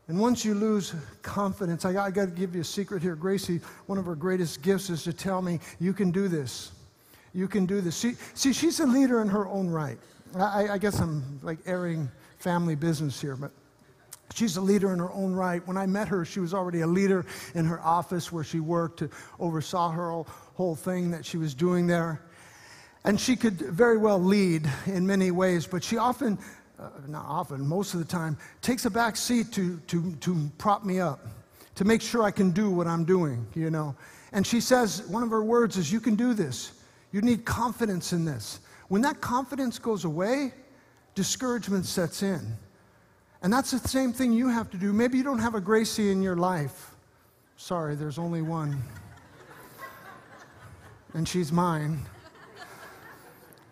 And 0.08 0.20
once 0.20 0.44
you 0.44 0.52
lose 0.52 0.94
confidence, 1.22 1.86
I, 1.86 1.96
I 2.04 2.10
got 2.10 2.26
to 2.26 2.32
give 2.32 2.54
you 2.54 2.60
a 2.60 2.64
secret 2.64 3.00
here. 3.00 3.14
Gracie, 3.16 3.62
one 3.86 3.96
of 3.96 4.04
her 4.04 4.14
greatest 4.14 4.60
gifts 4.60 4.90
is 4.90 5.04
to 5.04 5.14
tell 5.14 5.40
me, 5.40 5.58
you 5.80 5.94
can 5.94 6.10
do 6.10 6.28
this. 6.28 6.72
You 7.32 7.48
can 7.48 7.64
do 7.64 7.80
this. 7.80 7.96
See, 7.96 8.12
see 8.34 8.52
she's 8.52 8.78
a 8.78 8.86
leader 8.86 9.22
in 9.22 9.28
her 9.28 9.48
own 9.48 9.70
right. 9.70 9.96
I, 10.36 10.68
I 10.72 10.76
guess 10.76 11.00
I'm 11.00 11.40
like 11.42 11.60
airing 11.64 12.10
family 12.40 12.74
business 12.74 13.18
here, 13.18 13.36
but 13.36 13.52
she's 14.32 14.56
a 14.56 14.60
leader 14.60 14.92
in 14.92 14.98
her 14.98 15.12
own 15.12 15.34
right. 15.34 15.66
When 15.66 15.76
I 15.76 15.86
met 15.86 16.08
her, 16.08 16.24
she 16.24 16.40
was 16.40 16.54
already 16.54 16.80
a 16.80 16.86
leader 16.86 17.26
in 17.54 17.64
her 17.66 17.80
office 17.80 18.32
where 18.32 18.44
she 18.44 18.60
worked, 18.60 19.02
oversaw 19.38 19.90
her 19.90 20.10
whole, 20.10 20.28
whole 20.54 20.76
thing 20.76 21.10
that 21.10 21.24
she 21.24 21.36
was 21.36 21.54
doing 21.54 21.86
there. 21.86 22.22
And 23.04 23.20
she 23.20 23.36
could 23.36 23.54
very 23.58 23.98
well 23.98 24.22
lead 24.22 24.68
in 24.86 25.06
many 25.06 25.30
ways, 25.30 25.66
but 25.66 25.84
she 25.84 25.98
often 25.98 26.38
uh, 26.78 26.88
not 27.06 27.24
often, 27.26 27.66
most 27.66 27.94
of 27.94 28.00
the 28.00 28.06
time, 28.06 28.36
takes 28.60 28.84
a 28.84 28.90
back 28.90 29.16
seat 29.16 29.52
to, 29.52 29.78
to, 29.86 30.14
to 30.16 30.50
prop 30.58 30.84
me 30.84 31.00
up, 31.00 31.26
to 31.76 31.84
make 31.84 32.02
sure 32.02 32.22
I 32.22 32.30
can 32.30 32.50
do 32.50 32.70
what 32.70 32.86
I'm 32.86 33.04
doing, 33.04 33.46
you 33.54 33.70
know. 33.70 33.94
And 34.32 34.46
she 34.46 34.60
says, 34.60 35.02
one 35.06 35.22
of 35.22 35.30
her 35.30 35.44
words 35.44 35.76
is, 35.76 35.92
You 35.92 36.00
can 36.00 36.16
do 36.16 36.34
this. 36.34 36.72
You 37.12 37.20
need 37.20 37.44
confidence 37.44 38.12
in 38.12 38.24
this. 38.24 38.58
When 38.88 39.02
that 39.02 39.20
confidence 39.20 39.78
goes 39.78 40.04
away, 40.04 40.52
discouragement 41.14 41.86
sets 41.86 42.22
in. 42.22 42.56
And 43.44 43.52
that's 43.52 43.70
the 43.70 43.88
same 43.88 44.12
thing 44.12 44.32
you 44.32 44.48
have 44.48 44.68
to 44.70 44.76
do. 44.76 44.92
Maybe 44.92 45.16
you 45.18 45.22
don't 45.22 45.38
have 45.38 45.54
a 45.54 45.60
Gracie 45.60 46.10
in 46.10 46.20
your 46.20 46.34
life. 46.34 46.96
Sorry, 47.56 47.94
there's 47.94 48.18
only 48.18 48.42
one. 48.42 48.82
and 51.12 51.28
she's 51.28 51.52
mine 51.52 52.00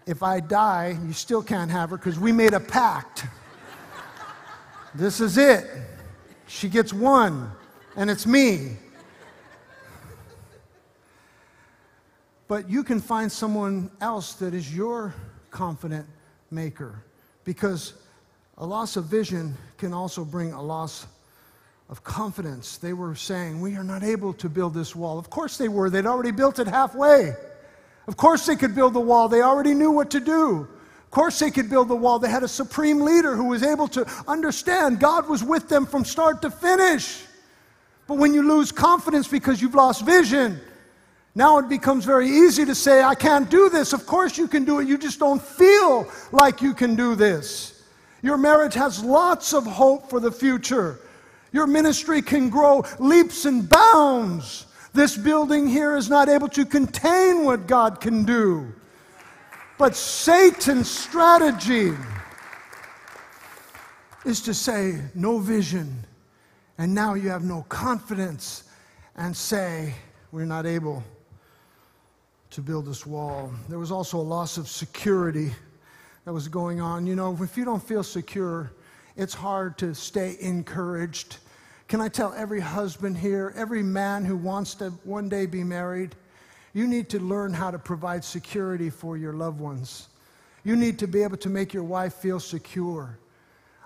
if 0.07 0.23
I 0.23 0.41
die, 0.41 0.99
you 1.07 1.13
still 1.13 1.43
can't 1.43 1.71
have 1.71 1.91
her 1.91 1.97
because 1.97 2.19
we 2.19 2.33
made 2.33 2.55
a 2.55 2.61
pact. 2.61 3.27
this 4.95 5.21
is 5.21 5.39
it. 5.39 5.67
She 6.47 6.69
gets 6.69 6.93
one, 6.93 7.51
and 7.97 8.11
it's 8.11 8.27
me. 8.27 8.77
But 12.49 12.69
you 12.69 12.85
can 12.85 13.01
find 13.01 13.31
someone 13.31 13.91
else 14.01 14.35
that 14.35 14.53
is 14.53 14.75
your 14.75 15.15
confident 15.51 16.07
maker 16.51 17.03
because 17.45 17.95
a 18.59 18.67
loss 18.67 18.97
of 18.97 19.05
vision 19.05 19.55
can 19.79 19.93
also 19.93 20.25
bring 20.25 20.53
a 20.53 20.63
loss 20.63 21.07
of 21.89 22.05
confidence. 22.05 22.79
They 22.79 22.93
were 22.93 23.15
saying, 23.15 23.61
We 23.61 23.77
are 23.77 23.85
not 23.85 24.03
able 24.03 24.33
to 24.35 24.49
build 24.49 24.75
this 24.75 24.95
wall. 24.95 25.19
Of 25.19 25.31
course 25.31 25.57
they 25.57 25.69
were, 25.69 25.91
they'd 25.91 26.07
already 26.07 26.31
built 26.31 26.59
it 26.59 26.67
halfway. 26.67 27.35
Of 28.07 28.17
course, 28.17 28.47
they 28.47 28.57
could 28.57 28.75
build 28.75 28.95
the 28.95 29.01
wall. 29.01 29.29
They 29.29 29.43
already 29.43 29.75
knew 29.75 29.91
what 29.91 30.11
to 30.11 30.21
do. 30.21 30.69
Of 31.05 31.11
course, 31.11 31.39
they 31.39 31.51
could 31.51 31.71
build 31.71 31.89
the 31.89 31.97
wall. 31.97 32.19
They 32.19 32.29
had 32.29 32.43
a 32.43 32.49
supreme 32.49 33.01
leader 33.01 33.37
who 33.37 33.45
was 33.45 33.63
able 33.63 33.87
to 33.89 34.07
understand 34.27 34.99
God 34.99 35.29
was 35.29 35.45
with 35.45 35.69
them 35.69 35.87
from 35.87 36.05
start 36.05 36.43
to 36.43 36.51
finish. 36.51 37.23
But 38.07 38.19
when 38.19 38.35
you 38.35 38.43
lose 38.43 38.73
confidence 38.73 39.29
because 39.29 39.63
you've 39.63 39.75
lost 39.75 40.05
vision, 40.05 40.61
now 41.35 41.59
it 41.59 41.69
becomes 41.69 42.05
very 42.05 42.29
easy 42.29 42.65
to 42.65 42.75
say, 42.75 43.03
I 43.03 43.15
can't 43.15 43.49
do 43.49 43.69
this. 43.69 43.93
Of 43.93 44.07
course, 44.07 44.37
you 44.37 44.49
can 44.49 44.65
do 44.65 44.81
it. 44.81 44.89
You 44.89 44.99
just 44.99 45.19
don't 45.19 45.41
feel 45.41 46.11
like 46.33 46.61
you 46.61 46.75
can 46.75 46.97
do 46.97 47.15
this. 47.15 47.72
Your 48.23 48.39
marriage 48.39 48.75
has 48.75 49.03
lots 49.03 49.53
of 49.53 49.67
hope 49.67 50.09
for 50.09 50.21
the 50.21 50.31
future. 50.31 51.01
Your 51.53 51.67
ministry 51.67 52.23
can 52.23 52.49
grow 52.49 52.85
leaps 52.99 53.45
and 53.45 53.69
bounds. 53.69 54.67
This 54.95 55.17
building 55.17 55.67
here 55.67 55.97
is 55.97 56.09
not 56.09 56.29
able 56.29 56.49
to 56.51 56.65
contain 56.65 57.45
what 57.45 57.67
God 57.67 58.01
can 58.01 58.25
do. 58.25 58.73
But 59.77 59.97
Satan's 59.97 60.89
strategy 60.89 61.93
is 64.25 64.41
to 64.43 64.55
say, 64.55 65.01
no 65.15 65.39
vision, 65.39 66.05
and 66.79 66.95
now 66.95 67.15
you 67.15 67.29
have 67.31 67.43
no 67.43 67.63
confidence, 67.69 68.65
and 69.17 69.37
say, 69.37 69.95
we're 70.31 70.45
not 70.45 70.65
able 70.65 71.03
to 72.51 72.61
build 72.61 72.87
this 72.87 73.05
wall. 73.05 73.53
There 73.69 73.79
was 73.79 73.91
also 73.91 74.19
a 74.19 74.23
loss 74.23 74.59
of 74.59 74.69
security 74.69 75.51
that 76.25 76.33
was 76.33 76.49
going 76.49 76.81
on. 76.81 77.07
You 77.07 77.17
know, 77.17 77.37
if 77.41 77.57
you 77.57 77.65
don't 77.65 77.83
feel 77.83 78.03
secure, 78.03 78.73
it's 79.17 79.35
hard 79.35 79.77
to 79.79 79.95
stay 79.95 80.37
encouraged. 80.41 81.39
Can 81.89 82.01
I 82.01 82.09
tell 82.09 82.33
every 82.35 82.61
husband 82.61 83.19
here, 83.19 83.53
every 83.57 83.83
man 83.83 84.25
who 84.25 84.37
wants 84.37 84.75
to 84.77 84.91
one 85.05 85.29
day 85.29 85.47
be 85.47 85.65
married, 85.65 86.15
you 86.75 86.87
need 86.87 87.11
to 87.11 87.21
learn 87.21 87.53
how 87.53 87.71
to 87.71 87.79
provide 87.79 88.25
security 88.25 88.89
for 88.89 89.17
your 89.17 89.33
loved 89.33 89.61
ones. 89.61 90.09
You 90.65 90.77
need 90.77 90.99
to 91.01 91.07
be 91.07 91.23
able 91.23 91.37
to 91.39 91.51
make 91.51 91.75
your 91.75 91.83
wife 91.83 92.15
feel 92.15 92.41
secure. 92.41 93.19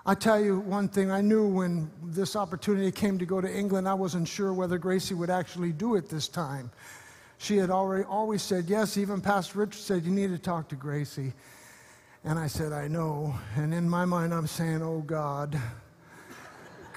I 0.05 0.15
tell 0.15 0.39
you 0.39 0.59
one 0.59 0.87
thing, 0.87 1.11
I 1.11 1.19
knew 1.19 1.45
when 1.45 1.91
this 2.01 2.37
opportunity 2.37 2.91
came 2.91 3.19
to 3.19 3.25
go 3.25 3.41
to 3.41 3.53
England, 3.53 3.89
I 3.89 3.93
wasn't 3.93 4.27
sure 4.27 4.53
whether 4.53 4.77
Gracie 4.77 5.15
would 5.15 5.29
actually 5.29 5.73
do 5.73 5.95
it 5.95 6.07
this 6.07 6.29
time. 6.29 6.71
She 7.39 7.57
had 7.57 7.69
already 7.69 8.05
always 8.05 8.41
said 8.41 8.65
yes, 8.67 8.95
even 8.95 9.19
Pastor 9.19 9.59
Richard 9.59 9.79
said, 9.79 10.05
You 10.05 10.11
need 10.11 10.29
to 10.29 10.37
talk 10.37 10.69
to 10.69 10.75
Gracie. 10.75 11.33
And 12.27 12.37
I 12.37 12.45
said, 12.47 12.73
I 12.73 12.87
know. 12.87 13.33
And 13.55 13.73
in 13.73 13.89
my 13.89 14.05
mind, 14.05 14.33
I'm 14.33 14.47
saying, 14.47 14.83
Oh 14.83 15.01
God 15.01 15.59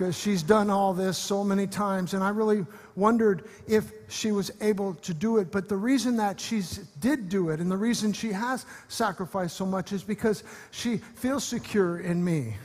because 0.00 0.18
she's 0.18 0.42
done 0.42 0.70
all 0.70 0.94
this 0.94 1.18
so 1.18 1.44
many 1.44 1.66
times. 1.66 2.14
And 2.14 2.24
I 2.24 2.30
really 2.30 2.64
wondered 2.96 3.44
if 3.68 3.92
she 4.08 4.32
was 4.32 4.50
able 4.62 4.94
to 4.94 5.12
do 5.12 5.36
it. 5.36 5.52
But 5.52 5.68
the 5.68 5.76
reason 5.76 6.16
that 6.16 6.40
she 6.40 6.62
did 7.00 7.28
do 7.28 7.50
it 7.50 7.60
and 7.60 7.70
the 7.70 7.76
reason 7.76 8.14
she 8.14 8.32
has 8.32 8.64
sacrificed 8.88 9.58
so 9.58 9.66
much 9.66 9.92
is 9.92 10.02
because 10.02 10.42
she 10.70 10.96
feels 10.96 11.44
secure 11.44 12.00
in 12.00 12.24
me. 12.24 12.56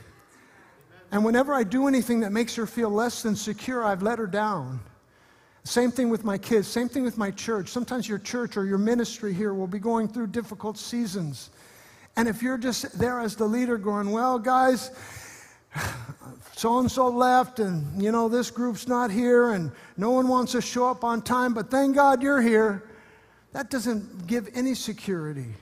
And 1.12 1.22
whenever 1.26 1.52
I 1.52 1.62
do 1.62 1.86
anything 1.88 2.20
that 2.20 2.32
makes 2.32 2.54
her 2.54 2.66
feel 2.66 2.88
less 2.88 3.22
than 3.22 3.36
secure, 3.36 3.84
I've 3.84 4.02
let 4.02 4.18
her 4.18 4.26
down. 4.26 4.80
Same 5.62 5.90
thing 5.90 6.08
with 6.08 6.24
my 6.24 6.38
kids, 6.38 6.66
same 6.66 6.88
thing 6.88 7.02
with 7.02 7.18
my 7.18 7.30
church. 7.32 7.68
Sometimes 7.68 8.08
your 8.08 8.18
church 8.18 8.56
or 8.56 8.64
your 8.64 8.78
ministry 8.78 9.34
here 9.34 9.52
will 9.52 9.66
be 9.66 9.78
going 9.78 10.08
through 10.08 10.28
difficult 10.28 10.78
seasons. 10.78 11.50
And 12.16 12.28
if 12.28 12.42
you're 12.42 12.58
just 12.58 12.98
there 12.98 13.20
as 13.20 13.36
the 13.36 13.46
leader 13.46 13.76
going, 13.76 14.10
well, 14.10 14.38
guys, 14.38 14.90
so 16.54 16.78
and 16.78 16.90
so 16.90 17.08
left, 17.08 17.58
and 17.58 18.02
you 18.02 18.10
know, 18.10 18.28
this 18.28 18.50
group's 18.50 18.88
not 18.88 19.10
here, 19.10 19.50
and 19.50 19.70
no 19.98 20.10
one 20.10 20.26
wants 20.26 20.52
to 20.52 20.62
show 20.62 20.88
up 20.88 21.04
on 21.04 21.20
time, 21.20 21.52
but 21.52 21.70
thank 21.70 21.94
God 21.94 22.22
you're 22.22 22.40
here. 22.40 22.82
That 23.52 23.70
doesn't 23.70 24.26
give 24.26 24.48
any 24.54 24.74
security. 24.74 25.54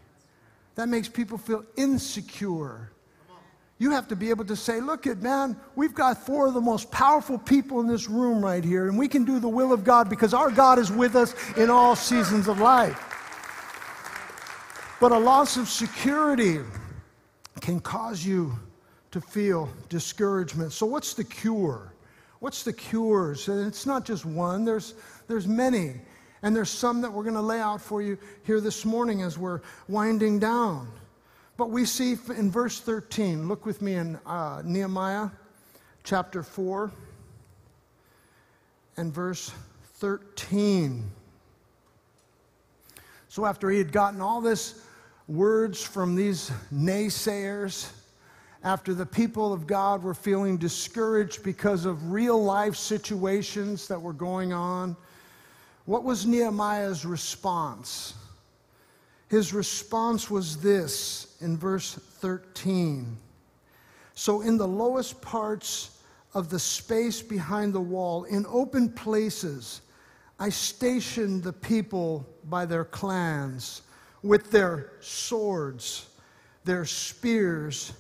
That 0.77 0.89
makes 0.89 1.09
people 1.09 1.39
feel 1.39 1.65
insecure. 1.77 2.91
You 3.79 3.91
have 3.91 4.07
to 4.09 4.17
be 4.17 4.31
able 4.31 4.45
to 4.45 4.57
say, 4.57 4.81
look 4.81 5.07
at 5.09 5.21
man, 5.21 5.57
we've 5.75 5.95
got 5.95 6.25
four 6.25 6.47
of 6.47 6.55
the 6.55 6.61
most 6.61 6.91
powerful 6.93 7.39
people 7.39 7.81
in 7.81 7.89
this 7.89 8.09
room 8.09 8.45
right 8.45 8.63
here, 8.63 8.89
and 8.89 8.97
we 8.97 9.09
can 9.09 9.25
do 9.25 9.41
the 9.41 9.49
will 9.49 9.73
of 9.73 9.83
God 9.83 10.09
because 10.09 10.33
our 10.33 10.51
God 10.51 10.79
is 10.79 10.93
with 10.93 11.17
us 11.17 11.35
in 11.57 11.71
all 11.71 11.97
seasons 11.97 12.47
of 12.47 12.61
life. 12.61 13.14
But 15.05 15.13
a 15.13 15.19
loss 15.19 15.59
of 15.59 15.69
security 15.69 16.61
can 17.61 17.79
cause 17.79 18.25
you 18.25 18.59
to 19.11 19.21
feel 19.21 19.69
discouragement. 19.91 20.73
So, 20.73 20.87
what's 20.87 21.13
the 21.13 21.25
cure? 21.25 21.93
What's 22.41 22.63
the 22.63 22.73
cures? 22.73 23.49
And 23.49 23.67
it's 23.67 23.85
not 23.85 24.07
just 24.07 24.25
one, 24.25 24.65
there's, 24.65 24.95
there's 25.29 25.47
many. 25.47 25.97
And 26.41 26.57
there's 26.57 26.71
some 26.71 27.03
that 27.03 27.13
we're 27.13 27.23
going 27.23 27.35
to 27.35 27.43
lay 27.43 27.61
out 27.61 27.83
for 27.83 28.01
you 28.01 28.17
here 28.45 28.63
this 28.63 28.87
morning 28.87 29.21
as 29.21 29.37
we're 29.37 29.61
winding 29.89 30.39
down. 30.39 30.89
But 31.59 31.69
we 31.69 31.85
see 31.85 32.17
in 32.35 32.51
verse 32.51 32.81
13, 32.81 33.47
look 33.47 33.67
with 33.67 33.83
me 33.83 33.97
in 33.97 34.19
uh, 34.25 34.63
Nehemiah 34.65 35.29
chapter 36.03 36.43
4 36.43 36.91
and 38.97 39.13
verse 39.13 39.53
13. 39.97 41.05
So 43.29 43.45
after 43.45 43.69
he 43.69 43.77
had 43.77 43.93
gotten 43.93 44.23
all 44.23 44.41
this 44.41 44.81
words 45.27 45.83
from 45.83 46.15
these 46.15 46.51
naysayers, 46.73 47.91
after 48.63 48.95
the 48.95 49.07
people 49.07 49.53
of 49.53 49.67
God 49.67 50.03
were 50.03 50.15
feeling 50.15 50.57
discouraged 50.57 51.43
because 51.43 51.85
of 51.85 52.13
real 52.13 52.43
life 52.43 52.77
situations 52.77 53.89
that 53.89 54.01
were 54.01 54.13
going 54.13 54.53
on, 54.53 54.97
what 55.85 56.03
was 56.03 56.25
Nehemiah's 56.25 57.05
response? 57.05 58.15
his 59.35 59.53
response 59.53 60.31
was 60.31 60.59
this 60.59 61.37
in 61.41 61.57
verse 61.57 61.95
13. 61.95 63.17
So, 64.15 64.43
in 64.43 64.57
the 64.57 64.69
lowest 64.69 65.21
parts 65.21 65.99
of 66.35 66.51
the 66.51 66.59
space 66.59 67.21
behind 67.21 67.73
the 67.73 67.81
wall, 67.81 68.25
in 68.25 68.47
open 68.49 68.91
places, 68.91 69.81
I 70.39 70.51
stationed 70.51 71.43
the 71.43 71.53
people 71.53 72.29
by 72.45 72.65
their 72.65 72.85
clans 72.85 73.83
with 74.25 74.51
their 74.51 74.91
swords, 75.01 76.09
their 76.65 76.87
spears, 76.87 77.93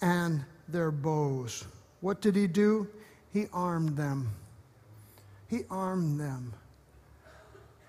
and 0.00 0.44
their 0.68 0.92
bows. 0.92 1.64
What 2.00 2.20
did 2.20 2.36
he 2.36 2.46
do? 2.46 2.86
He 3.32 3.46
armed 3.52 3.96
them. 3.96 4.28
He 5.48 5.62
armed 5.68 6.20
them. 6.20 6.54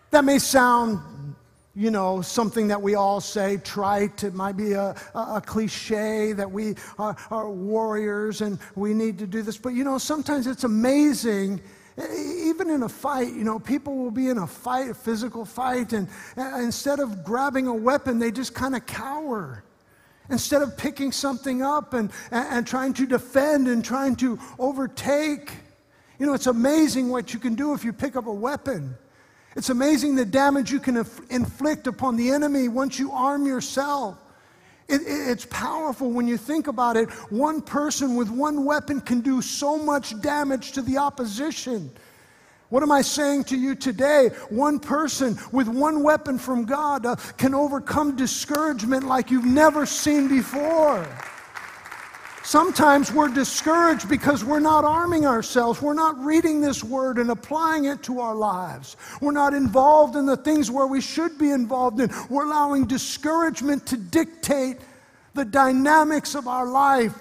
That 0.09 0.25
may 0.25 0.39
sound, 0.39 1.35
you 1.75 1.91
know, 1.91 2.23
something 2.23 2.69
that 2.69 2.81
we 2.81 2.95
all 2.95 3.21
say, 3.21 3.57
trite. 3.57 4.23
It 4.23 4.33
might 4.33 4.57
be 4.57 4.73
a, 4.73 4.95
a, 5.13 5.35
a 5.35 5.43
cliche 5.45 6.33
that 6.33 6.49
we 6.49 6.73
are, 6.97 7.15
are 7.29 7.51
warriors 7.51 8.41
and 8.41 8.57
we 8.75 8.95
need 8.95 9.19
to 9.19 9.27
do 9.27 9.43
this. 9.43 9.57
But, 9.57 9.75
you 9.75 9.83
know, 9.83 9.99
sometimes 9.99 10.47
it's 10.47 10.63
amazing 10.63 11.61
even 12.01 12.69
in 12.69 12.83
a 12.83 12.89
fight, 12.89 13.33
you 13.33 13.43
know, 13.43 13.59
people 13.59 13.97
will 13.97 14.11
be 14.11 14.29
in 14.29 14.37
a 14.37 14.47
fight, 14.47 14.89
a 14.89 14.93
physical 14.93 15.45
fight, 15.45 15.93
and, 15.93 16.07
and 16.35 16.63
instead 16.63 16.99
of 16.99 17.23
grabbing 17.23 17.67
a 17.67 17.73
weapon, 17.73 18.19
they 18.19 18.31
just 18.31 18.53
kind 18.53 18.75
of 18.75 18.85
cower. 18.85 19.63
Instead 20.29 20.61
of 20.61 20.77
picking 20.77 21.11
something 21.11 21.63
up 21.63 21.93
and, 21.93 22.11
and, 22.31 22.47
and 22.49 22.67
trying 22.67 22.93
to 22.93 23.07
defend 23.07 23.67
and 23.67 23.83
trying 23.83 24.15
to 24.17 24.37
overtake. 24.59 25.51
You 26.19 26.27
know, 26.27 26.33
it's 26.33 26.47
amazing 26.47 27.09
what 27.09 27.33
you 27.33 27.39
can 27.39 27.55
do 27.55 27.73
if 27.73 27.83
you 27.83 27.91
pick 27.91 28.15
up 28.15 28.27
a 28.27 28.33
weapon. 28.33 28.95
It's 29.55 29.69
amazing 29.69 30.15
the 30.15 30.25
damage 30.25 30.71
you 30.71 30.79
can 30.79 30.97
inflict 31.29 31.87
upon 31.87 32.15
the 32.15 32.29
enemy 32.29 32.67
once 32.67 32.99
you 32.99 33.11
arm 33.11 33.45
yourself. 33.45 34.17
It, 34.89 35.01
it, 35.01 35.29
it's 35.29 35.45
powerful 35.45 36.11
when 36.11 36.27
you 36.27 36.37
think 36.37 36.67
about 36.67 36.97
it. 36.97 37.09
One 37.31 37.61
person 37.61 38.15
with 38.15 38.29
one 38.29 38.65
weapon 38.65 39.01
can 39.01 39.21
do 39.21 39.41
so 39.41 39.77
much 39.77 40.19
damage 40.21 40.71
to 40.73 40.81
the 40.81 40.97
opposition. 40.97 41.91
What 42.69 42.83
am 42.83 42.91
I 42.91 43.01
saying 43.01 43.45
to 43.45 43.57
you 43.57 43.73
today? 43.73 44.29
One 44.49 44.79
person 44.79 45.37
with 45.51 45.67
one 45.67 46.03
weapon 46.03 46.37
from 46.37 46.65
God 46.65 47.05
uh, 47.05 47.15
can 47.37 47.55
overcome 47.55 48.15
discouragement 48.15 49.05
like 49.05 49.31
you've 49.31 49.45
never 49.45 49.87
seen 49.87 50.27
before. 50.27 51.07
Sometimes 52.49 53.13
we're 53.13 53.27
discouraged 53.27 54.09
because 54.09 54.43
we're 54.43 54.59
not 54.59 54.83
arming 54.83 55.27
ourselves. 55.27 55.83
We're 55.83 55.93
not 55.93 56.17
reading 56.17 56.61
this 56.61 56.83
word 56.83 57.19
and 57.19 57.29
applying 57.29 57.85
it 57.85 58.01
to 58.01 58.21
our 58.21 58.33
lives. 58.33 58.97
We're 59.21 59.33
not 59.33 59.53
involved 59.53 60.15
in 60.15 60.25
the 60.25 60.35
things 60.35 60.71
where 60.71 60.87
we 60.87 60.99
should 60.99 61.37
be 61.37 61.51
involved 61.51 61.99
in. 61.99 62.09
We're 62.27 62.45
allowing 62.45 62.87
discouragement 62.87 63.85
to 63.85 63.97
dictate 63.97 64.77
the 65.35 65.45
dynamics 65.45 66.33
of 66.33 66.47
our 66.47 66.65
life. 66.65 67.13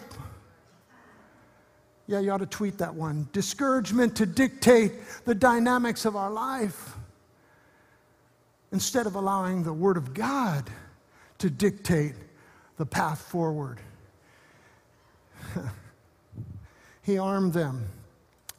Yeah, 2.06 2.20
you 2.20 2.32
ought 2.32 2.38
to 2.38 2.46
tweet 2.46 2.78
that 2.78 2.94
one. 2.94 3.28
Discouragement 3.34 4.16
to 4.16 4.24
dictate 4.24 4.92
the 5.26 5.34
dynamics 5.34 6.06
of 6.06 6.16
our 6.16 6.30
life 6.30 6.96
instead 8.72 9.04
of 9.04 9.14
allowing 9.14 9.62
the 9.62 9.74
Word 9.74 9.98
of 9.98 10.14
God 10.14 10.70
to 11.36 11.50
dictate 11.50 12.14
the 12.78 12.86
path 12.86 13.20
forward. 13.20 13.78
he 17.02 17.18
armed 17.18 17.52
them, 17.52 17.88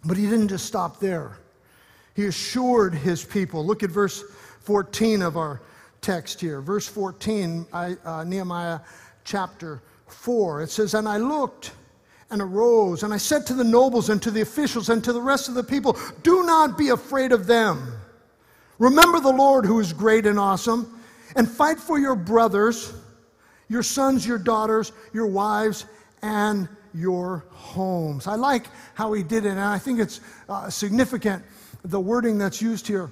but 0.06 0.18
he 0.18 0.26
didn't 0.26 0.50
just 0.50 0.66
stop 0.66 1.00
there. 1.00 1.38
He 2.16 2.26
assured 2.26 2.94
his 2.94 3.24
people. 3.24 3.66
Look 3.66 3.84
at 3.84 3.90
verse 3.90 4.24
14 4.62 5.22
of 5.22 5.38
our 5.38 5.62
text 6.02 6.42
here. 6.42 6.62
Verse 6.62 6.88
14, 6.88 7.66
I, 7.72 7.96
uh, 8.04 8.24
Nehemiah 8.24 8.80
chapter 9.24 9.82
4. 10.08 10.64
It 10.64 10.70
says, 10.70 10.94
And 10.94 11.08
I 11.08 11.18
looked 11.18 11.72
and 12.32 12.42
arose, 12.42 13.04
and 13.04 13.14
I 13.14 13.18
said 13.18 13.46
to 13.48 13.54
the 13.54 13.64
nobles 13.64 14.10
and 14.10 14.22
to 14.22 14.32
the 14.32 14.42
officials 14.42 14.90
and 14.90 15.04
to 15.04 15.14
the 15.14 15.22
rest 15.22 15.50
of 15.50 15.56
the 15.56 15.64
people, 15.64 15.98
Do 16.24 16.44
not 16.44 16.78
be 16.78 16.90
afraid 16.90 17.32
of 17.32 17.48
them. 17.48 17.94
Remember 18.78 19.20
the 19.20 19.32
Lord 19.32 19.66
who 19.66 19.80
is 19.80 19.94
great 19.94 20.26
and 20.26 20.40
awesome, 20.40 21.00
and 21.36 21.50
fight 21.50 21.80
for 21.80 22.00
your 22.00 22.16
brothers, 22.16 22.94
your 23.68 23.84
sons, 23.84 24.26
your 24.26 24.38
daughters, 24.38 24.92
your 25.14 25.28
wives, 25.28 25.86
and 26.22 26.68
your 26.94 27.46
homes. 27.52 28.28
I 28.28 28.36
like 28.36 28.66
how 28.94 29.14
he 29.14 29.24
did 29.24 29.46
it, 29.46 29.50
and 29.50 29.60
I 29.60 29.78
think 29.78 30.00
it's 30.00 30.22
uh, 30.48 30.70
significant 30.70 31.44
the 31.84 32.00
wording 32.00 32.38
that's 32.38 32.62
used 32.62 32.88
here. 32.88 33.10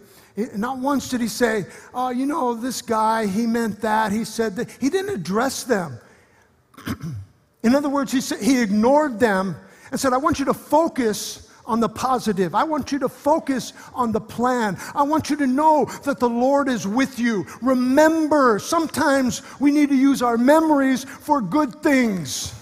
Not 0.56 0.78
once 0.78 1.10
did 1.10 1.22
he 1.22 1.28
say, 1.28 1.66
Oh, 1.94 2.10
you 2.10 2.26
know, 2.26 2.54
this 2.54 2.82
guy, 2.82 3.26
he 3.26 3.48
meant 3.48 3.82
that, 3.82 4.12
he 4.12 4.24
said 4.24 4.56
that. 4.58 4.72
He 4.80 4.90
didn't 4.90 5.14
address 5.14 5.64
them. 5.64 6.00
In 7.64 7.74
other 7.74 7.90
words, 7.90 8.12
he, 8.12 8.22
said, 8.22 8.42
he 8.42 8.62
ignored 8.62 9.20
them 9.20 9.56
and 9.92 10.00
said, 10.00 10.14
I 10.14 10.18
want 10.18 10.40
you 10.40 10.46
to 10.46 10.54
focus 10.54 11.52
on 11.66 11.80
the 11.80 11.90
positive. 11.90 12.56
I 12.56 12.64
want 12.64 12.92
you 12.92 13.00
to 13.00 13.10
focus 13.10 13.74
on 13.94 14.12
the 14.12 14.22
plan. 14.22 14.78
I 14.96 15.04
want 15.04 15.30
you 15.30 15.36
to 15.38 15.48
know 15.48 15.86
that 16.04 16.20
the 16.20 16.30
Lord 16.30 16.70
is 16.70 16.88
with 16.88 17.20
you. 17.20 17.46
Remember, 17.62 18.58
sometimes 18.60 19.42
we 19.60 19.72
need 19.72 19.90
to 19.90 19.96
use 19.96 20.22
our 20.22 20.38
memories 20.38 21.04
for 21.04 21.42
good 21.42 21.82
things. 21.84 22.54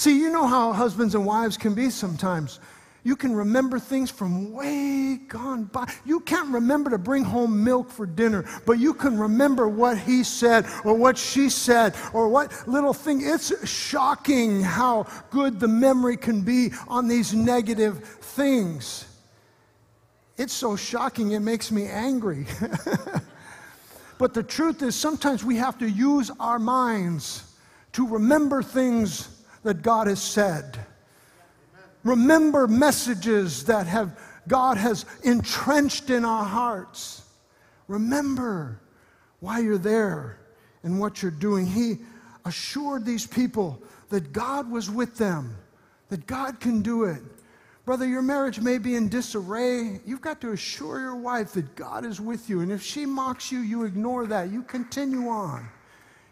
See, 0.00 0.18
you 0.18 0.30
know 0.30 0.46
how 0.46 0.72
husbands 0.72 1.14
and 1.14 1.26
wives 1.26 1.58
can 1.58 1.74
be 1.74 1.90
sometimes. 1.90 2.58
You 3.02 3.14
can 3.16 3.36
remember 3.36 3.78
things 3.78 4.10
from 4.10 4.50
way 4.50 5.20
gone 5.28 5.64
by. 5.64 5.92
You 6.06 6.20
can't 6.20 6.48
remember 6.48 6.88
to 6.88 6.96
bring 6.96 7.22
home 7.22 7.62
milk 7.62 7.90
for 7.90 8.06
dinner, 8.06 8.46
but 8.64 8.78
you 8.78 8.94
can 8.94 9.18
remember 9.18 9.68
what 9.68 9.98
he 9.98 10.24
said 10.24 10.64
or 10.86 10.94
what 10.94 11.18
she 11.18 11.50
said 11.50 11.94
or 12.14 12.30
what 12.30 12.50
little 12.66 12.94
thing. 12.94 13.20
It's 13.22 13.68
shocking 13.68 14.62
how 14.62 15.06
good 15.28 15.60
the 15.60 15.68
memory 15.68 16.16
can 16.16 16.40
be 16.40 16.72
on 16.88 17.06
these 17.06 17.34
negative 17.34 18.02
things. 18.02 19.04
It's 20.38 20.54
so 20.54 20.76
shocking, 20.76 21.32
it 21.32 21.40
makes 21.40 21.70
me 21.70 21.84
angry. 21.84 22.46
but 24.18 24.32
the 24.32 24.42
truth 24.42 24.80
is, 24.80 24.94
sometimes 24.94 25.44
we 25.44 25.56
have 25.56 25.76
to 25.76 25.90
use 25.90 26.30
our 26.40 26.58
minds 26.58 27.54
to 27.92 28.08
remember 28.08 28.62
things 28.62 29.36
that 29.62 29.82
God 29.82 30.06
has 30.06 30.22
said. 30.22 30.78
Remember 32.04 32.66
messages 32.66 33.64
that 33.64 33.86
have 33.86 34.18
God 34.48 34.78
has 34.78 35.04
entrenched 35.22 36.10
in 36.10 36.24
our 36.24 36.44
hearts. 36.44 37.22
Remember 37.88 38.80
why 39.40 39.60
you're 39.60 39.78
there 39.78 40.40
and 40.82 40.98
what 40.98 41.22
you're 41.22 41.30
doing. 41.30 41.66
He 41.66 41.98
assured 42.44 43.04
these 43.04 43.26
people 43.26 43.80
that 44.08 44.32
God 44.32 44.70
was 44.70 44.90
with 44.90 45.16
them, 45.16 45.56
that 46.08 46.26
God 46.26 46.58
can 46.58 46.82
do 46.82 47.04
it. 47.04 47.20
Brother, 47.84 48.06
your 48.06 48.22
marriage 48.22 48.60
may 48.60 48.78
be 48.78 48.96
in 48.96 49.08
disarray. 49.08 50.00
You've 50.04 50.20
got 50.20 50.40
to 50.42 50.52
assure 50.52 51.00
your 51.00 51.16
wife 51.16 51.52
that 51.52 51.74
God 51.74 52.04
is 52.04 52.20
with 52.20 52.48
you. 52.48 52.60
And 52.60 52.70
if 52.70 52.82
she 52.82 53.06
mocks 53.06 53.50
you, 53.50 53.60
you 53.60 53.84
ignore 53.84 54.26
that. 54.26 54.50
You 54.50 54.62
continue 54.62 55.28
on. 55.28 55.68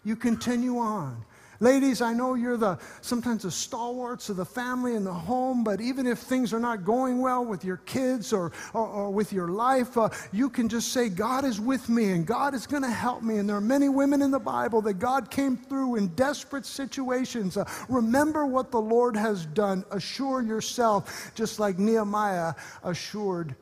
You 0.04 0.16
continue 0.16 0.78
on. 0.78 1.24
Ladies, 1.60 2.00
I 2.00 2.12
know 2.12 2.34
you're 2.34 2.56
the 2.56 2.78
sometimes 3.00 3.42
the 3.42 3.50
stalwarts 3.50 4.28
of 4.28 4.36
the 4.36 4.44
family 4.44 4.94
and 4.94 5.04
the 5.04 5.12
home, 5.12 5.64
but 5.64 5.80
even 5.80 6.06
if 6.06 6.20
things 6.20 6.52
are 6.52 6.60
not 6.60 6.84
going 6.84 7.20
well 7.20 7.44
with 7.44 7.64
your 7.64 7.78
kids 7.78 8.32
or, 8.32 8.52
or, 8.74 8.86
or 8.86 9.10
with 9.10 9.32
your 9.32 9.48
life, 9.48 9.98
uh, 9.98 10.08
you 10.30 10.50
can 10.50 10.68
just 10.68 10.92
say, 10.92 11.08
God 11.08 11.44
is 11.44 11.60
with 11.60 11.88
me 11.88 12.12
and 12.12 12.24
God 12.24 12.54
is 12.54 12.64
going 12.64 12.84
to 12.84 12.90
help 12.90 13.24
me. 13.24 13.38
And 13.38 13.48
there 13.48 13.56
are 13.56 13.60
many 13.60 13.88
women 13.88 14.22
in 14.22 14.30
the 14.30 14.38
Bible 14.38 14.80
that 14.82 15.00
God 15.00 15.32
came 15.32 15.56
through 15.56 15.96
in 15.96 16.08
desperate 16.08 16.64
situations. 16.64 17.56
Uh, 17.56 17.68
remember 17.88 18.46
what 18.46 18.70
the 18.70 18.80
Lord 18.80 19.16
has 19.16 19.44
done. 19.46 19.84
Assure 19.90 20.42
yourself, 20.42 21.32
just 21.34 21.58
like 21.58 21.76
Nehemiah 21.76 22.54
assured 22.84 23.56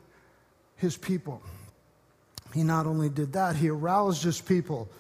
his 0.77 0.99
people. 0.99 1.41
He 2.53 2.63
not 2.63 2.85
only 2.85 3.09
did 3.09 3.33
that, 3.33 3.57
he 3.57 3.71
aroused 3.71 4.23
his 4.23 4.39
people 4.39 4.91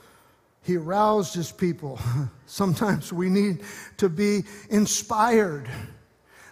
he 0.66 0.76
aroused 0.76 1.35
his 1.35 1.52
people. 1.52 2.00
Sometimes 2.46 3.12
we 3.12 3.29
need 3.29 3.61
to 3.98 4.09
be 4.09 4.44
inspired. 4.68 5.68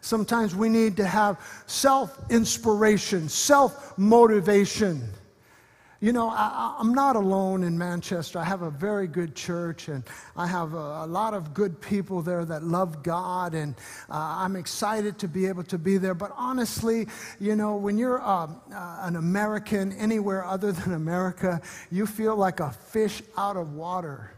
Sometimes 0.00 0.54
we 0.54 0.68
need 0.68 0.96
to 0.98 1.06
have 1.06 1.40
self 1.66 2.30
inspiration, 2.30 3.28
self 3.28 3.98
motivation. 3.98 5.02
You 6.00 6.12
know, 6.12 6.28
I, 6.28 6.76
am 6.80 6.92
not 6.92 7.16
alone 7.16 7.62
in 7.62 7.78
Manchester. 7.78 8.38
I 8.38 8.44
have 8.44 8.62
a 8.62 8.70
very 8.70 9.06
good 9.06 9.34
church, 9.34 9.88
and 9.88 10.04
I 10.36 10.46
have 10.46 10.74
a, 10.74 11.04
a 11.04 11.06
lot 11.06 11.34
of 11.34 11.54
good 11.54 11.80
people 11.80 12.20
there 12.20 12.44
that 12.44 12.62
love 12.62 13.02
God, 13.02 13.54
and 13.54 13.74
uh, 14.10 14.36
I'm 14.38 14.56
excited 14.56 15.18
to 15.20 15.28
be 15.28 15.46
able 15.46 15.62
to 15.64 15.78
be 15.78 15.96
there. 15.96 16.14
But 16.14 16.32
honestly, 16.36 17.06
you 17.40 17.56
know, 17.56 17.76
when 17.76 17.96
you're 17.96 18.20
uh, 18.20 18.48
uh, 18.72 18.98
an 19.02 19.16
American 19.16 19.92
anywhere 19.92 20.44
other 20.44 20.72
than 20.72 20.92
America, 20.94 21.62
you 21.90 22.06
feel 22.06 22.36
like 22.36 22.60
a 22.60 22.70
fish 22.70 23.22
out 23.36 23.56
of 23.56 23.72
water. 23.72 24.33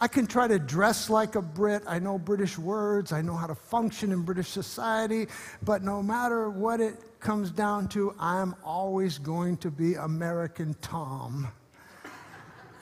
I 0.00 0.06
can 0.06 0.26
try 0.26 0.46
to 0.46 0.58
dress 0.58 1.10
like 1.10 1.34
a 1.34 1.42
Brit. 1.42 1.82
I 1.86 1.98
know 1.98 2.18
British 2.18 2.56
words. 2.56 3.12
I 3.12 3.20
know 3.20 3.34
how 3.34 3.48
to 3.48 3.54
function 3.54 4.12
in 4.12 4.22
British 4.22 4.48
society. 4.48 5.26
But 5.62 5.82
no 5.82 6.02
matter 6.02 6.50
what 6.50 6.80
it 6.80 7.18
comes 7.18 7.50
down 7.50 7.88
to 7.88 8.14
I'm 8.18 8.54
always 8.64 9.18
going 9.18 9.56
to 9.58 9.70
be 9.70 9.94
American 9.94 10.74
Tom. 10.80 11.48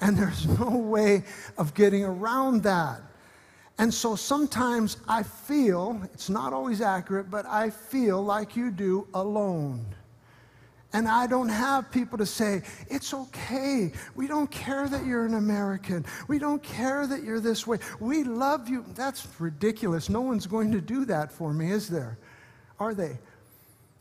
And 0.01 0.17
there's 0.17 0.47
no 0.61 0.77
way 0.77 1.25
of 1.57 1.73
getting 1.73 2.05
around 2.05 2.63
that. 2.65 3.01
And 3.79 3.93
so 3.93 4.15
sometimes 4.17 4.99
I 5.09 5.23
feel, 5.23 6.01
it's 6.15 6.31
not 6.31 6.53
always 6.53 6.81
accurate, 6.81 7.31
but 7.31 7.47
I 7.47 7.71
feel 7.71 8.23
like 8.23 8.57
you 8.57 8.71
do 8.71 9.07
alone. 9.15 9.87
And 10.97 11.07
I 11.07 11.27
don't 11.27 11.51
have 11.51 11.91
people 11.91 12.17
to 12.17 12.25
say, 12.25 12.63
it's 12.89 13.13
okay. 13.13 13.93
We 14.15 14.27
don't 14.27 14.51
care 14.51 14.89
that 14.89 15.05
you're 15.05 15.27
an 15.27 15.35
American. 15.35 16.07
We 16.27 16.39
don't 16.39 16.63
care 16.63 17.07
that 17.07 17.23
you're 17.23 17.39
this 17.39 17.67
way. 17.67 17.81
We 18.01 18.25
love 18.25 18.71
you. 18.71 18.83
That's 18.95 19.29
ridiculous. 19.39 20.09
No 20.09 20.23
one's 20.23 20.47
going 20.47 20.73
to 20.73 20.81
do 20.81 21.05
that 21.05 21.31
for 21.31 21.53
me, 21.53 21.71
is 21.71 21.87
there? 21.87 22.17
Are 22.81 22.95
they? 22.95 23.19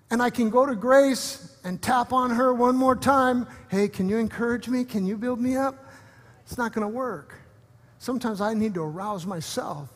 And 0.10 0.24
I 0.24 0.30
can 0.30 0.50
go 0.50 0.66
to 0.66 0.74
Grace 0.74 1.58
and 1.66 1.82
tap 1.82 2.14
on 2.14 2.30
her 2.30 2.54
one 2.54 2.78
more 2.78 2.96
time. 2.96 3.46
Hey, 3.68 3.90
can 3.90 4.08
you 4.08 4.18
encourage 4.18 4.70
me? 4.70 4.86
Can 4.86 5.06
you 5.06 5.18
build 5.18 5.42
me 5.42 5.58
up? 5.58 5.76
It's 6.46 6.58
not 6.58 6.72
going 6.72 6.88
to 6.88 6.94
work. 6.94 7.36
Sometimes 8.00 8.40
I 8.40 8.54
need 8.54 8.74
to 8.76 8.82
arouse 8.82 9.26
myself. 9.26 9.90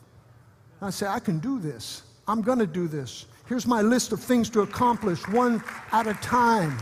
I 0.82 0.90
say, 0.90 1.08
I 1.08 1.20
can 1.22 1.40
do 1.40 1.60
this. 1.60 2.04
I'm 2.28 2.42
going 2.42 2.60
to 2.60 2.68
do 2.68 2.90
this. 2.90 3.26
Here's 3.50 3.66
my 3.66 3.82
list 3.82 4.12
of 4.12 4.20
things 4.20 4.48
to 4.52 4.62
accomplish, 4.62 5.28
one 5.30 5.64
at 5.92 6.06
a 6.06 6.14
time. 6.14 6.78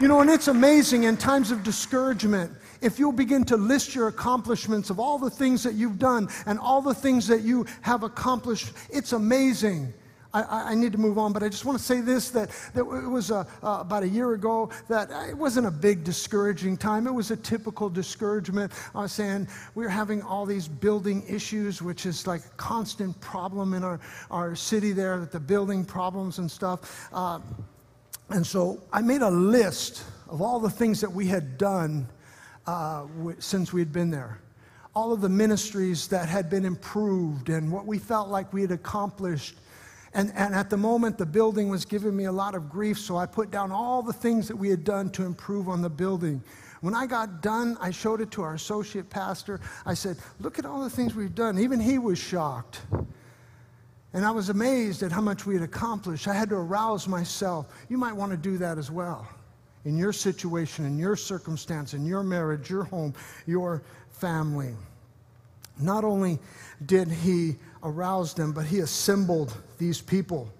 You 0.00 0.08
know, 0.08 0.22
and 0.22 0.30
it's 0.30 0.48
amazing 0.48 1.02
in 1.02 1.18
times 1.18 1.50
of 1.50 1.62
discouragement, 1.62 2.50
if 2.80 2.98
you'll 2.98 3.12
begin 3.12 3.44
to 3.44 3.58
list 3.58 3.94
your 3.94 4.08
accomplishments 4.08 4.88
of 4.88 4.98
all 4.98 5.18
the 5.18 5.28
things 5.28 5.62
that 5.62 5.74
you've 5.74 5.98
done 5.98 6.30
and 6.46 6.58
all 6.58 6.80
the 6.80 6.94
things 6.94 7.26
that 7.26 7.42
you 7.42 7.66
have 7.82 8.04
accomplished, 8.04 8.72
it's 8.88 9.12
amazing. 9.12 9.92
I, 10.34 10.72
I, 10.72 10.74
need 10.74 10.90
to 10.92 10.98
move 10.98 11.16
on, 11.16 11.32
but 11.32 11.44
I 11.44 11.48
just 11.48 11.64
want 11.64 11.78
to 11.78 11.84
say 11.84 12.00
this 12.00 12.30
that, 12.30 12.50
that 12.74 12.80
it 12.80 13.08
was 13.08 13.30
uh, 13.30 13.44
uh, 13.62 13.78
about 13.80 14.02
a 14.02 14.08
year 14.08 14.32
ago 14.32 14.68
that 14.88 15.08
it 15.28 15.38
wasn't 15.38 15.68
a 15.68 15.70
big 15.70 16.02
discouraging 16.02 16.76
time. 16.76 17.06
It 17.06 17.12
was 17.12 17.30
a 17.30 17.36
typical 17.36 17.88
discouragement. 17.88 18.72
I 18.96 19.02
was 19.02 19.12
saying 19.12 19.46
we 19.76 19.84
were 19.84 19.90
having 19.90 20.22
all 20.22 20.44
these 20.44 20.66
building 20.66 21.22
issues, 21.28 21.80
which 21.80 22.04
is 22.04 22.26
like 22.26 22.44
a 22.44 22.56
constant 22.56 23.18
problem 23.20 23.74
in 23.74 23.84
our, 23.84 24.00
our 24.30 24.56
city 24.56 24.90
there, 24.90 25.20
that 25.20 25.30
the 25.30 25.38
building 25.38 25.84
problems 25.84 26.38
and 26.38 26.50
stuff. 26.50 27.08
Uh, 27.12 27.38
and 28.30 28.44
so 28.44 28.82
I 28.92 29.02
made 29.02 29.22
a 29.22 29.30
list 29.30 30.02
of 30.28 30.42
all 30.42 30.58
the 30.58 30.70
things 30.70 31.00
that 31.00 31.12
we 31.12 31.28
had 31.28 31.56
done 31.58 32.08
uh, 32.66 33.02
w- 33.18 33.36
since 33.38 33.72
we 33.72 33.80
had 33.80 33.92
been 33.92 34.10
there 34.10 34.40
all 34.96 35.12
of 35.12 35.20
the 35.20 35.28
ministries 35.28 36.06
that 36.06 36.28
had 36.28 36.48
been 36.48 36.64
improved 36.64 37.48
and 37.48 37.70
what 37.70 37.84
we 37.84 37.98
felt 37.98 38.28
like 38.28 38.52
we 38.52 38.60
had 38.60 38.70
accomplished 38.70 39.56
and, 40.14 40.32
and 40.36 40.54
at 40.54 40.70
the 40.70 40.76
moment, 40.76 41.18
the 41.18 41.26
building 41.26 41.68
was 41.68 41.84
giving 41.84 42.16
me 42.16 42.24
a 42.24 42.32
lot 42.32 42.54
of 42.54 42.70
grief, 42.70 42.98
so 42.98 43.16
I 43.16 43.26
put 43.26 43.50
down 43.50 43.72
all 43.72 44.00
the 44.00 44.12
things 44.12 44.46
that 44.46 44.56
we 44.56 44.68
had 44.68 44.84
done 44.84 45.10
to 45.10 45.24
improve 45.24 45.68
on 45.68 45.82
the 45.82 45.90
building. 45.90 46.42
When 46.80 46.94
I 46.94 47.06
got 47.06 47.42
done, 47.42 47.76
I 47.80 47.90
showed 47.90 48.20
it 48.20 48.30
to 48.32 48.42
our 48.42 48.54
associate 48.54 49.10
pastor. 49.10 49.60
I 49.84 49.94
said, 49.94 50.18
Look 50.38 50.58
at 50.58 50.66
all 50.66 50.82
the 50.82 50.90
things 50.90 51.14
we've 51.14 51.34
done. 51.34 51.58
Even 51.58 51.80
he 51.80 51.98
was 51.98 52.18
shocked. 52.18 52.82
And 54.12 54.24
I 54.24 54.30
was 54.30 54.48
amazed 54.48 55.02
at 55.02 55.10
how 55.10 55.20
much 55.20 55.44
we 55.44 55.54
had 55.54 55.64
accomplished. 55.64 56.28
I 56.28 56.34
had 56.34 56.50
to 56.50 56.54
arouse 56.54 57.08
myself. 57.08 57.66
You 57.88 57.98
might 57.98 58.12
want 58.12 58.30
to 58.30 58.38
do 58.38 58.58
that 58.58 58.78
as 58.78 58.90
well 58.90 59.26
in 59.84 59.98
your 59.98 60.12
situation, 60.12 60.86
in 60.86 60.96
your 60.96 61.16
circumstance, 61.16 61.92
in 61.92 62.06
your 62.06 62.22
marriage, 62.22 62.70
your 62.70 62.84
home, 62.84 63.12
your 63.46 63.82
family. 64.10 64.74
Not 65.78 66.04
only 66.04 66.38
did 66.86 67.10
he 67.10 67.56
arouse 67.84 68.36
him, 68.36 68.52
but 68.52 68.66
he 68.66 68.80
assembled 68.80 69.54
these 69.78 70.00
people. 70.00 70.50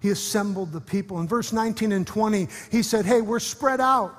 He 0.00 0.10
assembled 0.10 0.72
the 0.72 0.80
people. 0.80 1.20
In 1.20 1.28
verse 1.28 1.52
19 1.52 1.92
and 1.92 2.06
20, 2.06 2.48
he 2.70 2.82
said, 2.82 3.04
Hey, 3.04 3.20
we're 3.20 3.40
spread 3.40 3.80
out, 3.80 4.14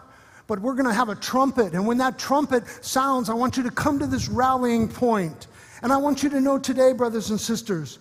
but 0.46 0.60
we're 0.60 0.76
going 0.76 0.86
to 0.86 0.94
have 0.94 1.10
a 1.10 1.16
trumpet. 1.16 1.74
And 1.74 1.88
when 1.88 1.98
that 1.98 2.20
trumpet 2.20 2.68
sounds, 2.86 3.30
I 3.30 3.34
want 3.34 3.58
you 3.58 3.64
to 3.64 3.72
come 3.72 3.98
to 4.00 4.06
this 4.06 4.30
rallying 4.30 4.88
point. 4.88 5.48
And 5.82 5.92
I 5.92 5.98
want 5.98 6.22
you 6.22 6.30
to 6.30 6.40
know 6.40 6.60
today, 6.60 6.94
brothers 6.94 7.32
and 7.32 7.42
sisters, 7.42 7.98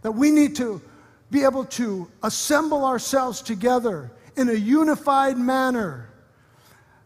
that 0.00 0.10
we 0.10 0.30
need 0.30 0.56
to 0.56 0.82
be 1.30 1.44
able 1.44 1.64
to 1.64 2.10
assemble 2.22 2.84
ourselves 2.84 3.40
together 3.40 4.10
in 4.36 4.48
a 4.48 4.54
unified 4.54 5.38
manner. 5.38 6.08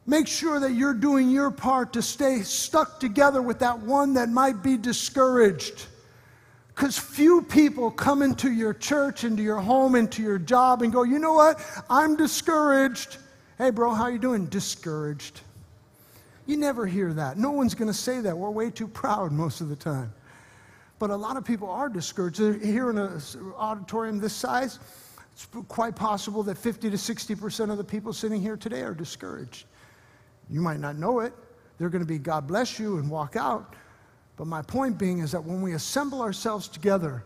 Make 0.06 0.28
sure 0.28 0.60
that 0.60 0.72
you're 0.72 0.94
doing 0.94 1.30
your 1.30 1.50
part 1.50 1.92
to 1.94 2.02
stay 2.02 2.40
stuck 2.42 3.00
together 3.00 3.42
with 3.42 3.58
that 3.58 3.80
one 3.80 4.14
that 4.14 4.28
might 4.28 4.62
be 4.62 4.76
discouraged. 4.76 5.86
Because 6.76 6.98
few 6.98 7.40
people 7.40 7.90
come 7.90 8.20
into 8.20 8.52
your 8.52 8.74
church, 8.74 9.24
into 9.24 9.42
your 9.42 9.56
home, 9.56 9.94
into 9.94 10.22
your 10.22 10.38
job 10.38 10.82
and 10.82 10.92
go, 10.92 11.04
you 11.04 11.18
know 11.18 11.32
what? 11.32 11.58
I'm 11.88 12.16
discouraged. 12.16 13.16
Hey, 13.56 13.70
bro, 13.70 13.94
how 13.94 14.08
you 14.08 14.18
doing? 14.18 14.44
Discouraged. 14.44 15.40
You 16.44 16.58
never 16.58 16.84
hear 16.86 17.14
that. 17.14 17.38
No 17.38 17.50
one's 17.50 17.74
going 17.74 17.88
to 17.88 17.96
say 17.96 18.20
that. 18.20 18.36
We're 18.36 18.50
way 18.50 18.70
too 18.70 18.88
proud 18.88 19.32
most 19.32 19.62
of 19.62 19.70
the 19.70 19.76
time. 19.76 20.12
But 20.98 21.08
a 21.08 21.16
lot 21.16 21.38
of 21.38 21.46
people 21.46 21.70
are 21.70 21.88
discouraged. 21.88 22.38
Here 22.38 22.90
in 22.90 22.98
an 22.98 23.22
auditorium 23.56 24.18
this 24.18 24.34
size, 24.34 24.78
it's 25.32 25.48
quite 25.68 25.96
possible 25.96 26.42
that 26.42 26.58
50 26.58 26.90
to 26.90 26.96
60% 26.98 27.70
of 27.70 27.78
the 27.78 27.84
people 27.84 28.12
sitting 28.12 28.42
here 28.42 28.58
today 28.58 28.82
are 28.82 28.94
discouraged. 28.94 29.64
You 30.50 30.60
might 30.60 30.80
not 30.80 30.96
know 30.96 31.20
it. 31.20 31.32
They're 31.78 31.88
going 31.88 32.04
to 32.04 32.08
be, 32.08 32.18
God 32.18 32.46
bless 32.46 32.78
you, 32.78 32.98
and 32.98 33.10
walk 33.10 33.34
out. 33.34 33.76
But 34.36 34.46
my 34.46 34.62
point 34.62 34.98
being 34.98 35.20
is 35.20 35.32
that 35.32 35.44
when 35.44 35.62
we 35.62 35.72
assemble 35.72 36.20
ourselves 36.20 36.68
together, 36.68 37.24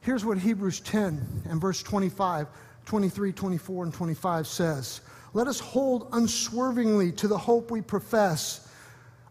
here's 0.00 0.24
what 0.24 0.38
Hebrews 0.38 0.80
10 0.80 1.44
and 1.48 1.60
verse 1.60 1.82
25, 1.82 2.46
23, 2.84 3.32
24, 3.32 3.84
and 3.84 3.94
25 3.94 4.46
says 4.46 5.00
Let 5.32 5.46
us 5.46 5.58
hold 5.58 6.08
unswervingly 6.12 7.12
to 7.12 7.28
the 7.28 7.38
hope 7.38 7.70
we 7.70 7.80
profess. 7.80 8.62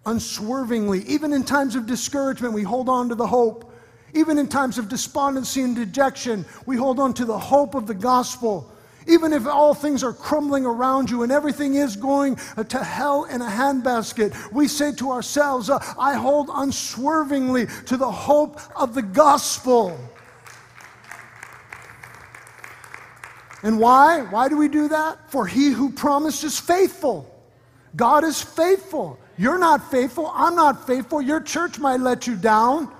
Unswervingly. 0.07 1.01
Even 1.07 1.33
in 1.33 1.43
times 1.43 1.75
of 1.75 1.87
discouragement, 1.87 2.53
we 2.53 2.61
hold 2.61 2.89
on 2.89 3.09
to 3.09 3.15
the 3.15 3.25
hope. 3.25 3.71
Even 4.13 4.37
in 4.37 4.47
times 4.47 4.77
of 4.77 4.87
despondency 4.87 5.61
and 5.61 5.75
dejection, 5.75 6.45
we 6.65 6.77
hold 6.77 6.99
on 6.99 7.13
to 7.15 7.25
the 7.25 7.37
hope 7.37 7.73
of 7.73 7.87
the 7.87 7.93
gospel. 7.93 8.71
Even 9.07 9.33
if 9.33 9.45
all 9.45 9.73
things 9.73 10.03
are 10.03 10.13
crumbling 10.13 10.65
around 10.65 11.09
you 11.09 11.23
and 11.23 11.31
everything 11.31 11.75
is 11.75 11.95
going 11.95 12.37
to 12.69 12.83
hell 12.83 13.25
in 13.25 13.41
a 13.41 13.47
handbasket, 13.47 14.51
we 14.51 14.67
say 14.67 14.91
to 14.93 15.11
ourselves, 15.11 15.69
uh, 15.69 15.77
I 15.97 16.15
hold 16.15 16.49
unswervingly 16.51 17.67
to 17.85 17.97
the 17.97 18.09
hope 18.09 18.59
of 18.75 18.95
the 18.95 19.03
gospel. 19.03 19.97
And 23.61 23.79
why? 23.79 24.21
Why 24.21 24.47
do 24.47 24.57
we 24.57 24.67
do 24.67 24.87
that? 24.89 25.31
For 25.31 25.47
he 25.47 25.71
who 25.71 25.91
promised 25.91 26.43
is 26.43 26.59
faithful. 26.59 27.31
God 27.95 28.23
is 28.23 28.41
faithful. 28.41 29.19
You're 29.37 29.57
not 29.57 29.89
faithful. 29.91 30.31
I'm 30.33 30.55
not 30.55 30.85
faithful. 30.87 31.21
Your 31.21 31.41
church 31.41 31.79
might 31.79 31.99
let 31.99 32.27
you 32.27 32.35
down. 32.35 32.91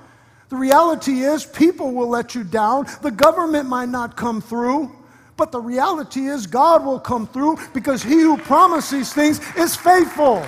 The 0.49 0.55
reality 0.55 1.21
is, 1.21 1.45
people 1.45 1.91
will 1.91 2.09
let 2.09 2.35
you 2.35 2.43
down. 2.43 2.87
The 3.01 3.11
government 3.11 3.67
might 3.67 3.89
not 3.89 4.15
come 4.15 4.41
through. 4.41 4.91
But 5.37 5.51
the 5.51 5.59
reality 5.59 6.27
is, 6.27 6.47
God 6.47 6.85
will 6.85 6.99
come 6.99 7.27
through 7.27 7.57
because 7.73 8.01
he 8.01 8.21
who 8.21 8.37
promised 8.37 8.91
these 8.91 9.13
things 9.13 9.39
is 9.57 9.75
faithful. 9.75 10.45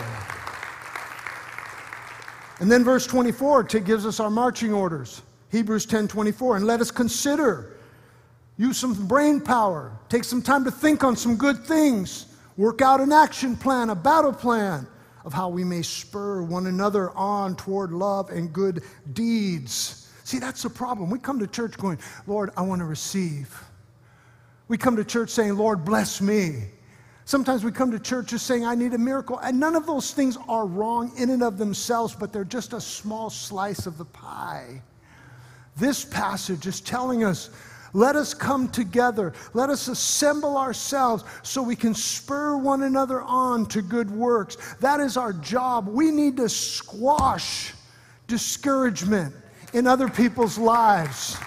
And 2.59 2.71
then 2.71 2.83
verse 2.83 3.05
24 3.05 3.63
gives 3.63 4.05
us 4.05 4.19
our 4.19 4.29
marching 4.29 4.73
orders. 4.73 5.21
Hebrews 5.51 5.85
10 5.85 6.07
24. 6.07 6.57
And 6.57 6.65
let 6.65 6.81
us 6.81 6.91
consider. 6.91 7.73
Use 8.57 8.77
some 8.77 9.07
brain 9.07 9.39
power. 9.39 9.91
Take 10.09 10.23
some 10.23 10.41
time 10.41 10.63
to 10.63 10.71
think 10.71 11.03
on 11.03 11.15
some 11.15 11.35
good 11.35 11.63
things. 11.63 12.25
Work 12.57 12.81
out 12.81 12.99
an 12.99 13.11
action 13.11 13.55
plan, 13.55 13.91
a 13.91 13.95
battle 13.95 14.33
plan 14.33 14.87
of 15.25 15.33
how 15.33 15.49
we 15.49 15.63
may 15.63 15.83
spur 15.83 16.41
one 16.41 16.65
another 16.65 17.11
on 17.11 17.55
toward 17.55 17.91
love 17.91 18.31
and 18.31 18.51
good 18.51 18.81
deeds. 19.13 20.09
See, 20.23 20.39
that's 20.39 20.63
the 20.63 20.69
problem. 20.69 21.09
We 21.11 21.19
come 21.19 21.37
to 21.39 21.47
church 21.47 21.77
going, 21.77 21.99
Lord, 22.25 22.49
I 22.57 22.61
want 22.61 22.79
to 22.79 22.85
receive. 22.85 23.61
We 24.67 24.77
come 24.77 24.95
to 24.97 25.05
church 25.05 25.29
saying, 25.29 25.55
Lord, 25.55 25.85
bless 25.85 26.21
me. 26.21 26.63
Sometimes 27.25 27.63
we 27.63 27.71
come 27.71 27.91
to 27.91 27.99
church 27.99 28.27
just 28.27 28.47
saying, 28.47 28.65
I 28.65 28.75
need 28.75 28.93
a 28.93 28.97
miracle. 28.97 29.37
And 29.39 29.59
none 29.59 29.75
of 29.75 29.85
those 29.85 30.13
things 30.13 30.37
are 30.47 30.65
wrong 30.65 31.11
in 31.17 31.29
and 31.29 31.43
of 31.43 31.57
themselves, 31.57 32.15
but 32.15 32.31
they're 32.31 32.45
just 32.45 32.73
a 32.73 32.81
small 32.81 33.29
slice 33.29 33.85
of 33.85 33.97
the 33.97 34.05
pie. 34.05 34.81
This 35.75 36.05
passage 36.05 36.67
is 36.67 36.81
telling 36.81 37.23
us 37.23 37.49
let 37.93 38.15
us 38.15 38.33
come 38.33 38.69
together. 38.69 39.33
Let 39.53 39.69
us 39.69 39.87
assemble 39.87 40.57
ourselves 40.57 41.23
so 41.41 41.63
we 41.63 41.75
can 41.75 41.93
spur 41.93 42.57
one 42.57 42.83
another 42.83 43.21
on 43.21 43.65
to 43.67 43.81
good 43.81 44.11
works. 44.11 44.57
That 44.81 44.99
is 44.99 45.17
our 45.17 45.33
job. 45.33 45.87
We 45.87 46.11
need 46.11 46.37
to 46.37 46.49
squash 46.49 47.73
discouragement 48.27 49.33
in 49.73 49.87
other 49.87 50.09
people's 50.09 50.57
lives. 50.57 51.37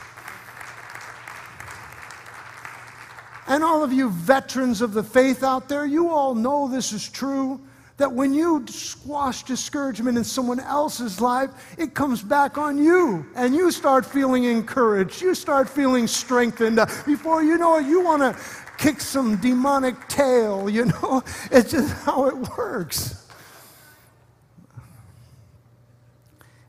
And 3.51 3.65
all 3.65 3.83
of 3.83 3.93
you 3.93 4.11
veterans 4.11 4.81
of 4.81 4.93
the 4.93 5.03
faith 5.03 5.43
out 5.43 5.69
there, 5.69 5.85
you 5.85 6.09
all 6.09 6.37
know 6.37 6.69
this 6.69 6.93
is 6.93 7.09
true. 7.09 7.61
That 7.97 8.13
when 8.13 8.33
you 8.33 8.65
squash 8.69 9.43
discouragement 9.43 10.17
in 10.17 10.23
someone 10.23 10.61
else's 10.61 11.21
life, 11.21 11.51
it 11.77 11.93
comes 11.93 12.23
back 12.23 12.59
on 12.59 12.79
you. 12.79 13.27
And 13.35 13.53
you 13.53 13.73
start 13.73 14.07
feeling 14.07 14.45
encouraged. 14.45 15.21
You 15.21 15.35
start 15.35 15.69
feeling 15.69 16.07
strengthened. 16.07 16.77
Before 17.05 17.43
you 17.43 17.59
know 17.59 17.79
it, 17.79 17.87
you 17.87 18.01
want 18.01 18.23
to 18.23 18.41
kick 18.79 19.01
some 19.01 19.37
demonic 19.39 20.07
tail, 20.07 20.71
you 20.71 20.85
know? 20.85 21.25
It's 21.51 21.73
just 21.73 21.93
how 22.05 22.27
it 22.29 22.37
works. 22.57 23.27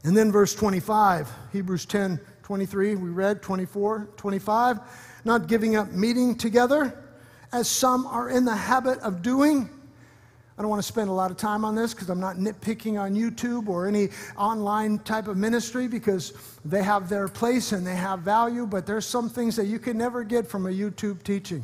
And 0.03 0.17
then 0.17 0.31
verse 0.31 0.55
25, 0.55 1.31
Hebrews 1.53 1.85
10 1.85 2.19
23, 2.41 2.95
we 2.95 3.09
read 3.11 3.41
24, 3.41 4.09
25, 4.17 4.79
not 5.25 5.47
giving 5.47 5.75
up 5.75 5.91
meeting 5.91 6.35
together 6.35 6.97
as 7.51 7.69
some 7.69 8.05
are 8.07 8.29
in 8.29 8.45
the 8.45 8.55
habit 8.55 8.99
of 8.99 9.21
doing. 9.21 9.69
I 10.57 10.61
don't 10.61 10.69
want 10.69 10.81
to 10.81 10.87
spend 10.87 11.09
a 11.09 11.13
lot 11.13 11.31
of 11.31 11.37
time 11.37 11.65
on 11.65 11.75
this 11.75 11.93
because 11.93 12.09
I'm 12.09 12.19
not 12.19 12.35
nitpicking 12.35 12.99
on 12.99 13.15
YouTube 13.15 13.67
or 13.67 13.87
any 13.87 14.09
online 14.37 14.99
type 14.99 15.27
of 15.27 15.37
ministry 15.37 15.87
because 15.87 16.33
they 16.63 16.83
have 16.83 17.09
their 17.09 17.27
place 17.27 17.71
and 17.71 17.85
they 17.85 17.95
have 17.95 18.19
value, 18.19 18.67
but 18.67 18.85
there's 18.85 19.05
some 19.05 19.29
things 19.29 19.55
that 19.55 19.65
you 19.65 19.79
can 19.79 19.97
never 19.97 20.23
get 20.23 20.45
from 20.45 20.67
a 20.67 20.69
YouTube 20.69 21.23
teaching. 21.23 21.63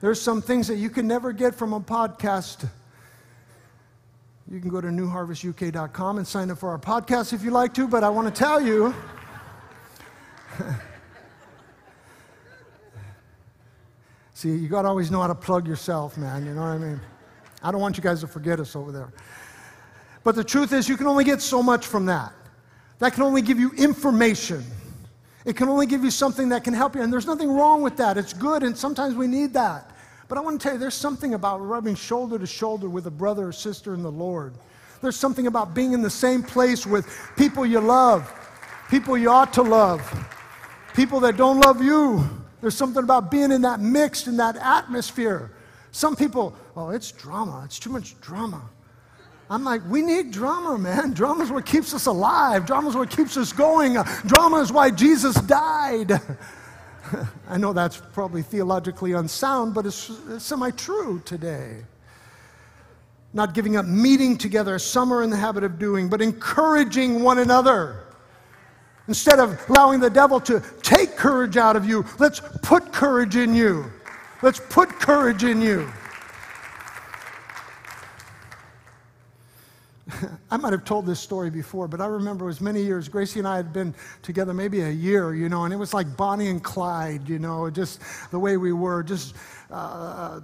There's 0.00 0.20
some 0.20 0.42
things 0.42 0.66
that 0.68 0.76
you 0.76 0.90
can 0.90 1.06
never 1.06 1.32
get 1.32 1.54
from 1.54 1.72
a 1.72 1.80
podcast. 1.80 2.68
You 4.50 4.60
can 4.60 4.68
go 4.68 4.80
to 4.80 4.88
newharvestuk.com 4.88 6.18
and 6.18 6.26
sign 6.26 6.50
up 6.50 6.58
for 6.58 6.70
our 6.70 6.78
podcast 6.78 7.32
if 7.32 7.42
you 7.42 7.50
like 7.50 7.72
to, 7.74 7.88
but 7.88 8.04
I 8.04 8.10
want 8.10 8.26
to 8.28 8.38
tell 8.38 8.60
you. 8.60 8.94
See, 14.42 14.50
you 14.50 14.66
got 14.66 14.82
to 14.82 14.88
always 14.88 15.08
know 15.08 15.20
how 15.20 15.28
to 15.28 15.36
plug 15.36 15.68
yourself, 15.68 16.18
man. 16.18 16.44
You 16.44 16.52
know 16.52 16.62
what 16.62 16.70
I 16.70 16.78
mean? 16.78 17.00
I 17.62 17.70
don't 17.70 17.80
want 17.80 17.96
you 17.96 18.02
guys 18.02 18.22
to 18.22 18.26
forget 18.26 18.58
us 18.58 18.74
over 18.74 18.90
there. 18.90 19.12
But 20.24 20.34
the 20.34 20.42
truth 20.42 20.72
is, 20.72 20.88
you 20.88 20.96
can 20.96 21.06
only 21.06 21.22
get 21.22 21.40
so 21.40 21.62
much 21.62 21.86
from 21.86 22.06
that. 22.06 22.32
That 22.98 23.12
can 23.12 23.22
only 23.22 23.40
give 23.40 23.60
you 23.60 23.70
information. 23.78 24.64
It 25.44 25.54
can 25.54 25.68
only 25.68 25.86
give 25.86 26.02
you 26.02 26.10
something 26.10 26.48
that 26.48 26.64
can 26.64 26.74
help 26.74 26.96
you. 26.96 27.02
And 27.02 27.12
there's 27.12 27.28
nothing 27.28 27.52
wrong 27.52 27.82
with 27.82 27.96
that. 27.98 28.18
It's 28.18 28.32
good, 28.32 28.64
and 28.64 28.76
sometimes 28.76 29.14
we 29.14 29.28
need 29.28 29.52
that. 29.52 29.92
But 30.26 30.38
I 30.38 30.40
want 30.40 30.60
to 30.60 30.64
tell 30.64 30.72
you, 30.72 30.80
there's 30.80 30.94
something 30.94 31.34
about 31.34 31.58
rubbing 31.58 31.94
shoulder 31.94 32.36
to 32.36 32.46
shoulder 32.46 32.88
with 32.88 33.06
a 33.06 33.12
brother 33.12 33.46
or 33.46 33.52
sister 33.52 33.94
in 33.94 34.02
the 34.02 34.10
Lord. 34.10 34.54
There's 35.02 35.14
something 35.14 35.46
about 35.46 35.72
being 35.72 35.92
in 35.92 36.02
the 36.02 36.10
same 36.10 36.42
place 36.42 36.84
with 36.84 37.06
people 37.36 37.64
you 37.64 37.78
love, 37.78 38.28
people 38.90 39.16
you 39.16 39.30
ought 39.30 39.52
to 39.52 39.62
love, 39.62 40.02
people 40.96 41.20
that 41.20 41.36
don't 41.36 41.60
love 41.60 41.80
you. 41.80 42.41
There's 42.62 42.76
something 42.76 43.02
about 43.02 43.30
being 43.30 43.52
in 43.52 43.62
that 43.62 43.80
mixed, 43.80 44.28
in 44.28 44.38
that 44.38 44.56
atmosphere. 44.56 45.50
Some 45.90 46.16
people, 46.16 46.54
oh, 46.74 46.90
it's 46.90 47.12
drama. 47.12 47.62
It's 47.66 47.78
too 47.78 47.90
much 47.90 48.18
drama. 48.22 48.62
I'm 49.50 49.64
like, 49.64 49.82
we 49.88 50.00
need 50.00 50.30
drama, 50.30 50.78
man. 50.78 51.12
Drama 51.12 51.42
is 51.44 51.50
what 51.50 51.66
keeps 51.66 51.92
us 51.92 52.06
alive. 52.06 52.64
Drama 52.64 52.88
is 52.88 52.94
what 52.94 53.10
keeps 53.10 53.36
us 53.36 53.52
going. 53.52 53.98
Drama 54.24 54.60
is 54.60 54.72
why 54.72 54.90
Jesus 54.90 55.34
died. 55.34 56.12
I 57.48 57.58
know 57.58 57.72
that's 57.72 58.00
probably 58.12 58.42
theologically 58.42 59.12
unsound, 59.12 59.74
but 59.74 59.84
it's, 59.84 60.10
it's 60.30 60.44
semi 60.44 60.70
true 60.70 61.20
today. 61.24 61.82
Not 63.34 63.54
giving 63.54 63.76
up 63.76 63.86
meeting 63.86 64.38
together, 64.38 64.78
some 64.78 65.12
are 65.12 65.22
in 65.22 65.30
the 65.30 65.36
habit 65.36 65.64
of 65.64 65.78
doing, 65.78 66.08
but 66.08 66.22
encouraging 66.22 67.22
one 67.22 67.38
another. 67.38 68.04
Instead 69.08 69.40
of 69.40 69.58
allowing 69.68 70.00
the 70.00 70.10
devil 70.10 70.40
to 70.40 70.62
take 70.82 71.01
courage 71.22 71.56
out 71.56 71.76
of 71.76 71.86
you, 71.86 72.04
let's 72.18 72.40
put 72.62 72.92
courage 72.92 73.36
in 73.36 73.54
you. 73.54 73.84
Let's 74.42 74.58
put 74.58 74.88
courage 74.88 75.44
in 75.44 75.62
you. 75.62 75.88
I 80.50 80.56
might 80.56 80.72
have 80.72 80.84
told 80.84 81.06
this 81.06 81.20
story 81.20 81.48
before, 81.48 81.86
but 81.86 82.00
I 82.00 82.06
remember 82.06 82.46
it 82.46 82.48
was 82.48 82.60
many 82.60 82.82
years. 82.82 83.08
Gracie 83.08 83.38
and 83.38 83.46
I 83.46 83.54
had 83.54 83.72
been 83.72 83.94
together 84.22 84.52
maybe 84.52 84.80
a 84.80 84.90
year, 84.90 85.32
you 85.32 85.48
know, 85.48 85.62
and 85.64 85.72
it 85.72 85.76
was 85.76 85.94
like 85.94 86.16
Bonnie 86.16 86.48
and 86.48 86.60
Clyde, 86.60 87.28
you 87.28 87.38
know, 87.38 87.70
just 87.70 88.00
the 88.32 88.38
way 88.40 88.56
we 88.56 88.72
were, 88.72 89.04
just 89.04 89.36
uh, 89.70 90.40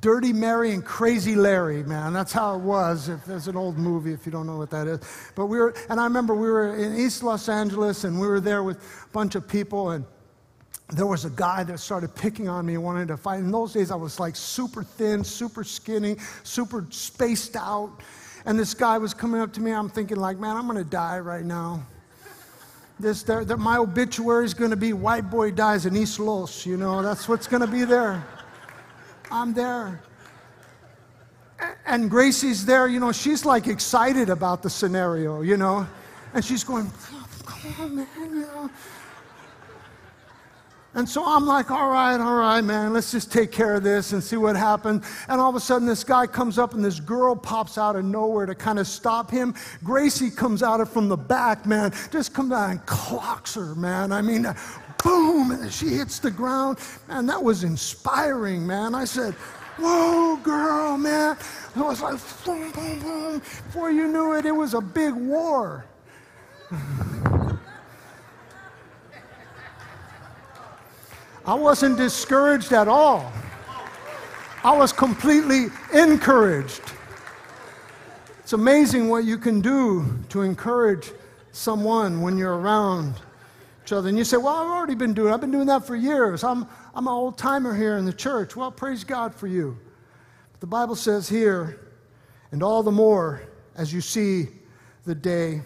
Dirty 0.00 0.32
Mary 0.32 0.72
and 0.72 0.84
Crazy 0.84 1.34
Larry, 1.34 1.82
man. 1.82 2.12
That's 2.12 2.32
how 2.32 2.54
it 2.54 2.60
was. 2.60 3.08
If 3.08 3.24
there's 3.24 3.48
an 3.48 3.56
old 3.56 3.78
movie, 3.78 4.12
if 4.12 4.24
you 4.24 4.30
don't 4.30 4.46
know 4.46 4.56
what 4.56 4.70
that 4.70 4.86
is. 4.86 5.00
But 5.34 5.46
we 5.46 5.58
were, 5.58 5.74
and 5.88 5.98
I 5.98 6.04
remember 6.04 6.36
we 6.36 6.48
were 6.48 6.76
in 6.76 6.96
East 6.96 7.24
Los 7.24 7.48
Angeles, 7.48 8.04
and 8.04 8.20
we 8.20 8.28
were 8.28 8.40
there 8.40 8.62
with 8.62 8.76
a 8.76 9.08
bunch 9.12 9.34
of 9.34 9.48
people, 9.48 9.90
and 9.90 10.04
there 10.92 11.06
was 11.06 11.24
a 11.24 11.30
guy 11.30 11.64
that 11.64 11.80
started 11.80 12.14
picking 12.14 12.48
on 12.48 12.64
me 12.64 12.74
and 12.74 12.84
wanted 12.84 13.08
to 13.08 13.16
fight. 13.16 13.40
In 13.40 13.50
those 13.50 13.72
days, 13.72 13.90
I 13.90 13.96
was 13.96 14.20
like 14.20 14.36
super 14.36 14.84
thin, 14.84 15.24
super 15.24 15.64
skinny, 15.64 16.16
super 16.44 16.86
spaced 16.90 17.56
out. 17.56 17.90
And 18.44 18.58
this 18.58 18.74
guy 18.74 18.98
was 18.98 19.14
coming 19.14 19.40
up 19.40 19.52
to 19.54 19.60
me. 19.60 19.72
I'm 19.72 19.88
thinking, 19.88 20.16
like, 20.16 20.38
man, 20.38 20.56
I'm 20.56 20.66
going 20.66 20.78
to 20.78 20.88
die 20.88 21.18
right 21.18 21.44
now. 21.44 21.84
This, 23.00 23.24
there, 23.24 23.44
my 23.56 23.78
obituary 23.78 24.44
is 24.44 24.54
going 24.54 24.70
to 24.70 24.76
be 24.76 24.92
white 24.92 25.28
boy 25.28 25.50
dies 25.50 25.86
in 25.86 25.96
East 25.96 26.20
Los, 26.20 26.64
you 26.64 26.76
know, 26.76 27.02
that's 27.02 27.28
what's 27.28 27.48
going 27.48 27.62
to 27.62 27.66
be 27.66 27.84
there. 27.84 28.24
I'm 29.32 29.54
there. 29.54 30.02
And 31.86 32.10
Gracie's 32.10 32.66
there, 32.66 32.86
you 32.86 33.00
know, 33.00 33.12
she's 33.12 33.44
like 33.44 33.66
excited 33.66 34.28
about 34.28 34.62
the 34.62 34.70
scenario, 34.70 35.40
you 35.40 35.56
know. 35.56 35.86
And 36.34 36.44
she's 36.44 36.64
going, 36.64 36.90
come 37.46 37.74
on, 37.80 37.96
man, 37.96 38.06
you 38.20 38.40
know. 38.40 38.70
And 40.94 41.08
so 41.08 41.24
I'm 41.24 41.46
like, 41.46 41.70
all 41.70 41.88
right, 41.88 42.20
all 42.20 42.34
right, 42.34 42.60
man, 42.60 42.92
let's 42.92 43.10
just 43.10 43.32
take 43.32 43.50
care 43.50 43.76
of 43.76 43.82
this 43.82 44.12
and 44.12 44.22
see 44.22 44.36
what 44.36 44.56
happens. 44.56 45.06
And 45.26 45.40
all 45.40 45.48
of 45.48 45.56
a 45.56 45.60
sudden, 45.60 45.88
this 45.88 46.04
guy 46.04 46.26
comes 46.26 46.58
up 46.58 46.74
and 46.74 46.84
this 46.84 47.00
girl 47.00 47.34
pops 47.34 47.78
out 47.78 47.96
of 47.96 48.04
nowhere 48.04 48.44
to 48.44 48.54
kind 48.54 48.78
of 48.78 48.86
stop 48.86 49.30
him. 49.30 49.54
Gracie 49.82 50.30
comes 50.30 50.62
out 50.62 50.82
of 50.82 50.90
from 50.90 51.08
the 51.08 51.16
back, 51.16 51.64
man, 51.64 51.94
just 52.10 52.34
comes 52.34 52.52
out 52.52 52.68
and 52.68 52.84
clocks 52.84 53.54
her, 53.54 53.74
man. 53.74 54.12
I 54.12 54.20
mean, 54.20 54.46
boom, 55.02 55.50
and 55.50 55.72
she 55.72 55.88
hits 55.88 56.18
the 56.18 56.30
ground. 56.30 56.78
Man, 57.08 57.26
that 57.26 57.42
was 57.42 57.64
inspiring, 57.64 58.66
man. 58.66 58.94
I 58.94 59.04
said, 59.04 59.34
whoa, 59.78 60.36
girl, 60.36 60.96
man. 60.96 61.36
It 61.74 61.80
was 61.80 62.00
like, 62.02 62.18
boom, 62.44 62.70
boom, 62.72 63.00
boom. 63.00 63.38
Before 63.38 63.90
you 63.90 64.08
knew 64.08 64.34
it, 64.34 64.46
it 64.46 64.52
was 64.52 64.74
a 64.74 64.80
big 64.80 65.14
war. 65.14 65.84
I 71.44 71.54
wasn't 71.54 71.96
discouraged 71.96 72.72
at 72.72 72.86
all. 72.86 73.32
I 74.62 74.76
was 74.76 74.92
completely 74.92 75.66
encouraged. 75.92 76.82
It's 78.38 78.52
amazing 78.52 79.08
what 79.08 79.24
you 79.24 79.38
can 79.38 79.60
do 79.60 80.04
to 80.28 80.42
encourage 80.42 81.10
someone 81.50 82.20
when 82.20 82.38
you're 82.38 82.56
around 82.56 83.14
each 83.82 83.92
other. 83.92 84.08
And 84.08 84.18
you 84.18 84.24
say, 84.24 84.36
Well, 84.36 84.54
I've 84.54 84.70
already 84.70 84.94
been 84.94 85.14
doing 85.14 85.30
it. 85.30 85.34
I've 85.34 85.40
been 85.40 85.50
doing 85.50 85.66
that 85.66 85.86
for 85.86 85.96
years. 85.96 86.44
I'm, 86.44 86.66
I'm 86.94 87.06
an 87.06 87.12
old 87.12 87.38
timer 87.38 87.74
here 87.74 87.96
in 87.96 88.04
the 88.04 88.12
church. 88.12 88.56
Well, 88.56 88.70
praise 88.70 89.04
God 89.04 89.34
for 89.34 89.46
you. 89.46 89.76
But 90.52 90.60
the 90.60 90.66
Bible 90.66 90.96
says 90.96 91.28
here, 91.28 91.80
and 92.50 92.62
all 92.62 92.82
the 92.82 92.92
more 92.92 93.42
as 93.76 93.92
you 93.92 94.00
see 94.00 94.48
the 95.04 95.14
day 95.14 95.62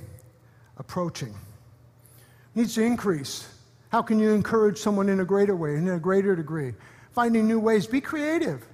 approaching. 0.79 1.29
It 1.29 2.61
needs 2.61 2.75
to 2.75 2.83
increase. 2.83 3.49
How 3.91 4.03
can 4.03 4.19
you 4.19 4.33
encourage 4.33 4.79
someone 4.79 5.09
in 5.09 5.21
a 5.21 5.25
greater 5.25 5.57
way, 5.57 5.75
and 5.75 5.89
in 5.89 5.95
a 5.95 5.99
greater 5.99 6.35
degree? 6.35 6.75
Finding 7.13 7.47
new 7.47 7.59
ways. 7.59 7.87
Be 7.87 8.01
creative. 8.01 8.67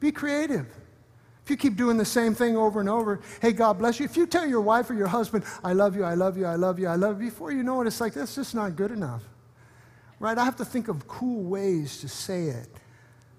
Be 0.00 0.12
creative. 0.12 0.66
If 1.44 1.50
you 1.50 1.58
keep 1.58 1.76
doing 1.76 1.98
the 1.98 2.06
same 2.06 2.34
thing 2.34 2.56
over 2.56 2.80
and 2.80 2.88
over, 2.88 3.20
hey, 3.42 3.52
God 3.52 3.78
bless 3.78 4.00
you. 4.00 4.06
If 4.06 4.16
you 4.16 4.26
tell 4.26 4.46
your 4.46 4.62
wife 4.62 4.88
or 4.88 4.94
your 4.94 5.08
husband, 5.08 5.44
I 5.62 5.74
love 5.74 5.94
you, 5.94 6.02
I 6.02 6.14
love 6.14 6.38
you, 6.38 6.46
I 6.46 6.54
love 6.54 6.78
you, 6.78 6.88
I 6.88 6.96
love 6.96 7.20
you, 7.20 7.28
before 7.28 7.52
you 7.52 7.62
know 7.62 7.82
it, 7.82 7.86
it's 7.86 8.00
like, 8.00 8.14
that's 8.14 8.34
just 8.34 8.54
not 8.54 8.76
good 8.76 8.90
enough. 8.90 9.22
Right? 10.20 10.38
I 10.38 10.44
have 10.44 10.56
to 10.56 10.64
think 10.64 10.88
of 10.88 11.06
cool 11.06 11.42
ways 11.42 12.00
to 12.00 12.08
say 12.08 12.44
it. 12.44 12.68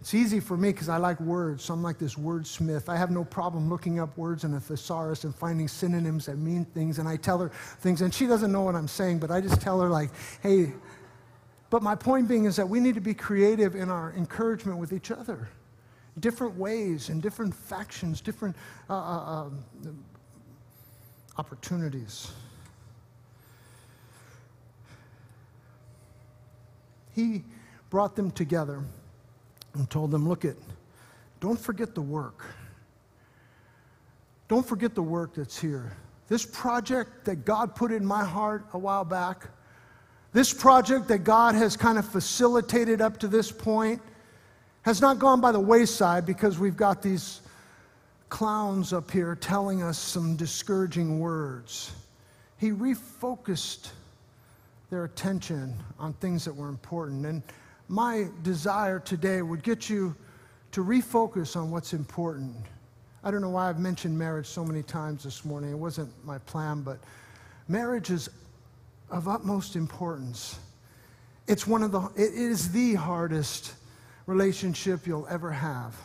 It's 0.02 0.14
easy 0.14 0.40
for 0.40 0.56
me 0.56 0.72
because 0.72 0.88
I 0.88 0.98
like 0.98 1.20
words, 1.20 1.64
so 1.64 1.74
I'm 1.74 1.82
like 1.82 1.98
this 1.98 2.14
wordsmith. 2.14 2.90
I 2.90 2.96
have 2.96 3.10
no 3.10 3.24
problem 3.24 3.72
looking 3.72 4.00
up 4.00 4.16
words 4.20 4.44
in 4.44 4.54
a 4.54 4.60
thesaurus 4.60 5.24
and 5.24 5.34
finding 5.34 5.68
synonyms 5.68 6.28
that 6.28 6.38
mean 6.38 6.64
things, 6.64 7.00
and 7.00 7.10
I 7.10 7.16
tell 7.16 7.40
her 7.40 7.50
things, 7.80 8.02
and 8.02 8.14
she 8.14 8.28
doesn't 8.28 8.52
know 8.52 8.62
what 8.62 8.76
I'm 8.76 8.88
saying, 8.88 9.18
but 9.18 9.32
I 9.32 9.42
just 9.42 9.62
tell 9.62 9.82
her, 9.82 9.90
like, 9.90 10.12
hey, 10.44 10.74
but 11.72 11.82
my 11.82 11.96
point 11.96 12.28
being 12.28 12.46
is 12.46 12.56
that 12.58 12.70
we 12.70 12.80
need 12.80 12.94
to 12.94 13.02
be 13.02 13.16
creative 13.16 13.74
in 13.74 13.90
our 13.90 14.14
encouragement 14.16 14.78
with 14.78 14.94
each 14.94 15.10
other 15.10 15.50
different 16.20 16.56
ways 16.58 17.10
and 17.10 17.22
different 17.22 17.54
factions, 17.54 18.22
different 18.22 18.56
uh, 18.90 18.94
uh, 18.94 19.44
um, 19.46 19.64
opportunities. 21.38 22.32
He 27.14 27.44
brought 27.90 28.16
them 28.16 28.32
together 28.32 28.84
and 29.74 29.90
told 29.90 30.12
them, 30.12 30.28
Look 30.28 30.46
it, 30.46 30.58
don't 31.40 31.60
forget 31.60 31.96
the 31.96 32.02
work. 32.02 32.46
Don't 34.48 34.66
forget 34.66 34.94
the 34.94 35.02
work 35.02 35.34
that's 35.36 35.58
here. 35.58 35.94
This 36.28 36.46
project 36.46 37.26
that 37.26 37.46
God 37.46 37.76
put 37.76 37.92
in 37.92 38.06
my 38.06 38.24
heart 38.24 38.66
a 38.74 38.78
while 38.78 39.06
back, 39.06 39.48
this 40.34 40.54
project 40.54 41.08
that 41.08 41.20
God 41.20 41.56
has 41.56 41.78
kind 41.78 41.98
of 41.98 42.06
facilitated 42.06 43.02
up 43.02 43.18
to 43.20 43.28
this 43.28 43.52
point, 43.52 44.02
has 44.86 45.02
not 45.02 45.18
gone 45.18 45.42
by 45.42 45.52
the 45.52 45.60
wayside 45.60 46.26
because 46.26 46.60
we've 46.60 46.78
got 46.78 47.02
these 47.02 47.42
clowns 48.30 48.94
up 48.94 49.10
here 49.10 49.36
telling 49.36 49.82
us 49.82 49.98
some 49.98 50.36
discouraging 50.36 51.20
words. 51.20 51.92
He 52.58 52.70
refocused 52.70 53.90
their 54.92 55.06
attention 55.06 55.74
on 56.00 56.14
things 56.14 56.46
that 56.46 56.56
were 56.56 56.70
important. 56.70 57.26
And 57.26 57.42
my 57.90 58.28
desire 58.44 59.00
today 59.00 59.42
would 59.42 59.64
get 59.64 59.90
you 59.90 60.16
to 60.72 60.84
refocus 60.84 61.56
on 61.56 61.72
what's 61.72 61.94
important. 61.94 62.56
I 63.24 63.32
don't 63.32 63.42
know 63.42 63.50
why 63.50 63.70
I've 63.70 63.80
mentioned 63.80 64.18
marriage 64.18 64.46
so 64.46 64.64
many 64.64 64.84
times 64.84 65.24
this 65.24 65.44
morning. 65.44 65.72
It 65.72 65.80
wasn't 65.80 66.12
my 66.24 66.38
plan, 66.38 66.82
but 66.82 67.00
Marriage 67.68 68.12
is 68.12 68.30
of 69.10 69.28
utmost 69.28 69.76
importance. 69.76 70.60
It's 71.48 71.66
one 71.66 71.82
of 71.82 71.92
the, 71.92 72.02
it 72.16 72.34
is 72.34 72.72
the 72.72 72.94
hardest 72.94 73.74
relationship 74.26 75.06
you'll 75.06 75.28
ever 75.30 75.52
have. 75.52 75.96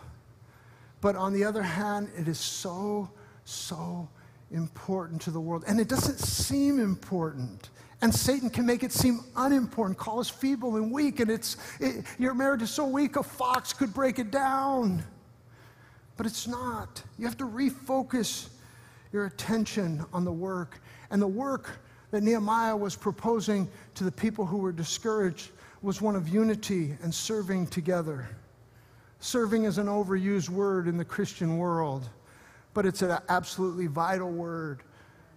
But 1.00 1.16
on 1.16 1.32
the 1.32 1.44
other 1.44 1.62
hand, 1.62 2.10
it 2.16 2.28
is 2.28 2.38
so, 2.38 3.10
so 3.44 4.08
important 4.50 5.22
to 5.22 5.30
the 5.30 5.40
world. 5.40 5.64
And 5.66 5.80
it 5.80 5.88
doesn't 5.88 6.18
seem 6.18 6.78
important. 6.78 7.70
And 8.02 8.14
Satan 8.14 8.50
can 8.50 8.66
make 8.66 8.82
it 8.82 8.92
seem 8.92 9.20
unimportant, 9.36 9.98
call 9.98 10.20
us 10.20 10.30
feeble 10.30 10.76
and 10.76 10.90
weak. 10.90 11.20
And 11.20 11.30
it's, 11.30 11.56
it, 11.78 12.04
your 12.18 12.34
marriage 12.34 12.62
is 12.62 12.70
so 12.70 12.86
weak, 12.86 13.16
a 13.16 13.22
fox 13.22 13.72
could 13.72 13.92
break 13.92 14.18
it 14.18 14.30
down. 14.30 15.02
But 16.16 16.26
it's 16.26 16.46
not. 16.46 17.02
You 17.18 17.26
have 17.26 17.36
to 17.38 17.46
refocus 17.46 18.48
your 19.12 19.26
attention 19.26 20.04
on 20.12 20.24
the 20.24 20.32
work. 20.32 20.80
And 21.10 21.20
the 21.20 21.26
work 21.26 21.80
that 22.10 22.22
Nehemiah 22.22 22.76
was 22.76 22.96
proposing 22.96 23.68
to 23.94 24.04
the 24.04 24.12
people 24.12 24.44
who 24.44 24.58
were 24.58 24.72
discouraged 24.72 25.50
was 25.82 26.00
one 26.00 26.16
of 26.16 26.28
unity 26.28 26.96
and 27.02 27.14
serving 27.14 27.66
together. 27.66 28.28
Serving 29.20 29.64
is 29.64 29.78
an 29.78 29.86
overused 29.86 30.48
word 30.48 30.88
in 30.88 30.96
the 30.96 31.04
Christian 31.04 31.58
world, 31.58 32.08
but 32.74 32.86
it's 32.86 33.02
an 33.02 33.18
absolutely 33.28 33.86
vital 33.86 34.30
word. 34.30 34.82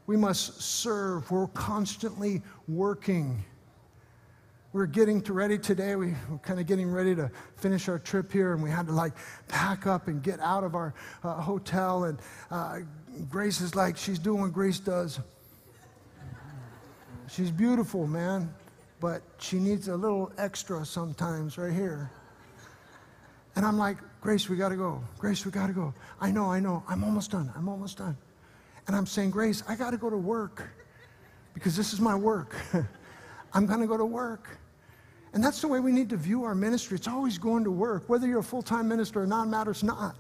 We 0.05 0.17
must 0.17 0.61
serve. 0.61 1.29
We're 1.31 1.47
constantly 1.47 2.41
working. 2.67 3.43
We're 4.73 4.85
getting 4.85 5.21
to 5.23 5.33
ready 5.33 5.57
today. 5.57 5.95
We, 5.95 6.07
are 6.07 6.39
kind 6.41 6.59
of 6.59 6.65
getting 6.65 6.91
ready 6.91 7.15
to 7.15 7.29
finish 7.57 7.87
our 7.87 7.99
trip 7.99 8.31
here, 8.31 8.53
and 8.53 8.63
we 8.63 8.69
had 8.69 8.87
to 8.87 8.93
like 8.93 9.13
pack 9.47 9.85
up 9.85 10.07
and 10.07 10.21
get 10.21 10.39
out 10.39 10.63
of 10.63 10.75
our 10.75 10.93
uh, 11.23 11.35
hotel. 11.35 12.05
And 12.05 12.19
uh, 12.51 12.79
Grace 13.29 13.61
is 13.61 13.75
like, 13.75 13.97
she's 13.97 14.19
doing 14.19 14.41
what 14.41 14.51
Grace 14.51 14.79
does. 14.79 15.19
She's 17.29 17.51
beautiful, 17.51 18.07
man, 18.07 18.53
but 19.04 19.22
she 19.38 19.60
needs 19.60 19.89
a 19.89 19.97
little 19.97 20.32
extra 20.38 20.86
sometimes 20.86 21.58
right 21.58 21.74
here. 21.74 22.10
And 23.58 23.66
I'm 23.66 23.78
like, 23.78 23.97
Grace, 24.22 24.47
we 24.47 24.56
got 24.56 24.70
to 24.70 24.78
go. 24.78 25.04
Grace, 25.20 25.45
we 25.45 25.51
got 25.51 25.68
to 25.68 25.74
go. 25.74 25.93
I 26.22 26.32
know, 26.32 26.45
I 26.45 26.62
know. 26.62 26.86
I'm 26.88 27.04
almost 27.04 27.30
done. 27.30 27.51
I'm 27.54 27.68
almost 27.68 27.97
done. 27.97 28.16
And 28.88 28.95
I'm 28.95 29.06
saying, 29.06 29.32
Grace, 29.32 29.62
I 29.68 29.76
got 29.76 29.91
to 29.91 29.97
go 29.97 30.10
to 30.10 30.16
work 30.16 30.70
because 31.54 31.76
this 31.76 31.91
is 31.91 31.99
my 31.99 32.16
work. 32.16 32.56
I'm 33.54 33.66
going 33.66 33.82
to 33.82 33.88
go 33.88 33.97
to 33.97 34.06
work. 34.06 34.58
And 35.34 35.43
that's 35.43 35.60
the 35.60 35.68
way 35.68 35.82
we 35.82 35.91
need 35.91 36.10
to 36.12 36.18
view 36.18 36.45
our 36.45 36.56
ministry. 36.56 36.95
It's 36.95 37.10
always 37.10 37.38
going 37.38 37.66
to 37.66 37.72
work. 37.72 38.08
Whether 38.08 38.26
you're 38.26 38.39
a 38.39 38.41
full 38.41 38.64
time 38.64 38.88
minister 38.88 39.22
or 39.22 39.28
not 39.28 39.49
matters 39.49 39.84
not. 39.84 40.16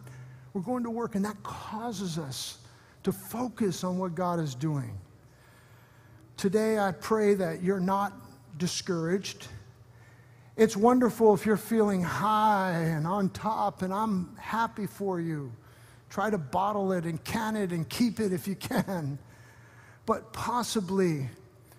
We're 0.51 0.59
going 0.59 0.83
to 0.83 0.89
work, 0.89 1.15
and 1.15 1.23
that 1.23 1.41
causes 1.41 2.17
us 2.17 2.57
to 3.03 3.13
focus 3.13 3.85
on 3.85 3.97
what 3.97 4.13
God 4.13 4.41
is 4.41 4.53
doing. 4.53 4.99
Today, 6.35 6.79
I 6.79 6.91
pray 6.91 7.33
that 7.35 7.63
you're 7.63 7.79
not 7.79 8.22
discouraged 8.57 9.47
it's 10.55 10.77
wonderful 10.77 11.33
if 11.33 11.45
you're 11.47 11.57
feeling 11.57 12.03
high 12.03 12.73
and 12.73 13.07
on 13.07 13.29
top, 13.29 13.81
and 13.81 13.91
I'm 13.91 14.35
happy 14.35 14.85
for 14.85 15.19
you. 15.19 15.51
Try 16.09 16.29
to 16.29 16.37
bottle 16.37 16.91
it 16.91 17.05
and 17.05 17.23
can 17.23 17.55
it 17.55 17.71
and 17.71 17.89
keep 17.89 18.19
it 18.19 18.31
if 18.31 18.47
you 18.47 18.55
can. 18.55 19.17
But 20.05 20.31
possibly 20.31 21.27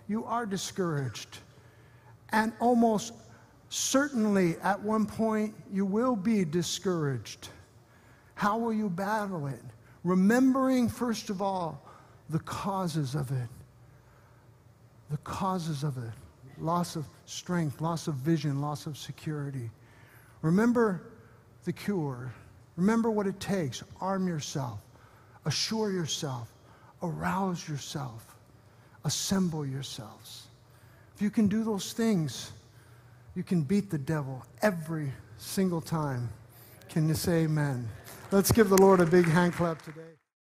you 0.09 0.25
are 0.25 0.45
discouraged. 0.45 1.39
And 2.31 2.53
almost 2.59 3.13
certainly 3.69 4.57
at 4.63 4.81
one 4.81 5.07
point 5.07 5.55
you 5.73 5.87
will 5.87 6.17
be 6.17 6.45
discouraged. 6.45 7.51
How 8.35 8.59
will 8.59 8.73
you 8.73 8.91
battle 8.91 9.47
it? 9.47 9.63
Remembering, 10.03 10.89
first 10.89 11.31
of 11.31 11.41
all, 11.41 11.81
the 12.29 12.41
causes 12.41 13.15
of 13.15 13.31
it. 13.31 13.49
The 15.11 15.19
causes 15.19 15.85
of 15.85 15.97
it 15.97 16.24
loss 16.61 16.97
of 16.97 17.05
strength, 17.27 17.81
loss 17.81 18.09
of 18.09 18.15
vision, 18.15 18.61
loss 18.61 18.87
of 18.87 18.97
security. 18.97 19.71
Remember 20.43 21.03
the 21.65 21.73
cure. 21.73 22.33
Remember 22.77 23.11
what 23.11 23.27
it 23.27 23.39
takes. 23.41 23.83
Arm 24.01 24.27
yourself, 24.27 24.81
assure 25.45 25.91
yourself, 25.91 26.49
arouse 27.03 27.69
yourself, 27.69 28.35
assemble 29.05 29.65
yourselves. 29.65 30.49
If 31.15 31.23
you 31.23 31.31
can 31.31 31.47
do 31.49 31.63
those 31.63 31.93
things, 31.93 32.53
you 33.35 33.43
can 33.43 33.63
beat 33.63 33.91
the 33.91 33.99
devil 33.99 34.45
every 34.63 35.13
single 35.39 35.81
time. 35.81 36.29
Can 36.89 37.09
you 37.09 37.15
say 37.15 37.45
amen? 37.45 37.89
Let's 38.31 38.53
give 38.53 38.69
the 38.69 38.79
Lord 38.79 39.01
a 39.01 39.07
big 39.07 39.27
hand 39.27 39.53
clap 39.55 39.83
today. 39.83 40.14